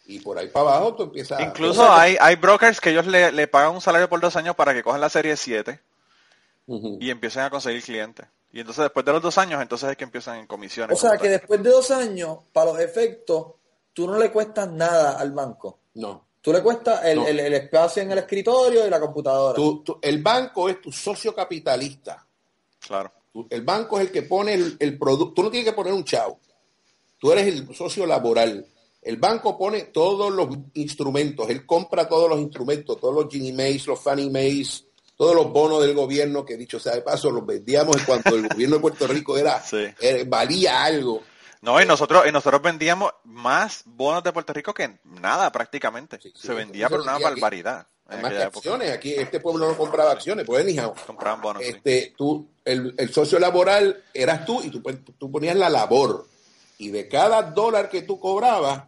[0.06, 1.38] Y por ahí para abajo tú empiezas.
[1.42, 4.72] incluso hay, hay brokers que ellos le, le pagan un salario por dos años para
[4.72, 5.78] que cojan la serie 7
[6.66, 6.96] Ujú.
[7.02, 8.26] y empiecen a conseguir clientes.
[8.52, 10.96] Y entonces después de los dos años, entonces es que empiezan en comisiones.
[10.96, 11.38] O sea, que tal.
[11.38, 13.46] después de dos años, para los efectos,
[13.92, 15.80] tú no le cuestas nada al banco.
[15.94, 16.26] No.
[16.40, 17.26] Tú le cuestas el, No.
[17.26, 19.54] el- el espacio en el escritorio y la computadora.
[19.54, 22.24] Tú- tú- el banco es tu socio capitalista.
[22.80, 23.12] Claro.
[23.32, 25.34] Tú- El banco es el que pone el, el producto.
[25.34, 26.38] Tú no tienes que poner un chavo.
[27.18, 28.64] Tú eres el socio laboral.
[29.02, 31.48] El banco pone todos los instrumentos.
[31.50, 34.84] Él compra todos los instrumentos, todos los Ginnie Mays, los Fannie Mays,
[35.18, 38.48] todos los bonos del gobierno que dicho sea de paso los vendíamos en cuanto el
[38.48, 39.84] gobierno de Puerto Rico era, Sí.
[40.00, 41.22] era- valía algo.
[41.60, 46.18] No, y nosotros, y nosotros vendíamos más bonos de Puerto Rico que nada prácticamente.
[46.22, 47.86] Sí, sí, se vendía por una barbaridad.
[48.08, 48.92] En Además que acciones.
[48.92, 50.94] Aquí este pueblo no compraba acciones, pues anyhow.
[51.06, 55.56] Compraban bonos, este, tú, el, el socio laboral eras tú y tú, pon- tú ponías
[55.56, 56.26] la labor.
[56.78, 58.84] Y de cada dólar que tú cobrabas,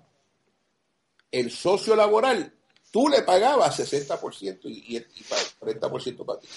[1.32, 2.52] el socio laboral,
[2.90, 6.48] tú le pagabas 60% y, y, y pa- 40% para ti.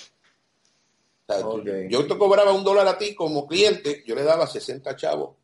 [1.27, 1.67] O sea, tú- Ok.
[1.89, 5.35] Yo te cobraba un dólar a ti como cliente, yo le daba 60 chavos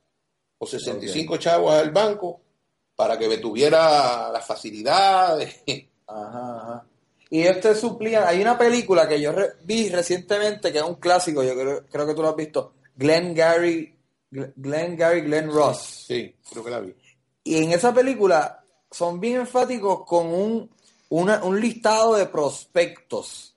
[0.57, 2.41] o 65 chavos al banco
[2.95, 5.61] para que me tuviera las facilidades.
[6.07, 6.85] Ajá, ajá.
[7.29, 11.43] Y este suplía, hay una película que yo re- vi recientemente que es un clásico,
[11.43, 13.95] yo creo, creo que tú lo has visto, Glenn Gary,
[14.31, 16.05] Glenn, Glenn Gary, Glenn Ross.
[16.07, 16.95] Sí, creo que la vi.
[17.43, 20.71] Y en esa película son bien enfáticos con un,
[21.10, 23.56] una- un listado de prospectos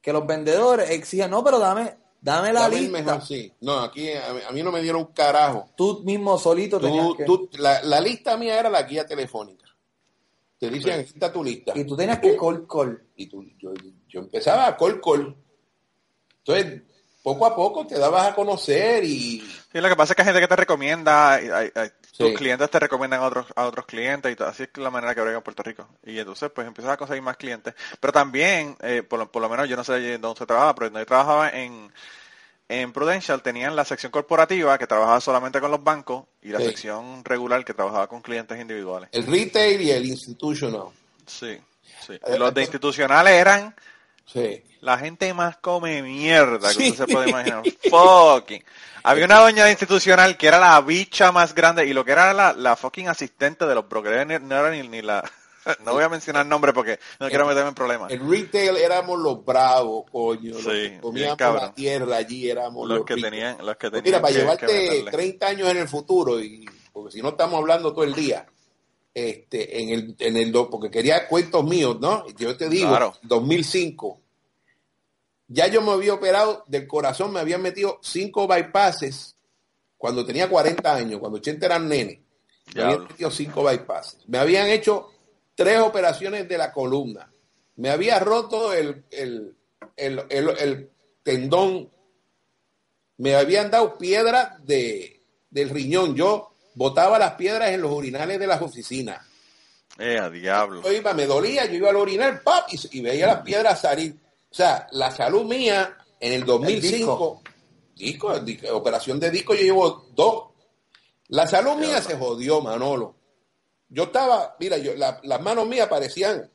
[0.00, 2.92] que los vendedores exigen, no, pero dame, dame la Dame lista.
[3.02, 3.52] mejor, sí.
[3.60, 5.70] No, aquí a mí, a mí no me dieron un carajo.
[5.76, 7.24] Tú mismo solito tenías Tú, que...
[7.24, 9.64] tú- la, la lista mía era la guía telefónica.
[10.58, 11.72] Te decían, aquí está tu lista.
[11.74, 13.02] y tú tenías que call call.
[13.16, 13.72] Y tú, yo,
[14.08, 15.36] yo empezaba a call call.
[16.38, 16.82] Entonces,
[17.22, 19.40] poco a poco te dabas a conocer y
[19.72, 22.28] Sí, lo que pasa es que hay gente que te recomienda, y hay- hay- tus
[22.28, 22.34] Sí.
[22.34, 24.48] clientes te recomiendan a otros, a otros clientes y todo.
[24.48, 25.88] así es la manera que brega en Puerto Rico.
[26.04, 27.74] Y entonces pues empiezas a conseguir más clientes.
[28.00, 30.86] Pero también, eh, por, lo, por lo menos yo no sé dónde usted trabajaba, pero
[30.86, 31.92] donde yo trabajaba en,
[32.68, 36.66] en Prudential tenían la sección corporativa que trabajaba solamente con los bancos y la Sí.
[36.66, 39.08] sección regular que trabajaba con clientes individuales.
[39.12, 40.88] el retail y el institutional.
[41.26, 41.58] Sí,
[42.06, 42.12] sí.
[42.24, 43.74] Eh, Los de institucionales eran
[44.26, 44.62] Sí.
[44.80, 46.90] La gente más come mierda que Sí.
[46.90, 47.62] usted se puede imaginar.
[47.90, 48.62] Fucking.
[49.02, 52.52] Había una doña institucional que era la bicha más grande y lo que era la,
[52.54, 55.22] la fucking asistente de los brokers no era ni, ni la...
[55.82, 58.12] No voy a mencionar nombre porque no quiero meterme en problemas.
[58.12, 60.52] El retail éramos los bravos, coño.
[60.52, 61.62] Los Sí, que comíamos cabrón.
[61.64, 63.30] la tierra allí éramos los, Los que ricos.
[63.30, 65.10] tenían, los que tenían mira, para que- llevarte que meterle.
[65.10, 68.44] 30 años en el futuro, y porque si no estamos hablando todo el día,
[69.14, 72.26] este, en el, en el, porque quería cuentos míos, ¿no?
[72.36, 73.14] Yo te digo, Claro.
[73.22, 74.20] 2005,
[75.48, 79.36] ya yo me había operado del corazón, me habían metido cinco bypasses
[79.96, 82.18] cuando tenía 40 años, cuando 80 eran nenes.
[82.74, 84.26] Me habían metido cinco bypasses.
[84.26, 85.10] Me habían hecho
[85.54, 87.30] tres operaciones de la columna.
[87.76, 89.54] Me había roto el, el,
[89.96, 90.90] el, el- el
[91.22, 91.90] tendón.
[93.18, 96.16] Me habían dado piedras de, del riñón.
[96.16, 99.24] Yo botaba las piedras en los urinales de las oficinas.
[99.98, 100.82] Eh, a diablo.
[100.82, 102.66] Yo iba, me dolía, yo iba al orinar, ¡pap!
[102.72, 104.16] Y, y veía las piedras salir.
[104.50, 107.42] O sea, la salud mía en el 2005,
[107.94, 110.44] disco, disco, operación de disco, yo llevo dos.
[111.28, 113.14] La salud mía se jodió, Manolo.
[113.88, 116.50] Yo estaba, mira, yo, la- las manos mías parecían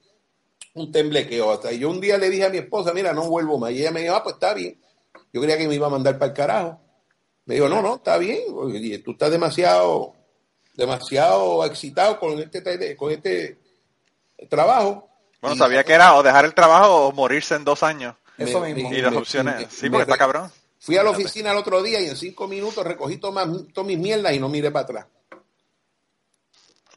[0.73, 1.51] un temblequeo.
[1.51, 3.71] Hasta yo un día le dije a mi esposa, mira, no vuelvo más.
[3.71, 4.79] Y ella me dijo, ah, pues está bien.
[5.31, 6.81] Yo creía que me iba a mandar para el carajo.
[7.49, 8.43] Me dijo, no, no, está bien.
[8.53, 10.13] Oye, tú estás demasiado,
[10.75, 13.57] demasiado excitado con este, con este
[14.47, 15.09] trabajo.
[15.41, 18.15] Bueno, Y- sabía que era o dejar el trabajo o morirse en dos años.
[18.37, 18.93] Eso me- mismo.
[18.93, 20.51] Y las me- opciones, me- sí, me porque está cabrón.
[20.79, 24.31] Fui a la oficina el otro día y en cinco minutos recogí todas mis mierdas
[24.31, 25.05] y no miré para atrás.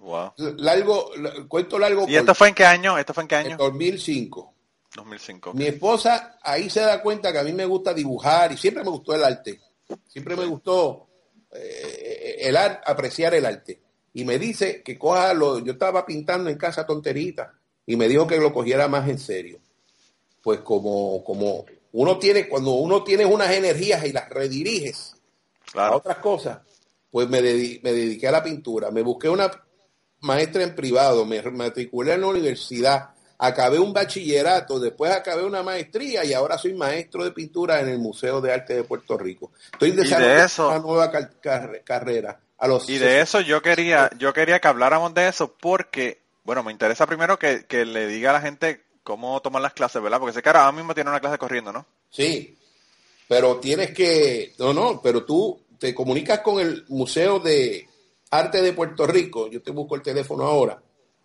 [0.01, 0.33] Wow.
[0.59, 1.13] Largo,
[1.49, 2.05] cuento largo.
[2.07, 2.99] ¿Y esto fue en qué año?
[2.99, 3.57] ¿Esto fue en qué en año?
[3.57, 4.53] 2005.
[4.97, 5.55] 2005.
[5.55, 8.91] Mi esposa ahí se da cuenta que a mí me gusta dibujar y siempre me
[8.91, 9.59] gustó el arte.
[10.09, 11.09] Siempre me gustó
[11.53, 13.81] eh, el arte, apreciar el arte.
[14.15, 17.55] Y me dice que coja lo, yo estaba pintando en casa tonterita
[17.87, 19.59] y me dijo que lo cogiera más en serio.
[20.43, 25.15] Pues como, como uno tiene, cuando uno tiene unas energías y las rediriges
[25.75, 26.61] a otras cosas,
[27.11, 28.91] pues me, me dediqué a la pintura.
[28.91, 29.51] Me busqué una
[30.21, 33.11] maestra en privado, me matriculé en la universidad,
[33.45, 37.99] acabé un bachillerato, después acabé una maestría y ahora soy maestro de pintura en el
[37.99, 39.51] Museo de Arte de Puerto Rico.
[39.73, 42.41] Estoy de desarrollando eso- una nueva car- car- carrera.
[42.59, 46.63] A los Y de eso yo quería, yo quería que habláramos de eso porque, bueno,
[46.63, 50.21] me interesa primero que, que le diga a la gente cómo tomar las clases, ¿verdad?
[50.21, 51.85] Porque sé que ahora mismo tiene una clase corriendo, ¿no?
[52.11, 52.57] Sí,
[53.27, 57.89] pero tienes que, no, no, pero tú te comunicas con el Museo de
[58.31, 60.81] Arte de Puerto Rico, yo te busco el teléfono ahora,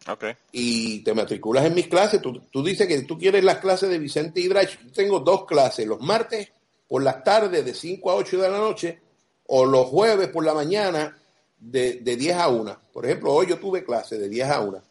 [0.07, 0.25] Ok.
[0.51, 2.21] y te matriculas en mis clases.
[2.21, 4.79] Tú, tú dices que tú quieres las clases de Vicente Hidrach.
[4.85, 6.49] Yo tengo dos clases, los martes
[6.87, 9.01] por las tardes de 5 a 8 de la noche
[9.47, 11.17] o los jueves por la mañana
[11.57, 12.79] de, de 10 a 1.
[12.93, 14.81] Por ejemplo, hoy yo tuve clase de 10 a 1.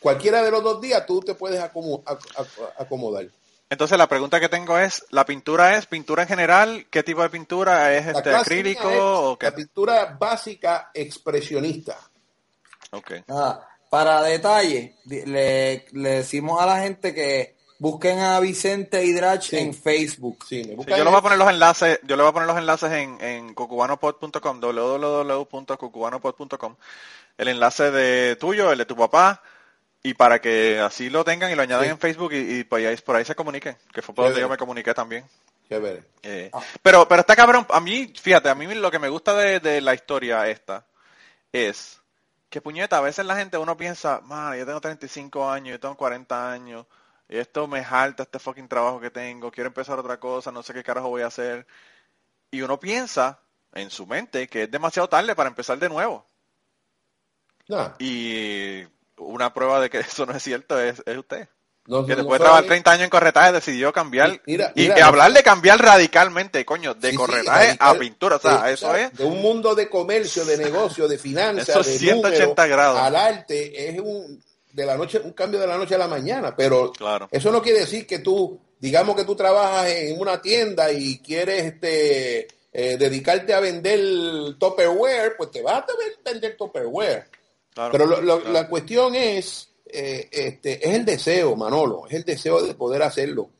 [0.00, 3.26] Cualquiera de los dos días tú te puedes acomo- ac- ac- acomodar.
[3.68, 6.86] Entonces la pregunta que tengo es, ¿la pintura es pintura en general?
[6.90, 7.94] ¿Qué tipo de pintura?
[7.96, 9.46] ¿Es este acrílico mía es o qué?
[9.46, 11.96] La pintura básica expresionista.
[12.92, 13.12] Ok.
[13.28, 19.58] Nada, para detalle, le, le decimos a la gente que busquen a Vicente Hidrach Sí.
[19.58, 20.46] en Facebook.
[20.48, 22.90] Sí, yo le voy a poner los enlaces, yo le voy a poner los enlaces
[22.92, 26.76] en, en cucubanopod.com, www.cucubanopod.com,
[27.38, 29.42] el enlace de tuyo, el de tu papá,
[30.02, 31.90] y para que así lo tengan y lo añadan Sí.
[31.90, 34.48] en Facebook y, y por, ahí, por ahí se comuniquen, que fue por donde yo
[34.48, 35.24] me comuniqué también.
[36.22, 36.60] Eh, Ah.
[36.82, 39.80] Pero, pero está cabrón, a mí, fíjate, a mí lo que me gusta de, de
[39.80, 40.84] la historia esta
[41.52, 41.99] es
[42.50, 45.96] que puñeta, a veces la gente uno piensa, man, yo tengo 35 años, yo tengo
[45.96, 46.86] 40 años,
[47.28, 50.74] y esto me jalta este fucking trabajo que tengo, quiero empezar otra cosa, no sé
[50.74, 51.66] qué carajo voy a hacer.
[52.50, 53.40] Y uno piensa
[53.72, 56.26] en su mente que es demasiado tarde para empezar de nuevo.
[58.00, 58.84] Y
[59.16, 61.48] una prueba de que eso no es cierto es, es usted.
[62.06, 64.40] Que después de trabajar 30 años en corretaje decidió cambiar.
[64.46, 67.96] Mira, y que hablar de cambiar radicalmente, coño, de Sí, sí, corretaje radical.
[67.96, 68.36] a pintura.
[68.36, 69.12] O sea, De- eso es.
[69.16, 73.00] De un mundo de comercio, de negocio, de finanzas, Eso es de 180 números, grados.
[73.00, 74.42] al arte, es un
[74.72, 76.54] de la noche, un cambio de la noche a la mañana.
[76.56, 77.28] Pero Claro.
[77.32, 81.64] eso no quiere decir que tú, digamos que tú trabajas en una tienda y quieres
[81.64, 83.98] este eh, dedicarte a vender
[84.60, 85.86] Tupperware, pues te vas a
[86.24, 87.28] vender Tupperware.
[87.74, 88.52] Claro, Pero lo- lo- claro.
[88.52, 93.50] la cuestión es, eh, este, es el deseo, Manolo, es el deseo de poder hacerlo.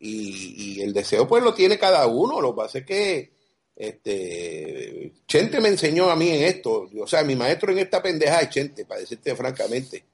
[0.00, 3.38] Y, y el deseo pues lo tiene cada uno, lo que pasa es que
[3.78, 8.40] este, Chente me enseñó a mí en esto, o sea, mi maestro en esta pendeja
[8.40, 10.04] es Chente, para decirte francamente.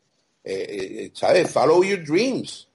[0.45, 1.51] Eh, eh, ¿Sabes?
[1.51, 2.69] Follow your dreams.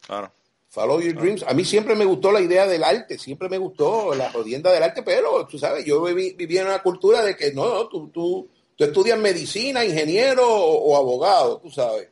[0.00, 0.32] Claro.
[0.70, 1.44] Follow your dreams.
[1.46, 4.82] A mí siempre me gustó la idea del arte, siempre me gustó la jodienda del
[4.82, 8.08] arte, pero tú sabes, yo viví, viví en una cultura de que no, no, tú,
[8.08, 12.08] tú, tú estudias medicina, ingeniero o, o abogado, tú sabes.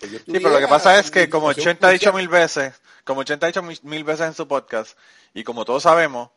[0.00, 2.74] Pues Sí, pero lo que pasa es que, como Chente ha dicho mil veces,
[3.04, 4.96] como Chente ha dicho mil, veces en su podcast,
[5.34, 6.30] y como todos sabemos,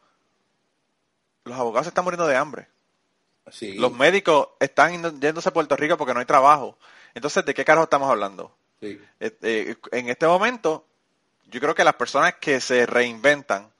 [1.45, 2.67] los abogados se están muriendo de hambre.
[3.51, 3.73] Sí.
[3.73, 6.77] Los médicos están yéndose a Puerto Rico porque no hay trabajo.
[7.13, 8.55] Entonces, ¿de qué carajo estamos hablando?
[8.79, 8.99] Sí.
[9.19, 10.85] Eh, eh, en este momento,
[11.47, 13.71] yo creo que las personas que se reinventan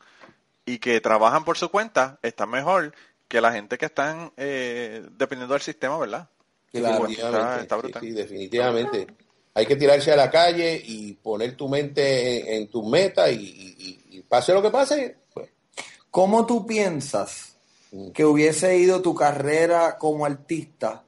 [0.66, 2.94] y que trabajan por su cuenta están mejor
[3.32, 6.28] que la gente que están eh, dependiendo del sistema, ¿verdad?
[6.70, 7.08] Claro.
[7.08, 8.02] Definitivamente, Está- está sí, brutal.
[8.02, 9.08] sí, definitivamente.
[9.54, 13.36] Hay que tirarse a la calle y poner tu mente en, en tus metas y,
[13.36, 13.76] y-
[14.12, 15.50] y- y pase lo que pase, pues,
[16.10, 17.56] ¿Cómo tú piensas
[18.14, 21.04] que hubiese ido tu carrera como artista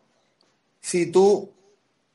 [0.80, 1.52] si tú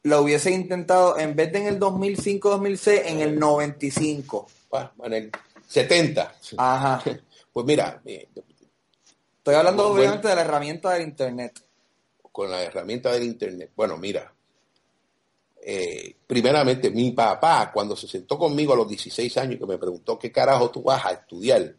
[0.04, 4.46] la hubiese intentado en vez de en el 2005-2006, en el 95?
[4.70, 5.30] pa, en el
[5.68, 6.34] 70.
[6.56, 7.02] Ajá.
[7.52, 8.28] Pues mira, eh,
[9.48, 9.98] Estoy hablando Bueno.
[9.98, 11.62] obviamente de la herramienta del Internet.
[12.30, 13.72] con la herramienta del Internet.
[13.74, 14.32] Bueno, mira,
[15.62, 20.18] eh, primeramente, mi papá, cuando se sentó conmigo a los 16 años, que me preguntó
[20.18, 21.74] qué carajo tú vas a estudiar,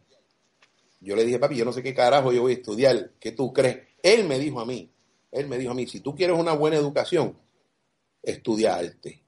[1.00, 3.52] yo le dije, papi, yo no sé qué carajo yo voy a estudiar, ¿qué tú
[3.52, 3.78] crees?
[4.02, 4.90] Él me dijo a mí,
[5.30, 7.38] él me dijo a mí, si tú quieres una buena educación,
[8.20, 9.22] estudia arte.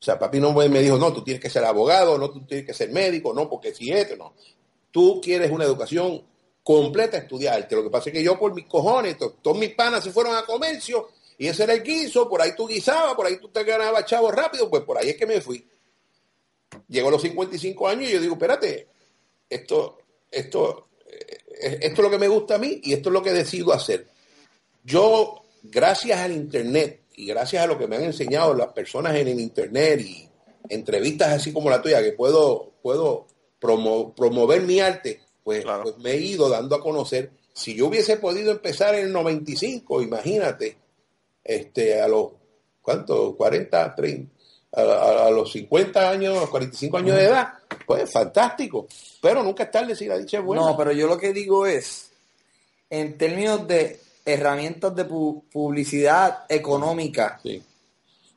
[0.00, 2.66] O sea, papi no me dijo, no, tú tienes que ser abogado, no, tú tienes
[2.66, 4.34] que ser médico, no, porque si esto, no.
[4.90, 6.31] Tú quieres una educación
[6.62, 7.74] completa, estudia arte.
[7.74, 10.36] Lo que pasa es que yo por mis cojones, to- todos mis panas se fueron
[10.36, 13.64] a comercio y ese era el guiso, por ahí tú guisabas, por ahí tú te
[13.64, 15.66] ganabas chavo rápido, pues por ahí es que me fui.
[16.88, 18.86] Llego a los 55 años y yo digo, espérate,
[19.50, 19.98] esto,
[20.30, 23.32] esto, eh, esto es lo que me gusta a mí y esto es lo que
[23.32, 24.06] decido hacer.
[24.84, 29.28] Yo, gracias al Internet y gracias a lo que me han enseñado las personas en
[29.28, 30.28] el Internet y
[30.68, 33.26] entrevistas así como la tuya, que puedo, puedo
[33.60, 35.82] promo- promover mi arte, pues, Claro.
[35.84, 37.30] pues me he ido dando a conocer.
[37.52, 40.76] Si yo hubiese podido empezar en el 95, imagínate,
[41.44, 42.28] este, a los,
[42.80, 43.36] ¿cuánto?
[43.36, 44.32] 40, 30,
[44.74, 47.48] a, a- a los 50 años, a los 45 años de edad,
[47.86, 48.86] pues fantástico.
[49.20, 50.62] Pero nunca es tarde si la dicha es buena.
[50.62, 52.10] No, pero yo lo que digo es,
[52.88, 57.62] en términos de herramientas de pu- publicidad económica, Sí.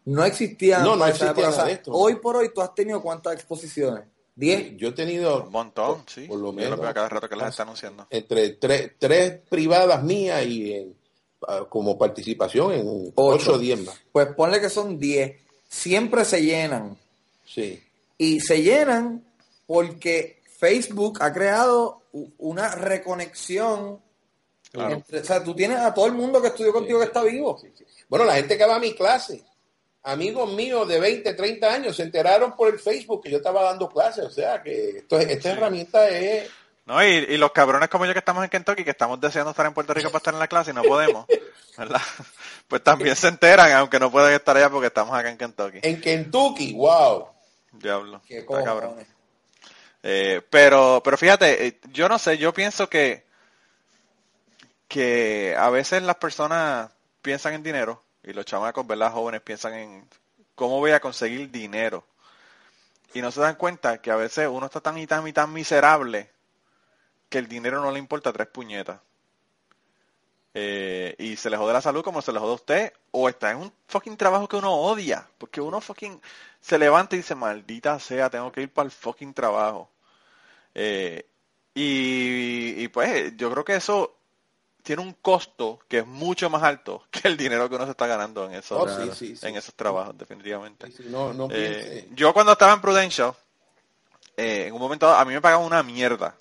[0.05, 0.83] no existían.
[0.83, 1.91] No, no existía nada de esto.
[1.93, 4.03] Hoy por hoy tú has tenido cuántas exposiciones?
[4.35, 4.75] ¿Diez?
[4.77, 6.27] Yo he tenido Un montón, por- sí.
[6.27, 8.05] por lo Yo menos veo cada rato que las está anunciando.
[8.09, 10.95] entre tres, tres privadas mías y en-
[11.47, 13.35] ah, como participación en Ocho.
[13.35, 13.95] 8 o 10 más.
[14.11, 15.39] Pues ponle que son 10.
[15.69, 16.97] Siempre se llenan.
[17.45, 17.81] Sí.
[18.17, 19.23] Y se llenan
[19.67, 22.01] porque Facebook ha creado
[22.39, 23.99] una reconexión.
[24.71, 24.95] Claro.
[24.95, 27.57] entre- o sea, tú tienes a todo el mundo que estudió contigo que está vivo.
[28.09, 29.41] Bueno, la gente que va a mi clase,
[30.05, 33.89] amigos míos de 20, 30 años, se enteraron por el Facebook que yo estaba dando
[33.89, 34.25] clases.
[34.25, 36.49] O sea, que esto, es- esta herramienta es...
[36.85, 39.65] No, y, y los cabrones como yo que estamos en Kentucky, que estamos deseando estar
[39.65, 41.25] en Puerto Rico para estar en la clase y no podemos,
[41.77, 42.01] ¿verdad?
[42.67, 45.79] Pues también se enteran, aunque no pueden estar allá porque estamos acá en Kentucky.
[45.81, 47.27] En Kentucky, wow.
[47.71, 48.21] Diablo.
[48.27, 49.03] Qué está cabrón.
[50.03, 53.25] Eh, pero, pero fíjate, eh, yo no sé, yo pienso que,
[54.87, 56.91] que a veces las personas
[57.23, 59.11] piensan en dinero y los chamacos, ¿verdad?
[59.11, 60.09] Jóvenes piensan en
[60.55, 62.03] cómo voy a conseguir dinero.
[63.13, 65.53] Y no se dan cuenta que a veces uno está tan y tan y tan
[65.53, 66.29] miserable
[67.29, 68.99] que el dinero no le importa tres puñetas.
[70.53, 73.51] Eh, y se le jode la salud como se le jode a usted, o está
[73.51, 76.21] en un fucking trabajo que uno odia, porque uno fucking
[76.61, 79.89] se levanta y dice, maldita sea, tengo que ir para el fucking trabajo.
[80.73, 81.25] Eh,
[81.73, 84.15] y, y pues yo creo que eso
[84.85, 88.07] tiene un costo que es mucho más alto que el dinero que uno se está
[88.07, 89.47] ganando en esos, Oh, sí, sí, sí.
[89.47, 90.87] en esos trabajos, definitivamente.
[91.09, 93.33] No, no Eh, yo cuando estaba en Prudential,
[94.37, 96.35] eh, en un momento dado, a mí me pagaban una mierda.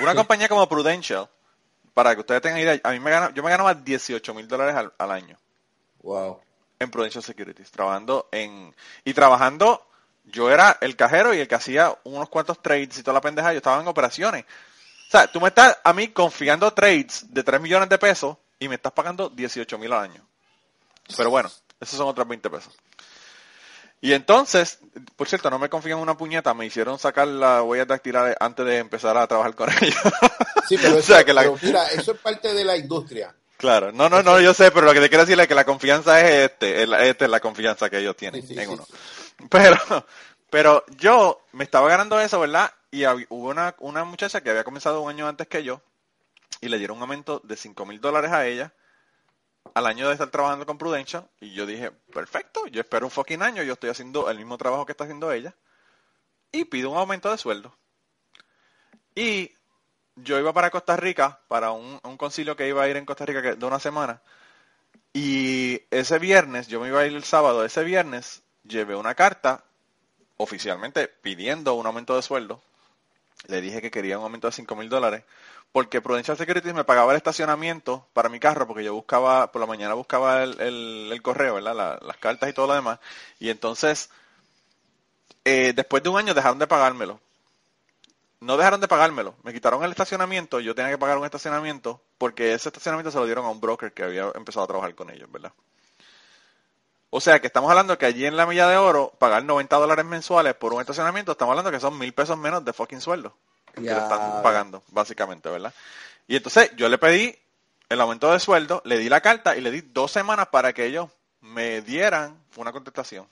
[0.00, 1.28] Una compañía como Prudential,
[1.94, 4.74] para que ustedes tengan idea, a mí me gana, yo me ganaba 18 mil dólares
[4.76, 5.36] al, al año
[6.02, 6.40] Wow.
[6.78, 8.74] en Prudential Securities, trabajando en,
[9.04, 9.84] y trabajando,
[10.24, 13.52] yo era el cajero y el que hacía unos cuantos trades y toda la pendeja,
[13.52, 14.44] yo estaba en operaciones.
[15.08, 18.68] O sea, tú me estás a mí confiando trades de 3 millones de pesos y
[18.68, 20.26] me estás pagando 18 mil al año.
[21.16, 22.76] Pero bueno, esos son otros 20 pesos.
[24.00, 24.78] Y entonces,
[25.16, 28.64] por cierto, no me confían en una puñeta, me hicieron sacar la huella dactilar antes
[28.66, 29.96] de empezar a trabajar con ellos.
[30.68, 33.34] Sí, pero, O eso, sea, que la- pero mira, eso es parte de la industria.
[33.56, 35.64] Claro, no, no, no, yo sé, pero lo que te quiero decir es que la
[35.64, 38.66] confianza es este, es la- esta es la confianza que ellos tienen Sí, sí, en
[38.68, 38.86] sí, uno.
[39.50, 40.06] Pero,
[40.50, 42.70] pero yo me estaba ganando eso, ¿verdad?
[42.90, 45.82] Y hubo una, una muchacha que había comenzado un año antes que yo
[46.60, 48.72] y le dieron un aumento de 5 mil dólares a ella
[49.74, 53.42] al año de estar trabajando con Prudential y yo dije, perfecto, yo espero un fucking
[53.42, 55.54] año, yo estoy haciendo el mismo trabajo que está haciendo ella
[56.50, 57.74] y pido un aumento de sueldo.
[59.14, 59.52] Y
[60.16, 63.26] yo iba para Costa Rica, para un, un concilio que iba a ir en Costa
[63.26, 64.22] Rica de una semana.
[65.12, 69.64] Y ese viernes, yo me iba a ir el sábado, ese viernes llevé una carta
[70.36, 72.62] oficialmente pidiendo un aumento de sueldo.
[73.46, 75.24] Le dije que quería un aumento de 5 mil dólares
[75.72, 79.66] porque Prudential Securities me pagaba el estacionamiento para mi carro porque yo buscaba, por la
[79.66, 81.74] mañana buscaba el, el- correo, ¿verdad?
[81.76, 82.98] La- las cartas y todo lo demás.
[83.38, 84.10] Y entonces,
[85.44, 87.20] eh, después de un año dejaron de pagármelo.
[88.40, 89.36] No dejaron de pagármelo.
[89.44, 90.58] Me quitaron el estacionamiento.
[90.58, 93.92] Yo tenía que pagar un estacionamiento porque ese estacionamiento se lo dieron a un broker
[93.92, 95.52] que había empezado a trabajar con ellos, ¿verdad?
[97.10, 100.04] O sea que estamos hablando que allí en la milla de oro, pagar 90 dólares
[100.04, 103.34] mensuales por un estacionamiento, estamos hablando que son mil pesos menos de fucking sueldo
[103.74, 105.72] que le están pagando, básicamente, ¿verdad?
[106.26, 107.36] Y entonces yo le pedí
[107.88, 110.86] el aumento de sueldo, le di la carta y le di dos semanas para que
[110.86, 111.08] ellos
[111.40, 113.26] me dieran una contestación.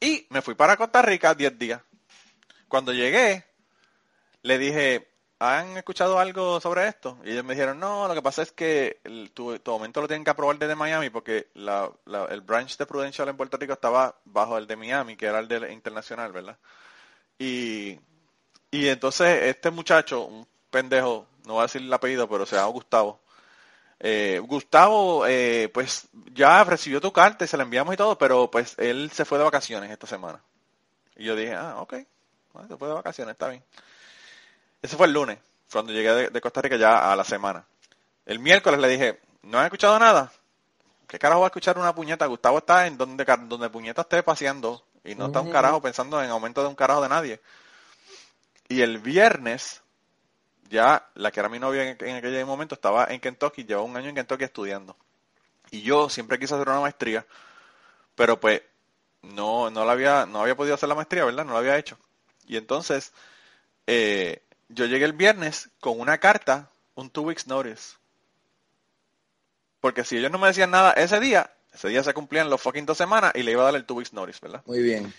[0.00, 1.82] Y me fui para Costa Rica 10 días.
[2.68, 3.44] Cuando llegué,
[4.42, 5.08] le dije,
[5.38, 7.18] ¿han escuchado algo sobre esto?
[7.24, 10.24] Y ellos me dijeron, no, lo que pasa es que el- tu, tu lo tienen
[10.24, 11.90] que aprobar desde Miami porque la-
[12.30, 15.48] el branch de Prudential en Puerto Rico estaba bajo el de Miami, que era el
[15.48, 16.58] de internacional, ¿verdad?
[17.38, 17.98] Y,
[18.72, 22.68] y entonces este muchacho, un pendejo, no voy a decir el apellido, pero se llama
[22.70, 23.20] Gustavo.
[24.00, 28.50] Eh, Gustavo, eh, pues ya recibió tu carta y se la enviamos y todo, pero
[28.50, 30.42] pues él se fue de vacaciones esta semana.
[31.16, 31.94] Y yo dije, ah, ok,
[32.68, 33.62] se fue de vacaciones, está bien.
[34.82, 35.38] Ese fue el lunes,
[35.70, 37.66] cuando llegué de, de Costa Rica ya a la semana.
[38.26, 40.32] El miércoles le dije, ¿no han escuchado nada?
[41.06, 42.26] ¿Qué carajo va a escuchar una puñeta?
[42.26, 46.28] Gustavo está en donde, donde puñeta esté paseando y no está un carajo pensando en
[46.28, 47.40] aumento de un carajo de nadie.
[48.68, 49.80] Y el viernes,
[50.68, 53.96] ya la que era mi novia en, en aquel momento estaba en Kentucky, llevaba un
[53.96, 54.94] año en Kentucky estudiando.
[55.70, 57.26] Y yo siempre quise hacer una maestría,
[58.14, 58.60] pero pues
[59.22, 61.46] no, no la había, no había podido hacer la maestría, ¿verdad?
[61.46, 61.98] No la había hecho.
[62.46, 63.14] Y entonces,
[63.86, 67.96] eh, yo llegué el viernes con una carta, un two weeks notice.
[69.80, 72.86] Porque si ellos no me decían nada ese día, ese día se cumplían los fucking
[72.86, 74.62] dos semanas y le iba a dar el two weeks notice, ¿verdad?
[74.66, 75.12] Muy bien.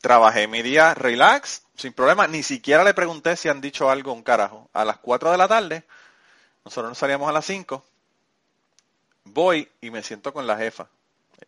[0.00, 2.26] Trabajé mi día relax, sin problema.
[2.26, 4.68] Ni siquiera le pregunté si han dicho algo un carajo.
[4.72, 5.84] A las 4 de la tarde,
[6.64, 7.84] nosotros nos salíamos a las 5.
[9.24, 10.88] Voy y me siento con la jefa,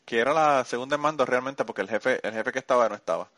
[0.05, 2.95] que era la segunda en mando realmente porque el jefe, el jefe que estaba no
[2.95, 3.29] estaba.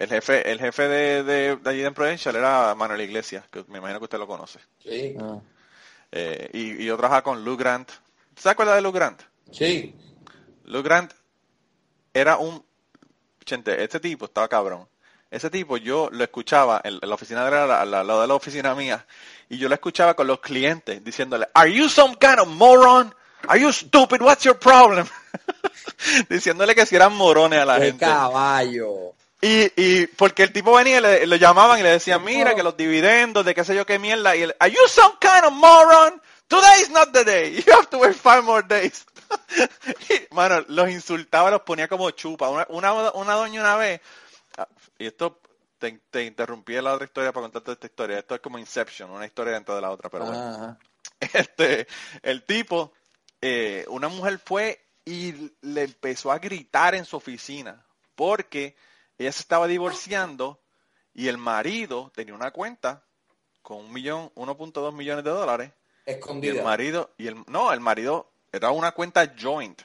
[0.00, 3.78] El jefe, el jefe de, de, de allí en Prudential era Manuel Iglesias, que me
[3.78, 4.58] imagino que usted lo conoce.
[4.82, 5.38] Sí, Ah.
[6.10, 7.90] Eh, y, y yo trabajaba con Lou Grant.
[8.34, 9.20] ¿Se acuerda de Lou Grant?
[9.52, 9.94] sí.
[10.64, 11.12] Lou Grant
[12.14, 12.64] era un...
[13.44, 14.88] Gente, este tipo estaba cabrón.
[15.30, 18.74] Ese tipo yo lo escuchaba, en, en la oficina de al lado de la oficina
[18.74, 19.06] mía,
[19.50, 23.14] y yo lo escuchaba con los clientes diciéndole, ¿Are you some kind of moron?
[23.48, 24.22] ¿Are you stupid?
[24.22, 25.06] What's your problem?
[26.30, 28.06] diciéndole que si eran morones a la ¡Qué gente.
[28.06, 29.14] caballo!
[29.40, 32.62] Y, y porque el tipo venía y le, le llamaban y le decían, mira que
[32.62, 35.52] los dividendos, de qué sé yo qué mierda, y él, ¿Are you some kind of
[35.52, 36.20] moron?
[36.46, 37.62] Today's not the day.
[37.66, 39.06] You have to wait five more days.
[40.10, 42.48] y, mano, los insultaba, los ponía como chupa.
[42.48, 44.00] Una, una, una doña una vez,
[44.58, 44.68] ah,
[44.98, 45.40] y esto
[45.78, 48.18] te, te interrumpí en la otra historia para contarte esta historia.
[48.18, 50.78] Esto es como Inception, una historia dentro de la otra, pero bueno Ajá.
[51.20, 51.86] este,
[52.22, 52.92] el tipo,
[53.40, 57.84] eh, una mujer fue y le empezó a gritar en su oficina
[58.14, 58.76] porque
[59.22, 60.60] ella se estaba divorciando
[61.14, 63.04] y el marido tenía una cuenta
[63.62, 65.72] con un millón, 1.2 millones de dólares
[66.06, 66.62] y el Escondida.
[66.64, 69.82] marido y el no, el marido era una cuenta joint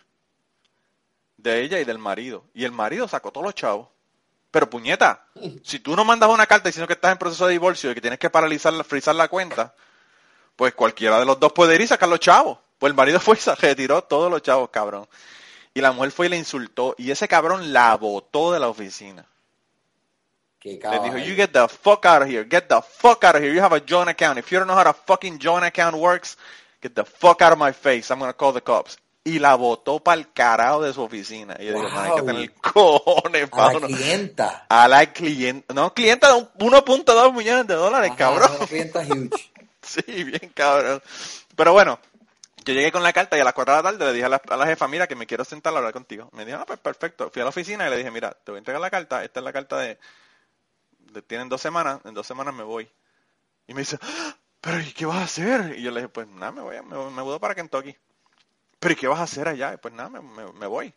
[1.38, 3.90] de ella y del marido y el marido sacó todos los chavos.
[4.52, 5.28] Pero puñeta,
[5.64, 8.02] si tú no mandas una carta diciendo que estás en proceso de divorcio y que
[8.02, 9.76] tienes que paralizar, frizar la cuenta,
[10.56, 12.60] pues cualquiera de los dos puede ir y sacar los chavos.
[12.78, 15.08] Pues el marido fue y se retiró todos los chavos, cabrón.
[15.76, 16.96] Y la mujer fue y le insultó.
[16.98, 19.26] Y ese cabrón la botó de la oficina.
[20.60, 22.44] ¡Qué Le dijo, you get the fuck out of here.
[22.50, 23.54] Get the fuck out of here.
[23.54, 24.40] You have a joint account.
[24.40, 26.38] If you don't know how to fucking joint account works,
[26.82, 28.10] get the fuck out of my face.
[28.10, 28.98] I'm going to call the cops.
[29.28, 31.56] Y la botó para el carajo de su oficina.
[31.60, 32.26] Y yo digo, man, hay que Wow.
[32.26, 34.66] tener cojones, A la clienta.
[34.70, 35.74] A la clienta.
[35.74, 38.52] No, clienta de un- 1.2 millones de dólares, Ajá, cabrón.
[38.68, 39.52] Clienta huge.
[39.82, 41.00] Sí, bien cabrón.
[41.56, 42.00] Pero bueno,
[42.66, 44.30] yo llegué con la carta y a las 4 de la tarde le dije a
[44.30, 46.30] la, a la jefa, mira, que me quiero sentar a hablar contigo.
[46.34, 47.30] Me dijo, ah, pues perfecto.
[47.32, 49.24] Fui a la oficina y le dije, mira, te voy a entregar la carta.
[49.24, 50.00] Esta es la carta de...
[51.28, 52.90] tienen dos semanas, en dos semanas me voy.
[53.68, 55.76] Y me dice, "Ah, pero ¿y qué vas a hacer?
[55.80, 57.96] Y yo le dije, pues nada, me voy, me, me mudo para Kentucky.
[58.80, 59.74] Pero ¿y qué vas a hacer allá?
[59.74, 60.22] Y pues nada, me,
[60.54, 60.94] me- voy.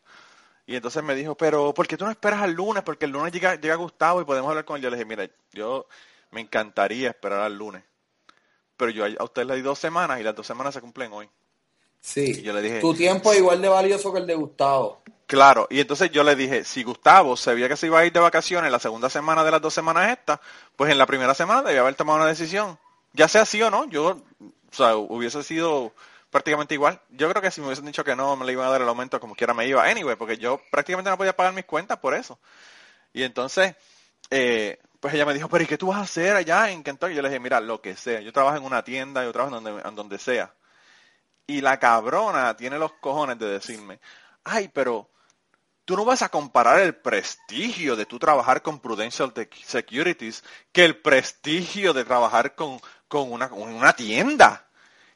[0.66, 2.82] Y entonces me dijo, pero ¿por qué tú no esperas al lunes?
[2.84, 4.82] Porque el lunes llega, llega Gustavo y podemos hablar con él.
[4.82, 5.88] Yo le dije, mira, yo
[6.32, 7.84] me encantaría esperar al lunes.
[8.76, 11.28] Pero yo a usted le di dos semanas y las dos semanas se cumplen hoy.
[12.00, 12.36] Sí.
[12.38, 15.02] Y yo le dije- Tu tiempo es igual de valioso que el de Gustavo.
[15.26, 18.20] Claro, y entonces yo le dije, si Gustavo sabía que se iba a ir de
[18.20, 20.40] vacaciones la segunda semana de las dos semanas estas,
[20.74, 22.78] pues en la primera semana debía haber tomado una decisión.
[23.12, 25.92] Ya sea sí o no, yo, o sea, hubiese sido
[26.30, 26.98] prácticamente igual.
[27.10, 28.88] Yo creo que si me hubiesen dicho que no, me le iban a dar el
[28.88, 29.84] aumento como quiera me iba.
[29.84, 32.38] Anyway, porque yo prácticamente no podía pagar mis cuentas por eso.
[33.12, 33.74] Y entonces,
[34.30, 37.14] eh, pues ella me dijo, pero ¿y qué tú vas a hacer allá en Kentucky?
[37.14, 38.20] Yo le dije, mira, lo que sea.
[38.20, 40.54] Yo trabajo en una tienda, yo trabajo en donde, en donde sea.
[41.48, 43.98] Y la cabrona tiene los cojones de decirme,
[44.44, 45.08] ay, pero
[45.86, 49.32] tú no vas a comparar el prestigio de tú trabajar con Prudential
[49.64, 54.68] Securities que el prestigio de trabajar con, con una, con una tienda.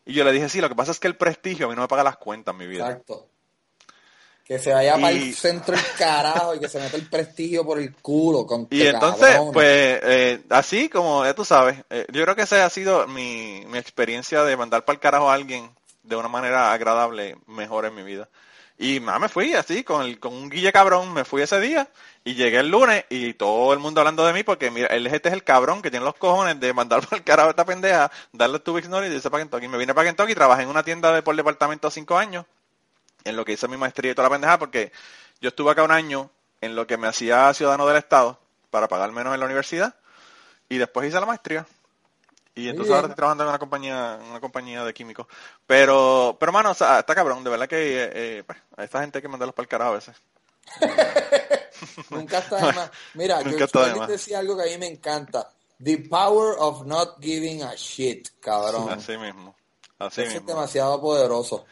[0.07, 1.83] Y yo le dije, sí, lo que pasa es que el prestigio a mí no
[1.83, 2.87] me paga las cuentas, mi vida.
[2.87, 3.29] Exacto.
[4.43, 7.79] Que se vaya para el centro el carajo y que se meta el prestigio por
[7.79, 8.47] el culo.
[8.47, 12.65] Con Y entonces, pues, eh, así como ya tú sabes, eh, yo creo que esa
[12.65, 15.71] ha sido mi, mi experiencia de mandar para el carajo a alguien
[16.03, 18.29] de una manera agradable, mejor en mi vida.
[18.79, 21.89] Y nada, me fui así, con, el, con un guille cabrón, me fui ese día
[22.25, 25.29] y llegué el lunes y todo el mundo hablando de mí porque mira, él este
[25.29, 28.11] es el cabrón que tiene los cojones de mandar para el carajo a esta pendeja,
[28.33, 29.69] darle tu weeks y irse para Kentucky.
[29.69, 32.45] Me vine para Kentucky, trabajé en una tienda de por departamento cinco años,
[33.25, 34.91] en lo que hice mi maestría y toda la pendeja porque
[35.41, 36.31] yo estuve acá un año
[36.61, 39.95] en lo que me hacía ciudadano del estado para pagar menos en la universidad
[40.69, 41.67] y después hice la maestría.
[42.55, 45.27] Y entonces ahora estoy trabajando en una compañía, una compañía de químicos.
[45.67, 49.01] Pero, pero mano, o sea, está cabrón, de verdad que eh, eh, pues, a esta
[49.01, 50.17] gente hay que mandarlos para el carajo a veces.
[52.11, 52.91] Nunca está de más.
[53.15, 55.51] Mira, Nunca George de decía algo que a mí me encanta.
[55.83, 58.91] The power of not giving a shit, cabrón.
[58.91, 59.57] Así mismo.
[59.99, 60.49] Así Eso es mismo.
[60.49, 61.65] demasiado poderoso.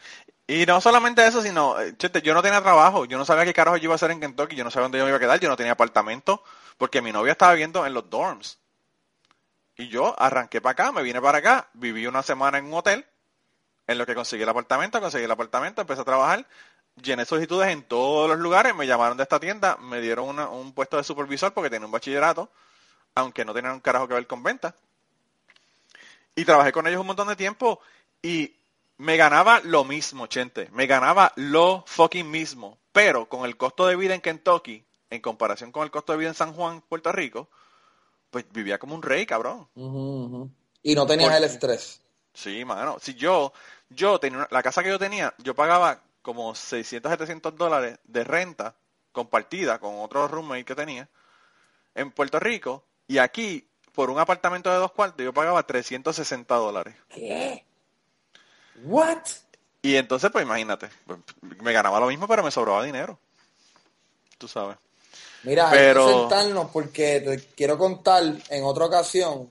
[0.47, 3.53] Y no solamente eso, sino, eh, chete, yo no tenía trabajo, yo no sabía qué
[3.53, 5.19] carajo yo iba a hacer en Kentucky, yo no sabía dónde yo me iba a
[5.21, 6.43] quedar, yo no tenía apartamento,
[6.77, 8.57] porque mi novia estaba viviendo en los dorms.
[9.81, 13.03] Y yo arranqué para acá, me vine para acá, viví una semana en un hotel,
[13.87, 16.45] en lo que conseguí el apartamento, conseguí el apartamento, empecé a trabajar,
[17.01, 20.97] llené solicitudes en todos los lugares, me llamaron de esta tienda, me dieron un puesto
[20.97, 22.51] de supervisor porque tenía un bachillerato,
[23.15, 24.75] aunque no tenían un carajo que ver con ventas.
[26.35, 27.79] Y trabajé con ellos un montón de tiempo
[28.21, 28.55] y
[28.97, 30.69] me ganaba lo mismo, gente.
[30.73, 32.77] Me ganaba lo fucking mismo.
[32.91, 36.29] Pero con el costo de vida en Kentucky, en comparación con el costo de vida
[36.29, 37.49] en San Juan, Puerto Rico,
[38.31, 39.67] pues vivía como un rey, cabrón.
[40.83, 42.01] Y no tenías ¿Por el estrés.
[42.33, 42.97] Sí, mano.
[42.99, 43.53] Si yo,
[43.89, 48.23] yo tenía una- la casa que yo tenía, yo pagaba como 600, 700 dólares de
[48.23, 48.75] renta
[49.11, 51.09] compartida con otro roommate que tenía
[51.93, 52.85] en Puerto Rico.
[53.07, 56.95] Y aquí, por un apartamento de dos cuartos, yo pagaba 360 dólares.
[57.09, 57.65] ¿Qué?
[58.83, 59.23] What?
[59.81, 63.19] Y entonces, pues imagínate, pues, me ganaba lo mismo, pero me sobraba dinero.
[64.37, 64.77] Tú sabes.
[65.43, 69.49] Mira, Pero- hay que sentarnos porque te quiero contar en otra ocasión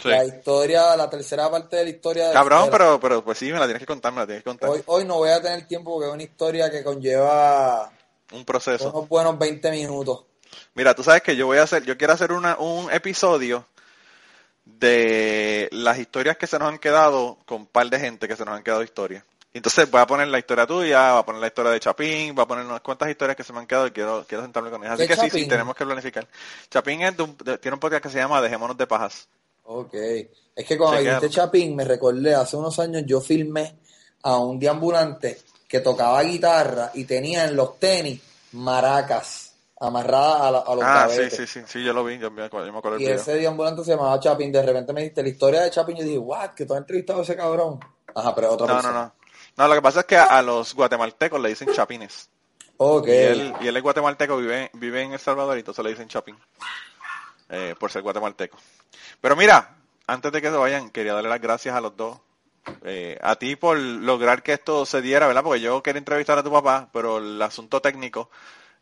[0.00, 0.08] Sí.
[0.08, 3.58] la historia, la tercera parte de la historia de Cabrón, pero, pero pues sí, me
[3.58, 4.70] la tienes que contar, me la tienes que contar.
[4.70, 7.90] Hoy, hoy no voy a tener tiempo porque es una historia que conlleva
[8.32, 8.90] Un proceso.
[8.90, 10.22] unos buenos 20 minutos.
[10.74, 13.66] Mira, tú sabes que yo voy a hacer, yo quiero hacer una, un episodio
[14.64, 18.44] de las historias que se nos han quedado con un par de gente que se
[18.44, 19.24] nos han quedado historias.
[19.52, 22.44] Entonces voy a poner la historia tuya, voy a poner la historia de Chapín, voy
[22.44, 24.82] a poner unas cuantas historias que se me han quedado y quiero, quiero sentarme con
[24.82, 24.94] ellas.
[24.94, 26.26] Así ¿Qué que sí, sí, tenemos que planificar.
[26.70, 29.26] Chapín es de un- de- tiene un podcast que se llama Dejémonos de Pajas.
[29.64, 29.94] Ok.
[29.94, 33.78] Es que cuando dijiste Chapín, me recordé, hace unos años yo filmé
[34.22, 38.20] a un deambulante que tocaba guitarra y tenía en los tenis
[38.52, 42.30] maracas amarradas a, la- a los Ah, sí, sí, sí, sí, yo lo vi, yo
[42.30, 44.50] me acuerdo, yo me acuerdo del Y ese deambulante se llamaba Chapín.
[44.52, 45.96] De repente me dijiste la historia de Chapín.
[45.96, 47.78] Yo dije, what, que tú has entrevistado a ese cabrón.
[48.14, 49.00] Ajá, pero otra No, no, persona.
[49.00, 49.04] no.
[49.06, 49.17] No,
[49.66, 52.28] lo que pasa es que a, a los guatemaltecos le dicen chapines.
[52.76, 53.08] Ok.
[53.08, 56.06] Y él, y él es guatemalteco, vive, vive en El Salvador y entonces le dicen
[56.08, 56.36] chapín.
[57.48, 58.56] Eh, por ser guatemalteco.
[59.20, 59.74] Pero mira,
[60.06, 62.18] antes de que se vayan, quería darle las gracias a los dos.
[62.84, 65.42] Eh, a ti por lograr que esto se diera, ¿verdad?
[65.42, 68.30] Porque yo quería entrevistar a tu papá, pero el asunto técnico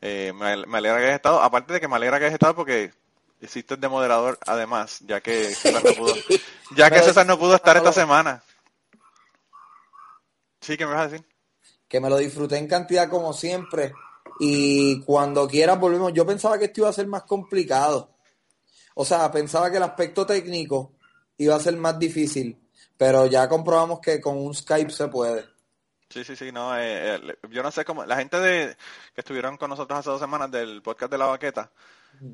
[0.03, 1.41] eh, me, al- me alegra que hayas estado.
[1.41, 2.93] Aparte de que me alegra que hayas estado porque
[3.41, 6.15] hiciste de moderador además, ya que César no pudo,
[6.77, 8.43] ya que César no pudo estar esta semana.
[10.61, 11.27] Sí, ¿qué me vas a decir?
[11.89, 13.93] que me lo disfruté en cantidad como siempre.
[14.39, 16.13] Y cuando quieras volvemos.
[16.13, 18.11] Yo pensaba que esto iba a ser más complicado.
[18.95, 20.93] O sea, pensaba que el aspecto técnico
[21.39, 22.61] iba a ser más difícil.
[22.97, 25.45] Pero ya comprobamos que con un Skype se puede.
[26.09, 27.21] Sí, sí, sí, no, eh, eh,
[27.51, 28.77] yo no sé cómo, la gente de
[29.13, 31.73] que estuvieron con nosotros hace dos semanas del podcast de la baqueta,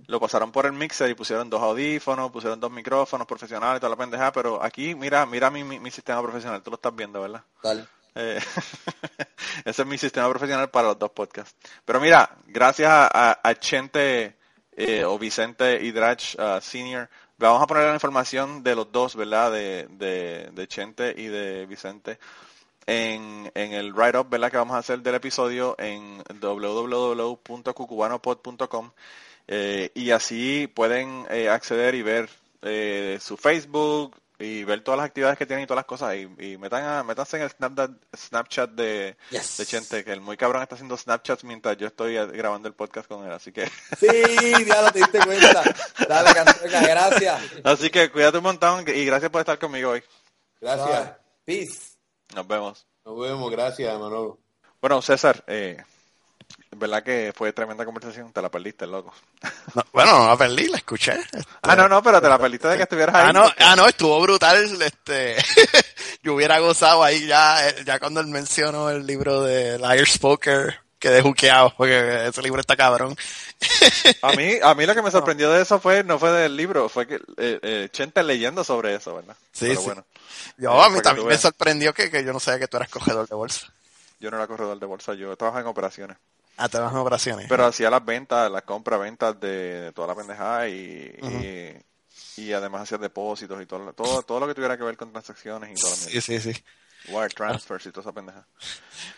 [0.08, 3.96] lo pasaron por el mixer y pusieron dos audífonos, pusieron dos micrófonos profesionales, toda la
[3.96, 7.44] pendejada, pero aquí, mira, mira mi, mi, mi sistema profesional, tú lo estás viendo, ¿verdad?
[7.62, 7.88] Tal.
[8.14, 8.38] Eh,
[9.64, 11.56] ese es mi sistema profesional para los dos podcasts.
[11.84, 14.36] Pero mira, gracias a, Chente
[14.76, 17.08] eh, o Vicente Hidrach uh, Senior,
[17.38, 19.52] vamos a poner la información de los dos, ¿verdad?
[19.52, 22.18] De, de, de Chente y de Vicente
[22.86, 24.50] en, en el write-up, ¿verdad?
[24.50, 28.90] Que vamos a hacer del episodio en www.cucubanopod.com
[29.48, 32.28] eh, y así pueden eh, acceder y ver
[33.20, 36.14] su Facebook, y ver todas las actividades que tienen y todas las cosas.
[36.16, 39.56] Y, y metan a, métanse en el Snapchat, Snapchat de, Yes.
[39.58, 42.74] de Chente, que el muy cabrón está haciendo Snapchats mientras yo estoy eh, grabando el
[42.74, 43.32] podcast con él.
[43.32, 43.66] Así que,
[43.98, 44.06] Sí,
[44.66, 45.62] ya lo te diste cuenta.
[46.08, 47.42] Dale, Canteca, gracias.
[47.64, 50.02] así que cuídate un montón y gracias por estar conmigo hoy.
[50.60, 51.12] Gracias.
[51.44, 51.96] Peace.
[52.34, 52.86] Nos vemos.
[53.04, 53.50] Nos vemos.
[53.50, 54.38] Gracias, Manolo.
[54.80, 55.76] Bueno, César, eh,
[56.78, 59.12] verdad que fue tremenda conversación, te la perdiste, loco.
[59.74, 61.12] No, bueno, no la perdí, la escuché.
[61.12, 63.26] este, Ah, no, no, pero te la perdiste de que estuvieras ahí.
[63.28, 64.82] Ah, no, porque- ah, no, estuvo brutal.
[64.82, 65.36] Este,
[66.22, 70.80] yo hubiera gozado ahí ya, eh, ya cuando él mencionó el libro de Liar's Poker,
[70.98, 73.16] quedé juqueado, porque ese libro está cabrón.
[74.22, 76.88] A mí, a mí lo que me sorprendió de eso fue, no fue del libro,
[76.88, 79.36] fue que eh, eh, Chente leyendo sobre eso, ¿verdad?
[79.52, 79.86] Sí, Pero sí.
[79.86, 80.04] bueno,
[80.56, 82.88] Yo, Eh, a mí también me sorprendió que, que yo no sabía que tú eras
[82.88, 83.66] cogedor de bolsa.
[84.20, 86.16] yo no era corredor de bolsa, yo trabajo en operaciones.
[86.56, 87.46] Te vas en operaciones.
[87.48, 91.12] Pero hacía las ventas, las compras, ventas de, de toda la pendejada y,
[92.36, 95.10] y, y además hacía depósitos y todo, todo, todo lo que tuviera que ver con
[95.12, 96.64] transacciones y toda la sí, sí, sí.
[97.08, 98.46] Wire transfers y toda esa pendeja.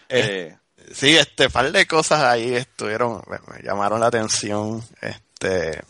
[0.08, 0.58] Eh, Eh,
[0.92, 5.80] Sí, este, par de cosas ahí estuvieron, me, me llamaron la atención, este,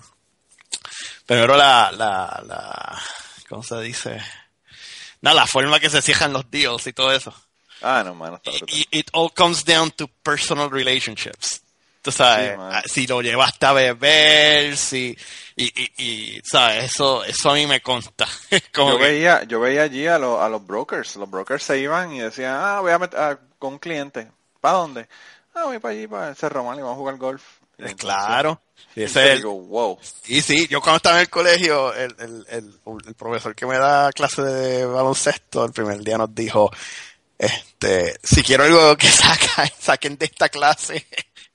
[1.26, 2.98] primero la, la, la,
[3.48, 4.20] ¿cómo se dice?
[5.22, 7.34] No, la forma que se cierran los deals y todo eso.
[7.85, 8.40] Ah, no, mano.
[8.69, 11.61] Y- It all comes down to personal relationships.
[12.02, 15.16] Tú sabes, Sí, ah, si lo llevaste a beber, si,
[15.56, 16.02] y, y,
[16.36, 18.27] y, sabes, eso, eso a mí me consta.
[18.74, 21.78] Como Yo que- veía, yo veía allí a, los a los brokers, los brokers se
[21.78, 24.31] iban y decían, ah, voy a meter a- con un cliente,
[24.61, 25.09] ¿para dónde?
[25.55, 27.43] Ah, voy para allí, para el Cerro Mal y vamos a jugar golf.
[27.78, 28.61] Entonces- claro.
[28.97, 29.98] Y ese es el- digo, wow.
[30.27, 32.74] Y sí, yo cuando estaba en el colegio, el, el, el,
[33.06, 36.70] el profesor que me da clase de baloncesto, el primer día nos dijo,
[37.39, 41.06] este, si quiero algo que saca, saquen de esta clase,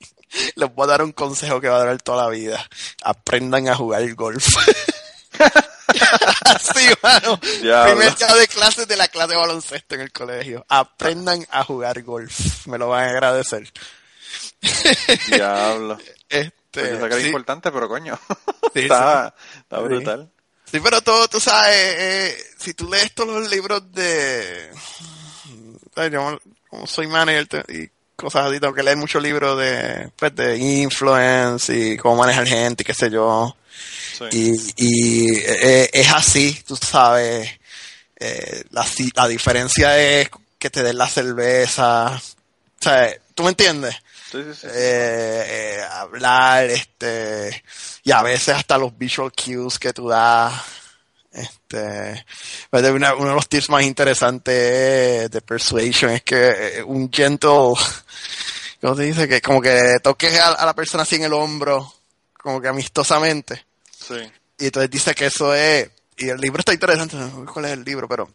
[0.55, 2.67] les voy a dar un consejo que va a durar toda la vida.
[3.03, 4.47] Aprendan a jugar golf.
[6.45, 7.39] Así, mano.
[7.39, 10.65] Primer día de clases de la clase de baloncesto en el colegio.
[10.69, 12.67] Aprendan a jugar golf.
[12.67, 13.71] Me lo van a agradecer.
[15.27, 15.97] Diablo.
[16.27, 17.25] Este, Pues yo sé que era sí.
[17.27, 18.19] importante, pero coño.
[18.73, 19.83] Sí, está, está Sí.
[19.83, 20.31] brutal.
[20.71, 24.69] Sí, pero todo, tú sabes, eh, si tú lees todos los libros de...
[26.11, 26.39] Yo
[26.69, 31.73] como soy manager y cosas así, tengo que leer muchos libros de, pues, de influence
[31.75, 33.55] y cómo manejar gente y qué sé yo.
[34.17, 34.25] Sí.
[34.31, 37.49] Y, y eh, es así, tú sabes.
[38.17, 42.07] eh, la, ci- la diferencia es que te den la cerveza.
[42.15, 43.95] O sea, ¿tú me entiendes?
[44.31, 44.67] Sí, sí, sí.
[44.69, 47.63] eh, eh, hablar, este,
[48.03, 50.53] y a veces hasta los visual cues que tú das.
[51.41, 52.25] Este,
[52.69, 57.73] pues, una- uno de los tips más interesantes de Persuasion es que eh, un gentle,
[58.81, 59.27] ¿cómo se dice?
[59.27, 61.93] Que como que toques a, a la persona así en el hombro,
[62.41, 63.65] como que amistosamente.
[63.97, 64.15] Sí.
[64.57, 67.71] Y entonces dice que eso es, y el libro está interesante, no sé cuál es
[67.71, 68.29] el libro, pero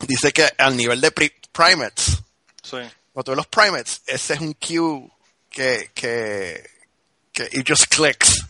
[0.00, 2.18] dice que al nivel de pri- primates,
[2.62, 2.78] Sí.
[3.14, 5.08] tú ves los primates, ese es un cue
[5.50, 6.70] que, que,
[7.32, 8.44] que it just clicks.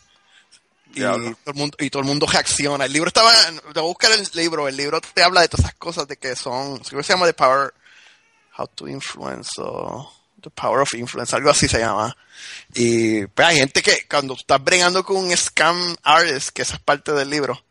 [0.97, 2.87] Y todo, el mundo, y todo el mundo reacciona.
[2.87, 5.67] El libro estaba, te voy a buscar el libro, el libro te habla de todas
[5.67, 7.75] esas cosas de que son, se llama The Power,
[8.57, 12.17] How to Influence, o The Power of Influence, algo así se llama.
[12.75, 16.81] Y pues hay gente que cuando estás bregando con un scam artist, que esa es
[16.81, 17.63] parte del libro,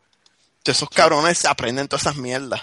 [0.70, 2.62] esos cabrones aprenden todas esas mierdas.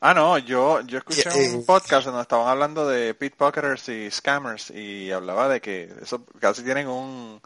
[0.00, 4.70] Ah, no, yo, yo escuché Eh, un podcast donde estaban hablando de pickpocketers y scammers
[4.70, 7.40] y hablaba de que eso casi tienen un,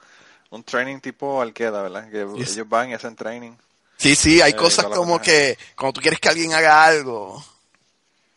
[0.54, 2.10] un training tipo Alqueda, ¿verdad?
[2.10, 2.52] Que Yes.
[2.52, 3.52] ellos van y hacen training.
[3.96, 7.44] Sí, sí, hay Eh, cosas como que cuando tú quieres que alguien haga algo,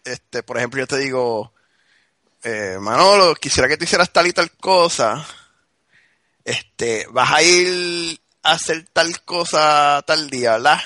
[0.04, 1.52] este, por ejemplo, yo te digo,
[2.44, 5.26] eh, Manolo, quisiera que tú hicieras tal y tal cosa,
[6.46, 10.80] este, vas a ir a hacer tal cosa tal día, ¿verdad?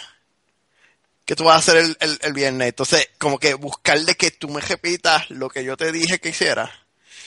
[1.25, 2.69] Que tú vas a hacer el, el, el viernes.
[2.69, 6.29] Entonces, como que buscar de que tú me repitas lo que yo te dije que
[6.29, 6.71] hicieras.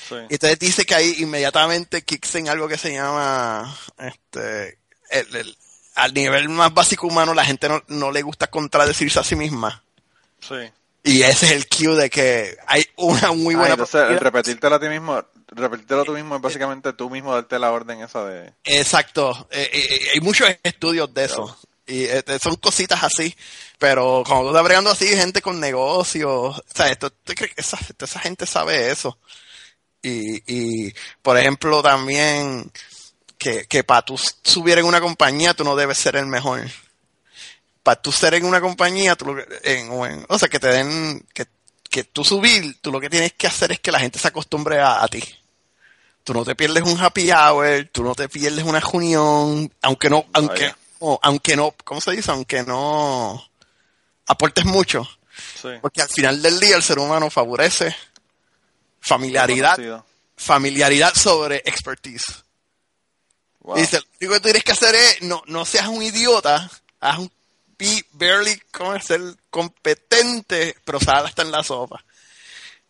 [0.08, 0.14] Sí.
[0.28, 4.78] Y entonces dice que ahí inmediatamente kicks en algo que se llama, este,
[5.10, 5.56] el- el-
[5.94, 9.82] al nivel más básico humano, la gente no, no le gusta contradecirse a sí misma.
[10.40, 10.56] Sí.
[11.04, 14.20] Y ese es el cue de que hay una muy Ah, buena entonces, el probabilidad-
[14.20, 18.24] repetírtelo a ti mismo, repetírtelo tú mismo es básicamente tú mismo darte la orden esa
[18.24, 18.52] de...
[18.64, 19.46] Exacto.
[19.50, 21.56] Eh, eh, hay muchos estudios de eso.
[21.86, 23.36] Y este, son cositas así.
[23.78, 27.60] Pero cuando tú estás bregando así, gente con negocios, o sea, esto, ¿tú crees que
[27.60, 29.18] esa, esa gente sabe eso.
[30.06, 32.70] Y, y, por ejemplo, también
[33.38, 36.62] que, que para tú subir en una compañía, tú no debes ser el mejor.
[37.82, 40.58] Para tú ser en una compañía, tú lo que- en, o en- o sea, que
[40.60, 41.46] te den, que,
[41.90, 44.78] que tú subir, tú lo que tienes que hacer es que la gente se acostumbre
[44.80, 45.22] a, a ti.
[46.22, 50.24] Tú no te pierdes un happy hour, tú no te pierdes una reunión, aunque no,
[50.32, 50.78] aunque, Vaya.
[51.00, 52.30] o aunque no, ¿cómo se dice?
[52.30, 53.42] Aunque no
[54.26, 55.06] aportes mucho.
[55.60, 55.68] Sí.
[55.82, 57.94] Porque al final del día el ser humano favorece
[59.04, 60.04] familiaridad,
[60.36, 62.42] familiaridad sobre expertise.
[63.60, 63.76] Wow.
[63.76, 66.70] Dice, lo único que tú tienes que hacer es, no, no seas un idiota,
[67.00, 67.30] haz un
[67.78, 69.04] be barely, ¿cómo es?
[69.04, 69.20] ser
[69.50, 72.04] competente, pero sal hasta en la sopa.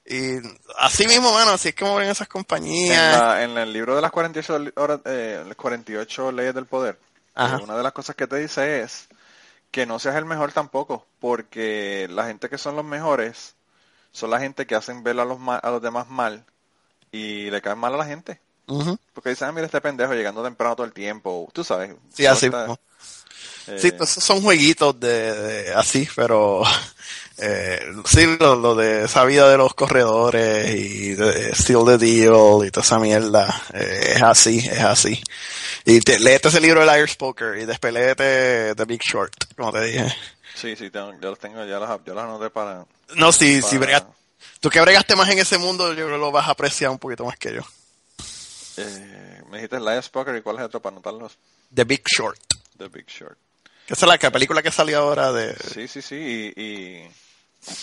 [0.07, 0.37] Y
[0.79, 3.19] así mismo, mano, así es como ven esas En, compañías.
[3.19, 6.99] la- en el libro de las 48, li- horas, eh, las 48 leyes del poder,
[7.35, 7.57] Ajá.
[7.57, 9.07] eh, una de las cosas que te dice es
[9.71, 13.55] que no seas el mejor tampoco, porque la gente que son los mejores
[14.15, 16.43] son la gente que hacen ver a los, a los demás mal
[17.13, 18.41] y le caen mal a la gente.
[18.67, 18.97] Ujú.
[19.13, 21.95] Porque dicen, ah, mira este pendejo llegando temprano todo el tiempo, tú sabes.
[22.15, 22.79] Sí, así mismo.
[23.67, 26.63] eh, Sí, pues esos son jueguitos de, de- así, pero
[27.39, 32.67] eh, sí, lo, lo de esa vida de los corredores y de Steal the Deal
[32.67, 35.23] y toda esa mierda, eh, es así, es así.
[35.85, 39.73] Y te, léete ese libro de Irish Poker y después léete The Big Short, como
[39.73, 40.15] te dije.
[40.55, 42.87] Sí, sí, tengo- yo los tengo, ya los, yo los anoté para...
[43.17, 44.07] No, si, si para- bregas-
[44.61, 46.99] tú que bregaste más en ese mundo, yo creo que lo vas a apreciar un
[46.99, 47.63] poquito más que yo.
[48.77, 51.37] eh, me dijiste Lions Poker y cuál es el otro para anotarlos.
[51.73, 52.39] The Big Short.
[52.79, 53.37] The Big Short.
[53.87, 56.15] Esa es la que- película que salió ahora de Sí, sí, sí,
[56.57, 57.11] y, y,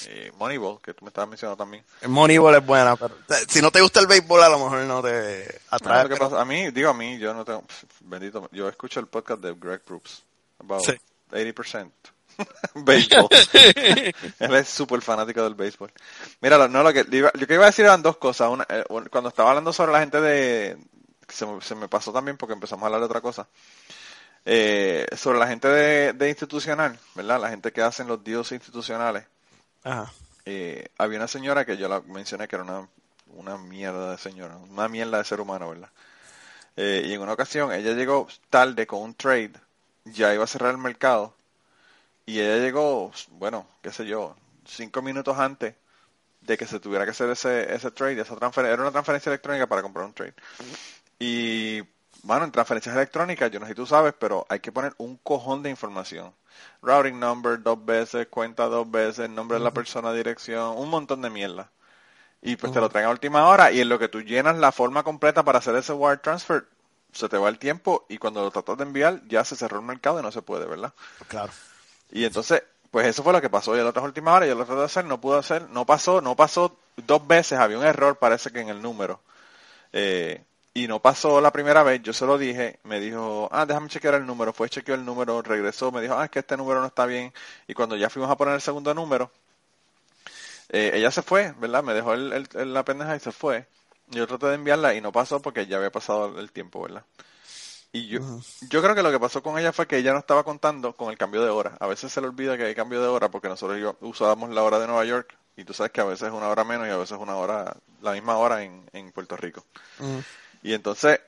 [0.10, 1.84] y Moneyball, que tú me estabas mencionando también.
[2.08, 5.02] Moneyball es buena, pero eh, si no te gusta el béisbol a lo mejor no
[5.02, 6.04] te No, atrae.
[6.04, 7.64] que pero- pasa- a mí, digo a mí, yo no tengo,
[8.02, 10.24] bendito, yo escucho el podcast de Greg Proops,
[10.60, 10.94] about Sí.
[11.32, 11.92] 80%
[12.76, 13.28] béisbol.
[14.40, 15.92] Él es súper fanático del béisbol.
[16.42, 18.50] Mira, lo- no, lo que, iba- lo que iba a decir eran dos cosas.
[18.50, 20.78] Una, eh, cuando estaba hablando sobre la gente de,
[21.28, 23.48] se, me- se me pasó también porque empezamos a hablar de otra cosa.
[24.46, 27.40] Eh, sobre la gente de, de institucional, ¿verdad?
[27.40, 29.26] La gente que hacen los deals institucionales.
[29.84, 30.12] Ajá.
[30.46, 32.88] eh, había una señora que yo la mencioné que era una,
[33.28, 35.90] una mierda de señora, una mierda de ser humano, ¿verdad?
[36.76, 39.52] Y en una ocasión ella llegó tarde con un trade,
[40.06, 41.36] ya iba a cerrar el mercado,
[42.26, 44.36] y ella llegó, bueno, qué sé yo,
[44.66, 45.76] cinco minutos antes
[46.42, 49.68] de que se tuviera que hacer ese, ese trade, esa transferencia, era una transferencia electrónica
[49.68, 50.34] para comprar un trade.
[51.20, 51.82] Y,
[52.24, 55.18] bueno, en transferencias electrónicas, yo no sé si tú sabes, pero hay que poner un
[55.18, 56.34] cojón de información.
[56.82, 61.30] Routing number dos veces, cuenta dos veces, nombre de la persona, dirección, un montón de
[61.30, 61.72] mierda.
[62.42, 64.72] Y pues te lo traen a última hora y en lo que tú llenas la
[64.72, 66.66] forma completa para hacer ese wire transfer,
[67.12, 69.86] se te va el tiempo y cuando lo tratas de enviar ya se cerró el
[69.86, 70.94] mercado y no se puede, ¿verdad?
[71.28, 71.52] Claro.
[72.12, 73.76] Y entonces, pues eso fue lo que pasó.
[73.76, 75.86] Yo lo traje a última hora, yo lo traté de hacer, no pude hacer, no
[75.86, 79.22] pasó, no pasó dos veces, había un error, parece que en el número.
[79.94, 80.44] Eh,
[80.74, 84.16] y no pasó la primera vez, yo se lo dije, me dijo, ah, déjame chequear
[84.16, 86.88] el número, fue chequeó el número, regresó, me dijo, ah, es que este número no
[86.88, 87.34] está bien.
[87.68, 89.32] Y cuando ya fuimos a poner el segundo número,
[90.70, 91.84] eh, ella se fue, ¿verdad?
[91.84, 93.68] Me dejó el- el- la pendeja y se fue.
[94.08, 97.04] Yo traté de enviarla y no pasó porque ya había pasado el tiempo, ¿verdad?
[97.94, 98.20] Y yo,
[98.70, 101.10] yo creo que lo que pasó con ella fue que ella no estaba contando con
[101.12, 101.76] el cambio de hora.
[101.80, 104.64] A veces se le olvida que hay cambio de hora porque nosotros yo- usábamos la
[104.64, 106.92] hora de Nueva York y tú sabes que a veces es una hora menos y
[106.92, 109.66] a veces una hora, la misma hora en, en Puerto Rico.
[110.64, 111.20] Y entonces,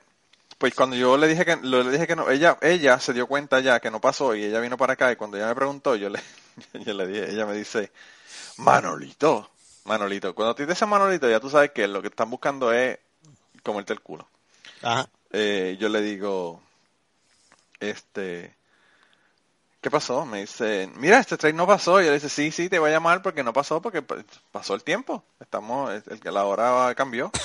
[0.59, 3.59] pues cuando yo le dije que le dije que no, ella ella se dio cuenta
[3.61, 6.09] ya que no pasó y ella vino para acá y cuando ella me preguntó, yo
[6.09, 6.21] le
[6.85, 7.91] yo le dije, ella me dice,
[8.57, 9.49] "Manolito,
[9.85, 12.99] Manolito, cuando te dice Manolito, ya tú sabes que lo que están buscando es
[13.63, 14.27] comerte el culo."
[14.81, 15.09] Ajá.
[15.33, 16.61] Eh, yo le digo,
[17.79, 18.55] este,
[19.81, 20.25] ¿qué pasó?
[20.25, 22.01] Me dice, mira, este trade no pasó.
[22.01, 24.01] Y le dice, sí, sí, te voy a llamar porque no pasó, porque
[24.51, 25.23] pasó el tiempo.
[25.39, 27.31] Estamos, el, el- la hora cambió.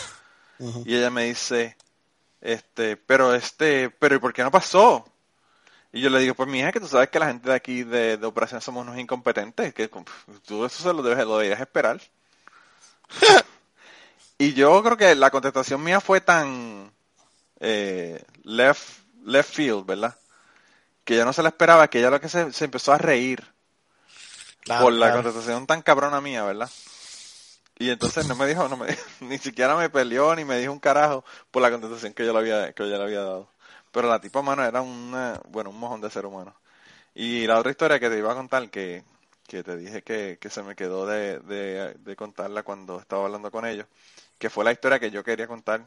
[0.85, 1.77] Y ella me dice,
[2.40, 5.06] este, pero este, pero ¿y por qué no pasó?
[5.93, 8.16] Y yo le digo, pues mija, que tú sabes que la gente de aquí de,
[8.19, 9.89] de operación somos unos incompetentes, que
[10.47, 12.01] tú eso se lo, debes, lo deberías esperar.
[14.39, 16.93] y yo creo que la contestación mía fue tan
[17.60, 20.18] eh, left, left field, ¿verdad?
[21.05, 23.44] Que ella no se la esperaba, que ella lo que se, se empezó a reír
[24.60, 25.12] Claro, por la claro.
[25.12, 26.70] contestación tan cabrona mía, ¿verdad?
[27.78, 30.80] Y entonces no me dijo, no me ni siquiera me peleó ni me dijo un
[30.80, 33.51] carajo por la contestación que yo le había, que yo le había dado.
[33.93, 36.55] Pero la tipa, mano, era una, bueno, un mojón de ser humano.
[37.14, 39.05] Y la otra historia que te iba a contar, que,
[39.48, 43.51] que te dije que, que se me quedó de, de, de contarla cuando estaba hablando
[43.52, 43.86] con ellos,
[44.39, 45.86] que fue la historia que yo quería contar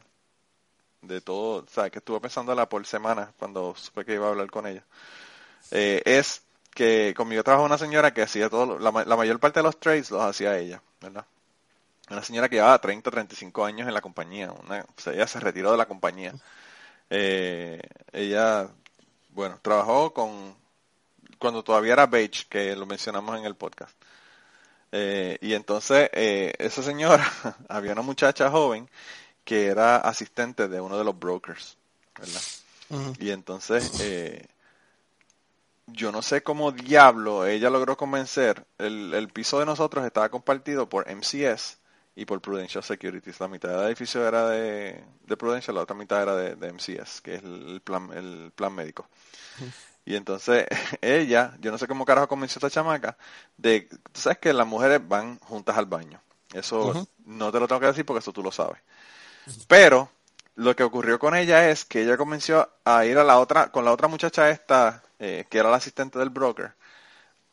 [1.02, 4.50] de todo, o sea, que estuve pensándola por semanas cuando supe que iba a hablar
[4.50, 4.84] con ella.
[5.70, 6.42] Eh, es
[6.74, 10.10] que conmigo trabajó una señora que hacía todo, la, la mayor parte de los trades
[10.10, 11.26] los hacía ella, ¿verdad?
[12.10, 15.40] Una señora que llevaba 30, 35 años en la compañía, una, o sea, ella se
[15.40, 16.34] retiró de la compañía.
[17.10, 17.80] Eh,
[18.12, 18.68] ella,
[19.30, 20.56] bueno, trabajó con,
[21.38, 23.94] cuando todavía era Beige, que lo mencionamos en el podcast.
[24.92, 27.26] Eh, y entonces, esa señora,
[27.68, 28.88] había una muchacha joven
[29.44, 31.76] que era asistente de uno de los brokers,
[32.18, 32.40] ¿verdad?
[33.18, 34.46] Y entonces, eh,
[35.86, 38.66] yo no sé cómo diablo ella logró convencer.
[38.78, 41.78] El, el piso de nosotros estaba compartido por MCS
[42.14, 43.40] y por Prudential Securities.
[43.40, 47.20] La mitad del edificio era de, de Prudential, la otra mitad era de, de MCS,
[47.22, 49.08] que es el plan, el plan médico.
[50.04, 50.66] Y entonces
[51.00, 53.16] ella, yo no sé cómo carajo convenció a esta chamaca,
[53.56, 53.82] de,
[54.12, 56.20] tú sabes que las mujeres van juntas al baño.
[56.52, 58.78] Eso no te lo tengo que decir porque eso tú lo sabes.
[59.68, 60.10] Pero
[60.56, 63.84] lo que ocurrió con ella es que ella convenció a ir a la otra, con
[63.84, 66.72] la otra muchacha esta, eh, que era la asistente del broker,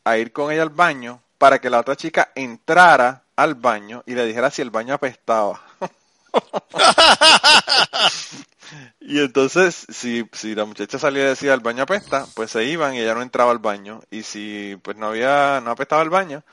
[0.04, 4.14] a ir con ella al baño para que la otra chica entrara al baño y
[4.14, 5.62] le dijera si el baño apestaba.
[9.00, 12.94] y entonces, si, si la muchacha salía y decía el baño apesta, pues se iban
[12.94, 14.02] y ella no entraba al baño.
[14.12, 16.44] Y si pues no había, no apestaba el baño,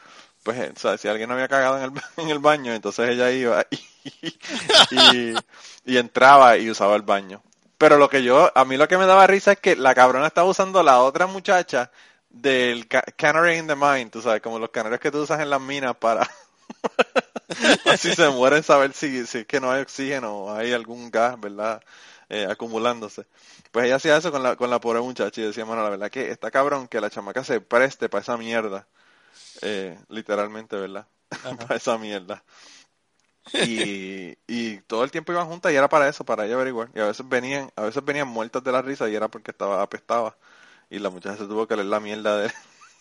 [0.47, 1.93] pues eh, o sea, si alguien había cagado en el,
[2.25, 3.67] en el baño, entonces ella iba
[4.91, 5.35] y,
[5.85, 7.43] y, entraba y usaba el baño.
[7.79, 10.27] Pero lo que yo, a mí lo que me daba risa es que la cabrona
[10.29, 11.91] estaba usando la otra muchacha
[12.31, 15.51] del ca- canary in the mine, tú sabes, como los canarios que tú usas en
[15.51, 16.29] las minas para
[17.85, 21.39] así se mueren saber si, si es que no hay oxígeno o hay algún gas,
[21.41, 21.83] ¿verdad?
[22.29, 23.27] Eh, acumulándose.
[23.71, 26.11] Pues ella hacía eso con la, con la pobre muchacha y decía, bueno, la verdad
[26.11, 28.87] que está cabrón que la chamaca se preste para esa mierda.
[29.63, 31.09] Eh, literalmente, ¿verdad?
[31.59, 32.45] para esa mierda.
[33.59, 36.91] Y, y todo el tiempo iban juntas y era para eso, para ella averiguar.
[36.95, 39.83] Y a veces venían, a veces venían muertas de la risa y era porque estaba
[39.83, 40.37] apestaba.
[40.91, 42.53] Y la muchacha se tuvo que leer la mierda de,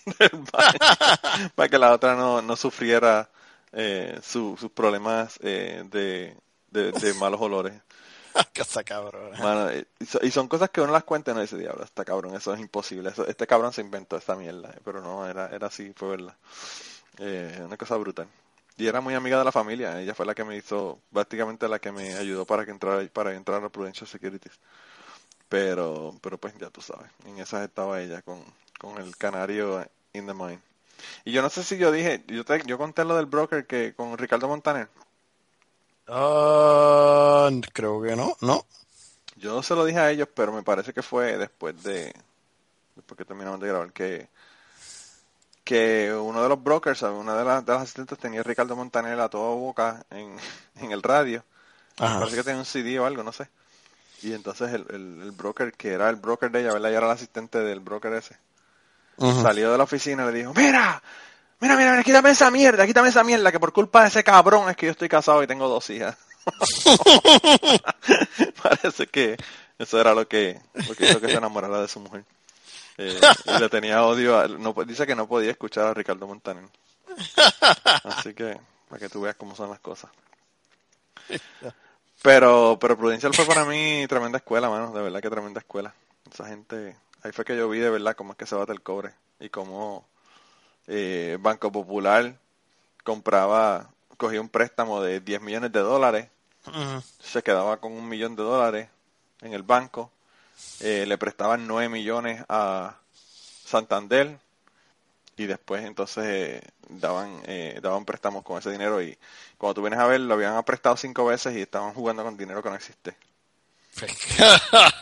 [0.20, 0.80] del baño
[1.56, 3.30] para que la otra no, no sufriera
[3.74, 6.38] eh, su- sus problemas eh, de,
[6.72, 7.74] de, de malos olores.
[8.54, 9.32] Casa cabrón.
[9.42, 12.06] Mano, y, so- y son cosas que uno las cuenta y uno dice, diablo, está
[12.06, 13.10] cabrón, eso es imposible.
[13.10, 14.74] Eso- este cabrón se inventó esta mierda.
[14.84, 16.36] Pero no, era, era así, fue verdad.
[17.20, 18.28] Eh, una cosa brutal.
[18.78, 20.02] Y era muy amiga de la familia.
[20.02, 23.36] Ella fue la que me hizo, prácticamente la que me ayudó para que entrara, para
[23.36, 24.60] entrar a Prudential Securities.
[25.50, 28.44] Pero, pero pues ya tú sabes, en esas estaba ella con,
[28.80, 30.60] con el canario in the mine.
[31.26, 33.94] Y yo no sé si yo dije, yo te, yo conté lo del broker que
[33.96, 34.90] con Ricardo Montaner.
[36.08, 38.66] Ah, creo que no, no.
[39.38, 42.14] Yo no se lo dije a ellos, pero me parece que fue después de
[42.96, 44.30] después que terminamos de grabar que
[45.64, 49.20] que uno de los brokers, una de las, de las asistentes tenía a Ricardo Montaner
[49.20, 50.38] a toda boca en,
[50.80, 51.44] en el radio.
[51.98, 52.20] Ajá.
[52.20, 53.50] Parece que tenía un CD o algo, no sé.
[54.22, 56.92] Y entonces el, el, el broker, que era el broker de ella, ¿verdad?
[56.92, 58.38] Y era el asistente del broker ese.
[59.18, 61.02] Salió de la oficina y le dijo, mira,
[61.60, 64.70] mira, mira, mira, quítame esa mierda, quítame esa mierda, que por culpa de ese cabrón
[64.70, 66.16] es que yo estoy casado y tengo dos hijas.
[68.64, 69.38] Parece que
[69.80, 72.24] eso era lo que, lo que hizo que se enamorara de su mujer.
[72.98, 76.64] Eh, y le tenía odio, a- no, dice que no podía escuchar a Ricardo Montaner.
[78.04, 78.58] Así que,
[78.90, 80.10] para que tú veas cómo son las cosas.
[82.22, 85.94] Pero, pero Prudential fue para mí tremenda escuela, mano, de verdad que tremenda escuela.
[86.32, 88.82] Esa gente, ahí fue que yo vi de verdad cómo es que se bate el
[88.82, 90.08] cobre y cómo
[90.88, 92.36] eh, Banco Popular
[93.04, 96.28] compraba, cogía un préstamo de 10 millones de dólares,
[97.22, 98.90] se quedaba con un millón de dólares
[99.42, 100.12] en el banco,
[100.80, 102.96] eh, le prestaban 9 millones a
[103.66, 104.40] Santander
[105.38, 109.18] y después entonces eh, daban eh, daban préstamos con ese dinero y
[109.58, 112.64] cuando tú vienes a ver lo habían prestado cinco veces y estaban jugando con dinero
[112.64, 113.16] que no existe.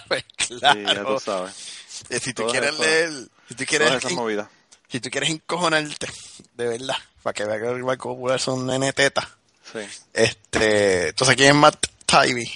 [0.07, 0.26] Pues
[0.61, 1.15] ya claro.
[1.15, 3.10] tú sabes, Eh, si tú Todas quieres esas- leer,
[3.47, 4.47] si tú quieres, esas movidas.
[4.94, 6.07] Si tú quieres encojonarte,
[6.53, 9.28] de verdad, para que veas que el Banco Popular son un nene teta.
[9.72, 9.80] Sí.
[10.14, 12.48] Este, entonces aquí es Matt Taibbi.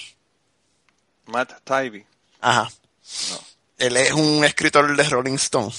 [1.26, 2.06] Matt Taibbi.
[2.40, 2.70] Ajá.
[3.30, 3.40] No.
[3.78, 5.74] Él es un escritor de Rolling Stone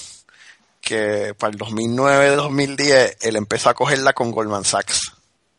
[0.82, 5.12] que para el 2009-2010 él empezó a cogerla con Goldman Sachs.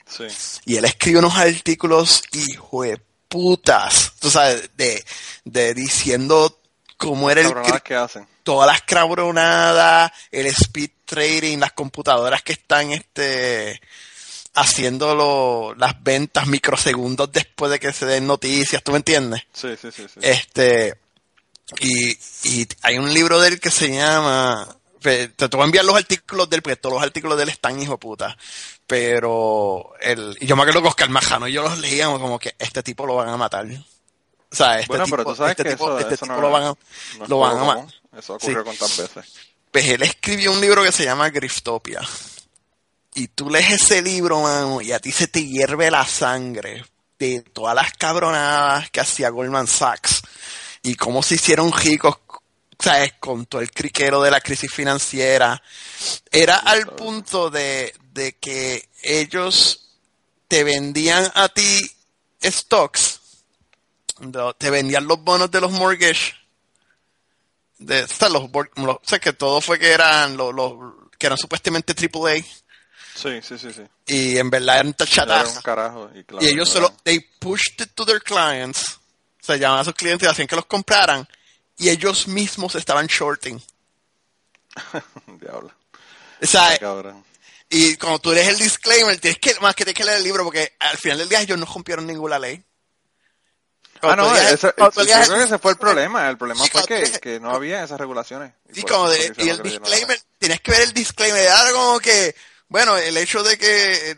[0.06, 0.28] Sí.
[0.65, 5.03] Y él escribe unos artículos, hijo de putas, tú sabes, de,
[5.45, 6.60] de diciendo
[7.02, 8.28] cómo era el que hacen.
[8.44, 13.82] todas las cabronadas, el speed trading, las computadoras que están este
[14.53, 19.41] haciendo lo- las ventas microsegundos después de que se den noticias, ¿tú me entiendes?
[19.53, 20.03] Sí, sí, sí.
[20.14, 20.19] sí.
[20.22, 20.95] Este,
[21.80, 22.11] y,
[22.44, 24.68] y hay un libro de él que se llama,
[25.02, 27.49] te, te voy a enviar los artículos de él, porque todos los artículos de él
[27.49, 28.38] están hijo de puta.
[28.88, 32.84] Pero el, yo me acuerdo que Oscar Majano y yo los leíamos como que este
[32.84, 33.65] tipo lo van a matar.
[34.52, 36.36] O sea, este bueno, tipo, pero tú sabes este que tipo, eso, este eso tipo
[36.36, 36.65] no, lo van a,
[37.19, 38.18] no lo van a.
[38.18, 38.64] Eso ocurrió Sí.
[38.65, 39.26] cuántas veces.
[39.72, 42.02] pues él escribió un libro que se llama Griftopia.
[43.14, 46.86] Y tú lees ese libro, mano, y a ti se te hierve la sangre
[47.19, 50.22] de todas las cabronadas que hacía Goldman Sachs
[50.82, 52.18] y cómo se hicieron ricos,
[52.80, 53.14] ¿sabes?
[53.19, 55.61] Con todo el criquero de la crisis financiera.
[56.32, 59.90] Era al punto de, de que ellos
[60.48, 61.80] te vendían a ti
[62.44, 63.19] stocks,
[64.57, 66.34] te vendían los bonos de los mortgage
[67.80, 68.43] de o sea, los,
[68.76, 70.73] los- o sea, que todo fue que eran los, los
[71.18, 72.35] que eran supuestamente AAA
[73.14, 73.84] Sí, sí, sí, sí.
[74.07, 74.93] y en verdad eran
[75.61, 76.10] carajo.
[76.15, 78.93] Y, claro, Y ellos solo, they pushed it to their clients,
[79.41, 81.27] o sea, llamaban a sus clientes y hacían que los compraran
[81.77, 83.61] y ellos mismos estaban shorting.
[85.39, 85.72] Diablo.
[86.41, 86.80] O sea,
[87.69, 90.43] y cuando tú lees el disclaimer, tienes que, más que tienes que leer el libro
[90.43, 92.64] porque al final del día ellos no rompieron ninguna ley.
[94.03, 96.30] Ah, no, tú leas- ese, fue el problema.
[96.30, 98.53] El problema Sí, fue que, que no había esas regulaciones.
[98.73, 101.99] Sí, por como eso de- y el disclaimer, tienes que ver el disclaimer, era como
[101.99, 102.36] que,
[102.68, 104.18] bueno, el hecho de que eh,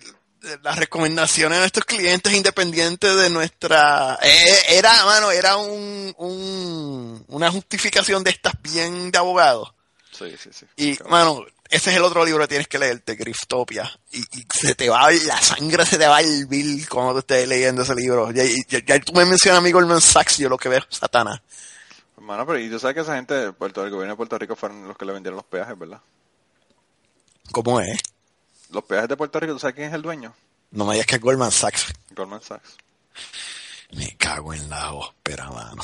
[0.62, 7.52] las recomendaciones de nuestros clientes independientes de nuestra, eh, era, mano, era un, un, una
[7.52, 9.74] justificación de estas bien de abogado.
[10.12, 10.66] Sí, sí, sí.
[10.76, 13.92] Y, mano, ese es el otro libro que tienes que leerte, Griftopia.
[14.12, 17.48] Y, y se te va, la sangre se te va al bill cuando tú estés
[17.48, 18.30] leyendo ese libro.
[18.32, 20.98] Ya, ya, ya tú me mencionas a mí Goldman Sachs, yo lo que veo es
[20.98, 21.42] Satanás.
[22.16, 24.56] Hermano, pero y tú sabes que esa gente, de Puerto, el gobierno de Puerto Rico
[24.56, 26.00] fueron los que le vendieron los peajes, ¿verdad?
[27.52, 28.00] ¿Cómo es?
[28.70, 30.32] Los peajes de Puerto Rico, ¿tú sabes quién es el dueño?
[30.70, 31.92] No me digas que es Goldman Sachs.
[32.12, 32.78] Goldman Sachs.
[33.94, 35.82] Me cago en la ópera, mano.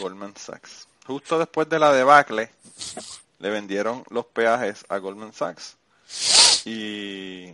[0.00, 0.88] Goldman Sachs.
[1.06, 2.50] Justo después de la debacle,
[3.40, 5.76] le vendieron los peajes a Goldman Sachs.
[6.64, 7.52] Y,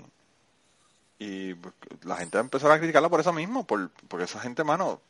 [1.18, 1.54] y
[2.02, 5.00] la gente empezó a criticarlo por eso mismo, por, porque esa gente, mano,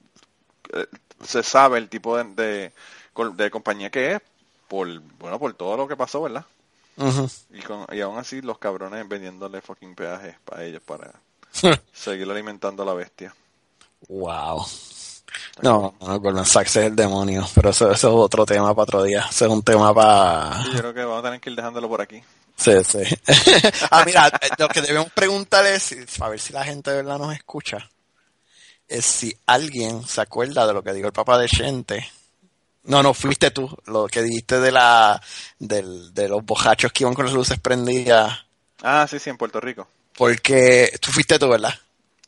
[0.72, 0.86] eh,
[1.24, 2.72] se sabe el tipo de, de,
[3.34, 4.20] de compañía que es,
[4.68, 6.44] por, bueno, por todo lo que pasó, ¿verdad?
[7.50, 11.12] Y, con, y aún así los cabrones vendiéndole fucking peajes para ellos, para
[11.92, 13.34] seguir alimentando a la bestia.
[14.08, 14.64] wow.
[15.62, 19.02] No, no, Goldman Sachs es el demonio, pero eso, eso es otro tema para otro
[19.02, 19.26] día.
[19.30, 20.62] Eso es un tema para...
[20.62, 22.22] Sí, yo creo que vamos a tener que ir dejándolo por aquí.
[22.56, 22.98] Sí, sí.
[23.90, 27.34] ah, mira, lo que debemos preguntar es, a ver si la gente de verdad nos
[27.34, 27.88] escucha,
[28.88, 32.08] es si alguien se acuerda de lo que dijo el papá de Chente.
[32.84, 35.20] No, no, fuiste tú, lo que dijiste de la
[35.58, 38.44] del, de los bojachos que iban con las luces prendidas,
[38.82, 39.88] Ah, sí, sí, en Puerto Rico.
[40.16, 41.74] porque tú fuiste tú, ¿verdad?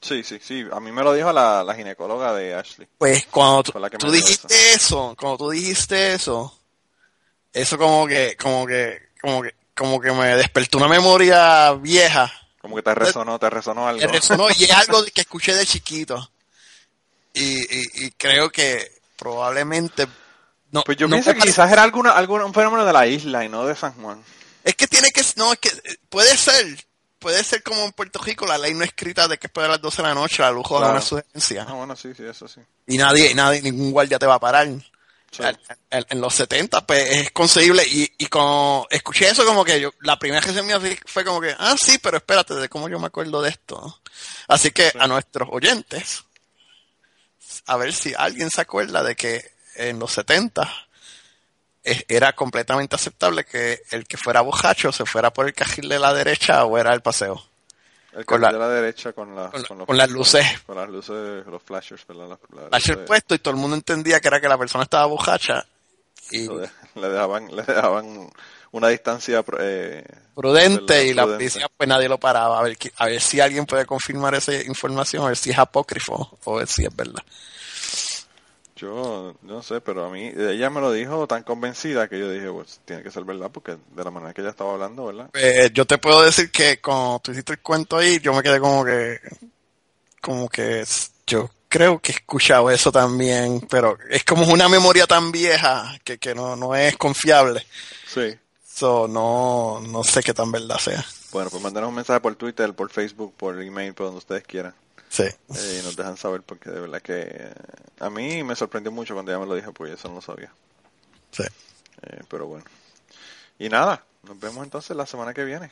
[0.00, 0.64] Sí, sí, sí.
[0.72, 2.88] A mí me lo dijo la, la ginecóloga de Ashley.
[2.98, 6.56] Pues cuando tú, dijiste eso, cuando tú dijiste eso,
[7.52, 12.76] eso como que, como que, como que, como que me despertó una memoria vieja Como
[12.76, 14.00] que te resonó, te resonó algo.
[14.00, 16.30] me resonó y es algo que escuché de chiquito.
[17.34, 20.06] Y, y, y creo que probablemente
[20.70, 23.44] no, Pues yo no pienso que quizás era alguna, algún un fenómeno de la isla
[23.44, 24.22] y no de San Juan.
[24.64, 25.70] es que tiene que no es que
[26.08, 26.86] puede ser
[27.18, 29.80] puede ser como en Puerto Rico la ley no escrita de que después de las
[29.80, 30.90] 12 de la noche la luz Claro.
[30.90, 32.60] una sugerencia Ah, bueno, sí, sí, eso sí.
[32.86, 34.68] y nadie nadie ningún guardia te va a parar
[35.30, 35.42] Sí.
[35.42, 35.58] En,
[35.90, 39.90] en- en los 70 pues es concebible y, y como escuché eso como que yo
[40.00, 40.74] la primera que se me
[41.04, 44.00] fue como que ah sí pero espérate de cómo yo me acuerdo de esto
[44.46, 46.24] así que a nuestros oyentes
[47.66, 50.68] a ver si alguien se acuerda de que en los 70 es-
[52.08, 56.12] era completamente aceptable que el que fuera bojacho se fuera por el carril de la
[56.14, 57.42] derecha o era el paseo
[58.14, 60.46] El Con la- de la derecha con, la- con la- los- con las luces.
[60.66, 62.28] Con, las luces, los flashers, ¿verdad?
[62.28, 62.38] Las-
[62.70, 65.64] las Flasher puesto y todo el mundo entendía que era que la persona estaba bojacha
[66.30, 68.30] y lo de- le dejaban, le dejaban
[68.70, 70.04] una distancia eh,
[70.34, 71.02] prudente ¿verdad?
[71.04, 71.44] y la Prudente.
[71.44, 75.24] policía pues nadie lo paraba a ver a ver si alguien puede confirmar esa información
[75.24, 77.22] a ver si es apócrifo o a ver si es verdad
[78.78, 82.48] Yo no sé, pero a mí ella me lo dijo tan convencida que yo dije,
[82.50, 85.30] pues tiene que ser verdad porque de la manera que ella estaba hablando, ¿verdad?
[85.34, 88.60] Eh, yo te puedo decir que cuando tú hiciste el cuento ahí yo me quedé
[88.60, 89.18] como que
[90.20, 90.84] como que
[91.26, 96.18] yo creo que he escuchado eso también pero es como una memoria tan vieja que,
[96.18, 97.66] que no, no es confiable
[98.06, 98.34] Sí.
[98.66, 102.72] so no no sé qué tan verdad sea Bueno, pues mándanos un mensaje por Twitter,
[102.74, 104.74] por Facebook, por email, por donde ustedes quieran.
[105.08, 107.52] Sí Eh, y nos dejan saber porque de verdad que eh,
[108.00, 110.52] a mí me sorprendió mucho cuando ella me lo dijo, porque eso no lo sabía.
[111.32, 111.44] sí
[112.02, 112.64] Eh, pero bueno.
[113.58, 115.70] Y nada, nos vemos entonces la semana que viene.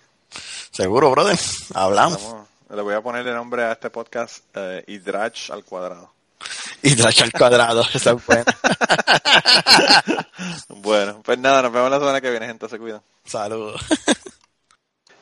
[0.72, 1.38] seguro brother
[1.74, 6.12] hablamos Vamos, le voy a ponerle nombre a este podcast eh, Hidrach al cuadrado.
[6.82, 8.44] y Drash al cuadrado esa es buena
[10.68, 13.02] Bueno, pues nada, nos vemos la semana que viene, gente, se cuidan.
[13.24, 13.80] saludos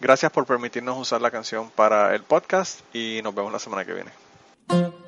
[0.00, 3.94] Gracias por permitirnos usar la canción para el podcast y nos vemos la semana que
[3.94, 5.05] viene.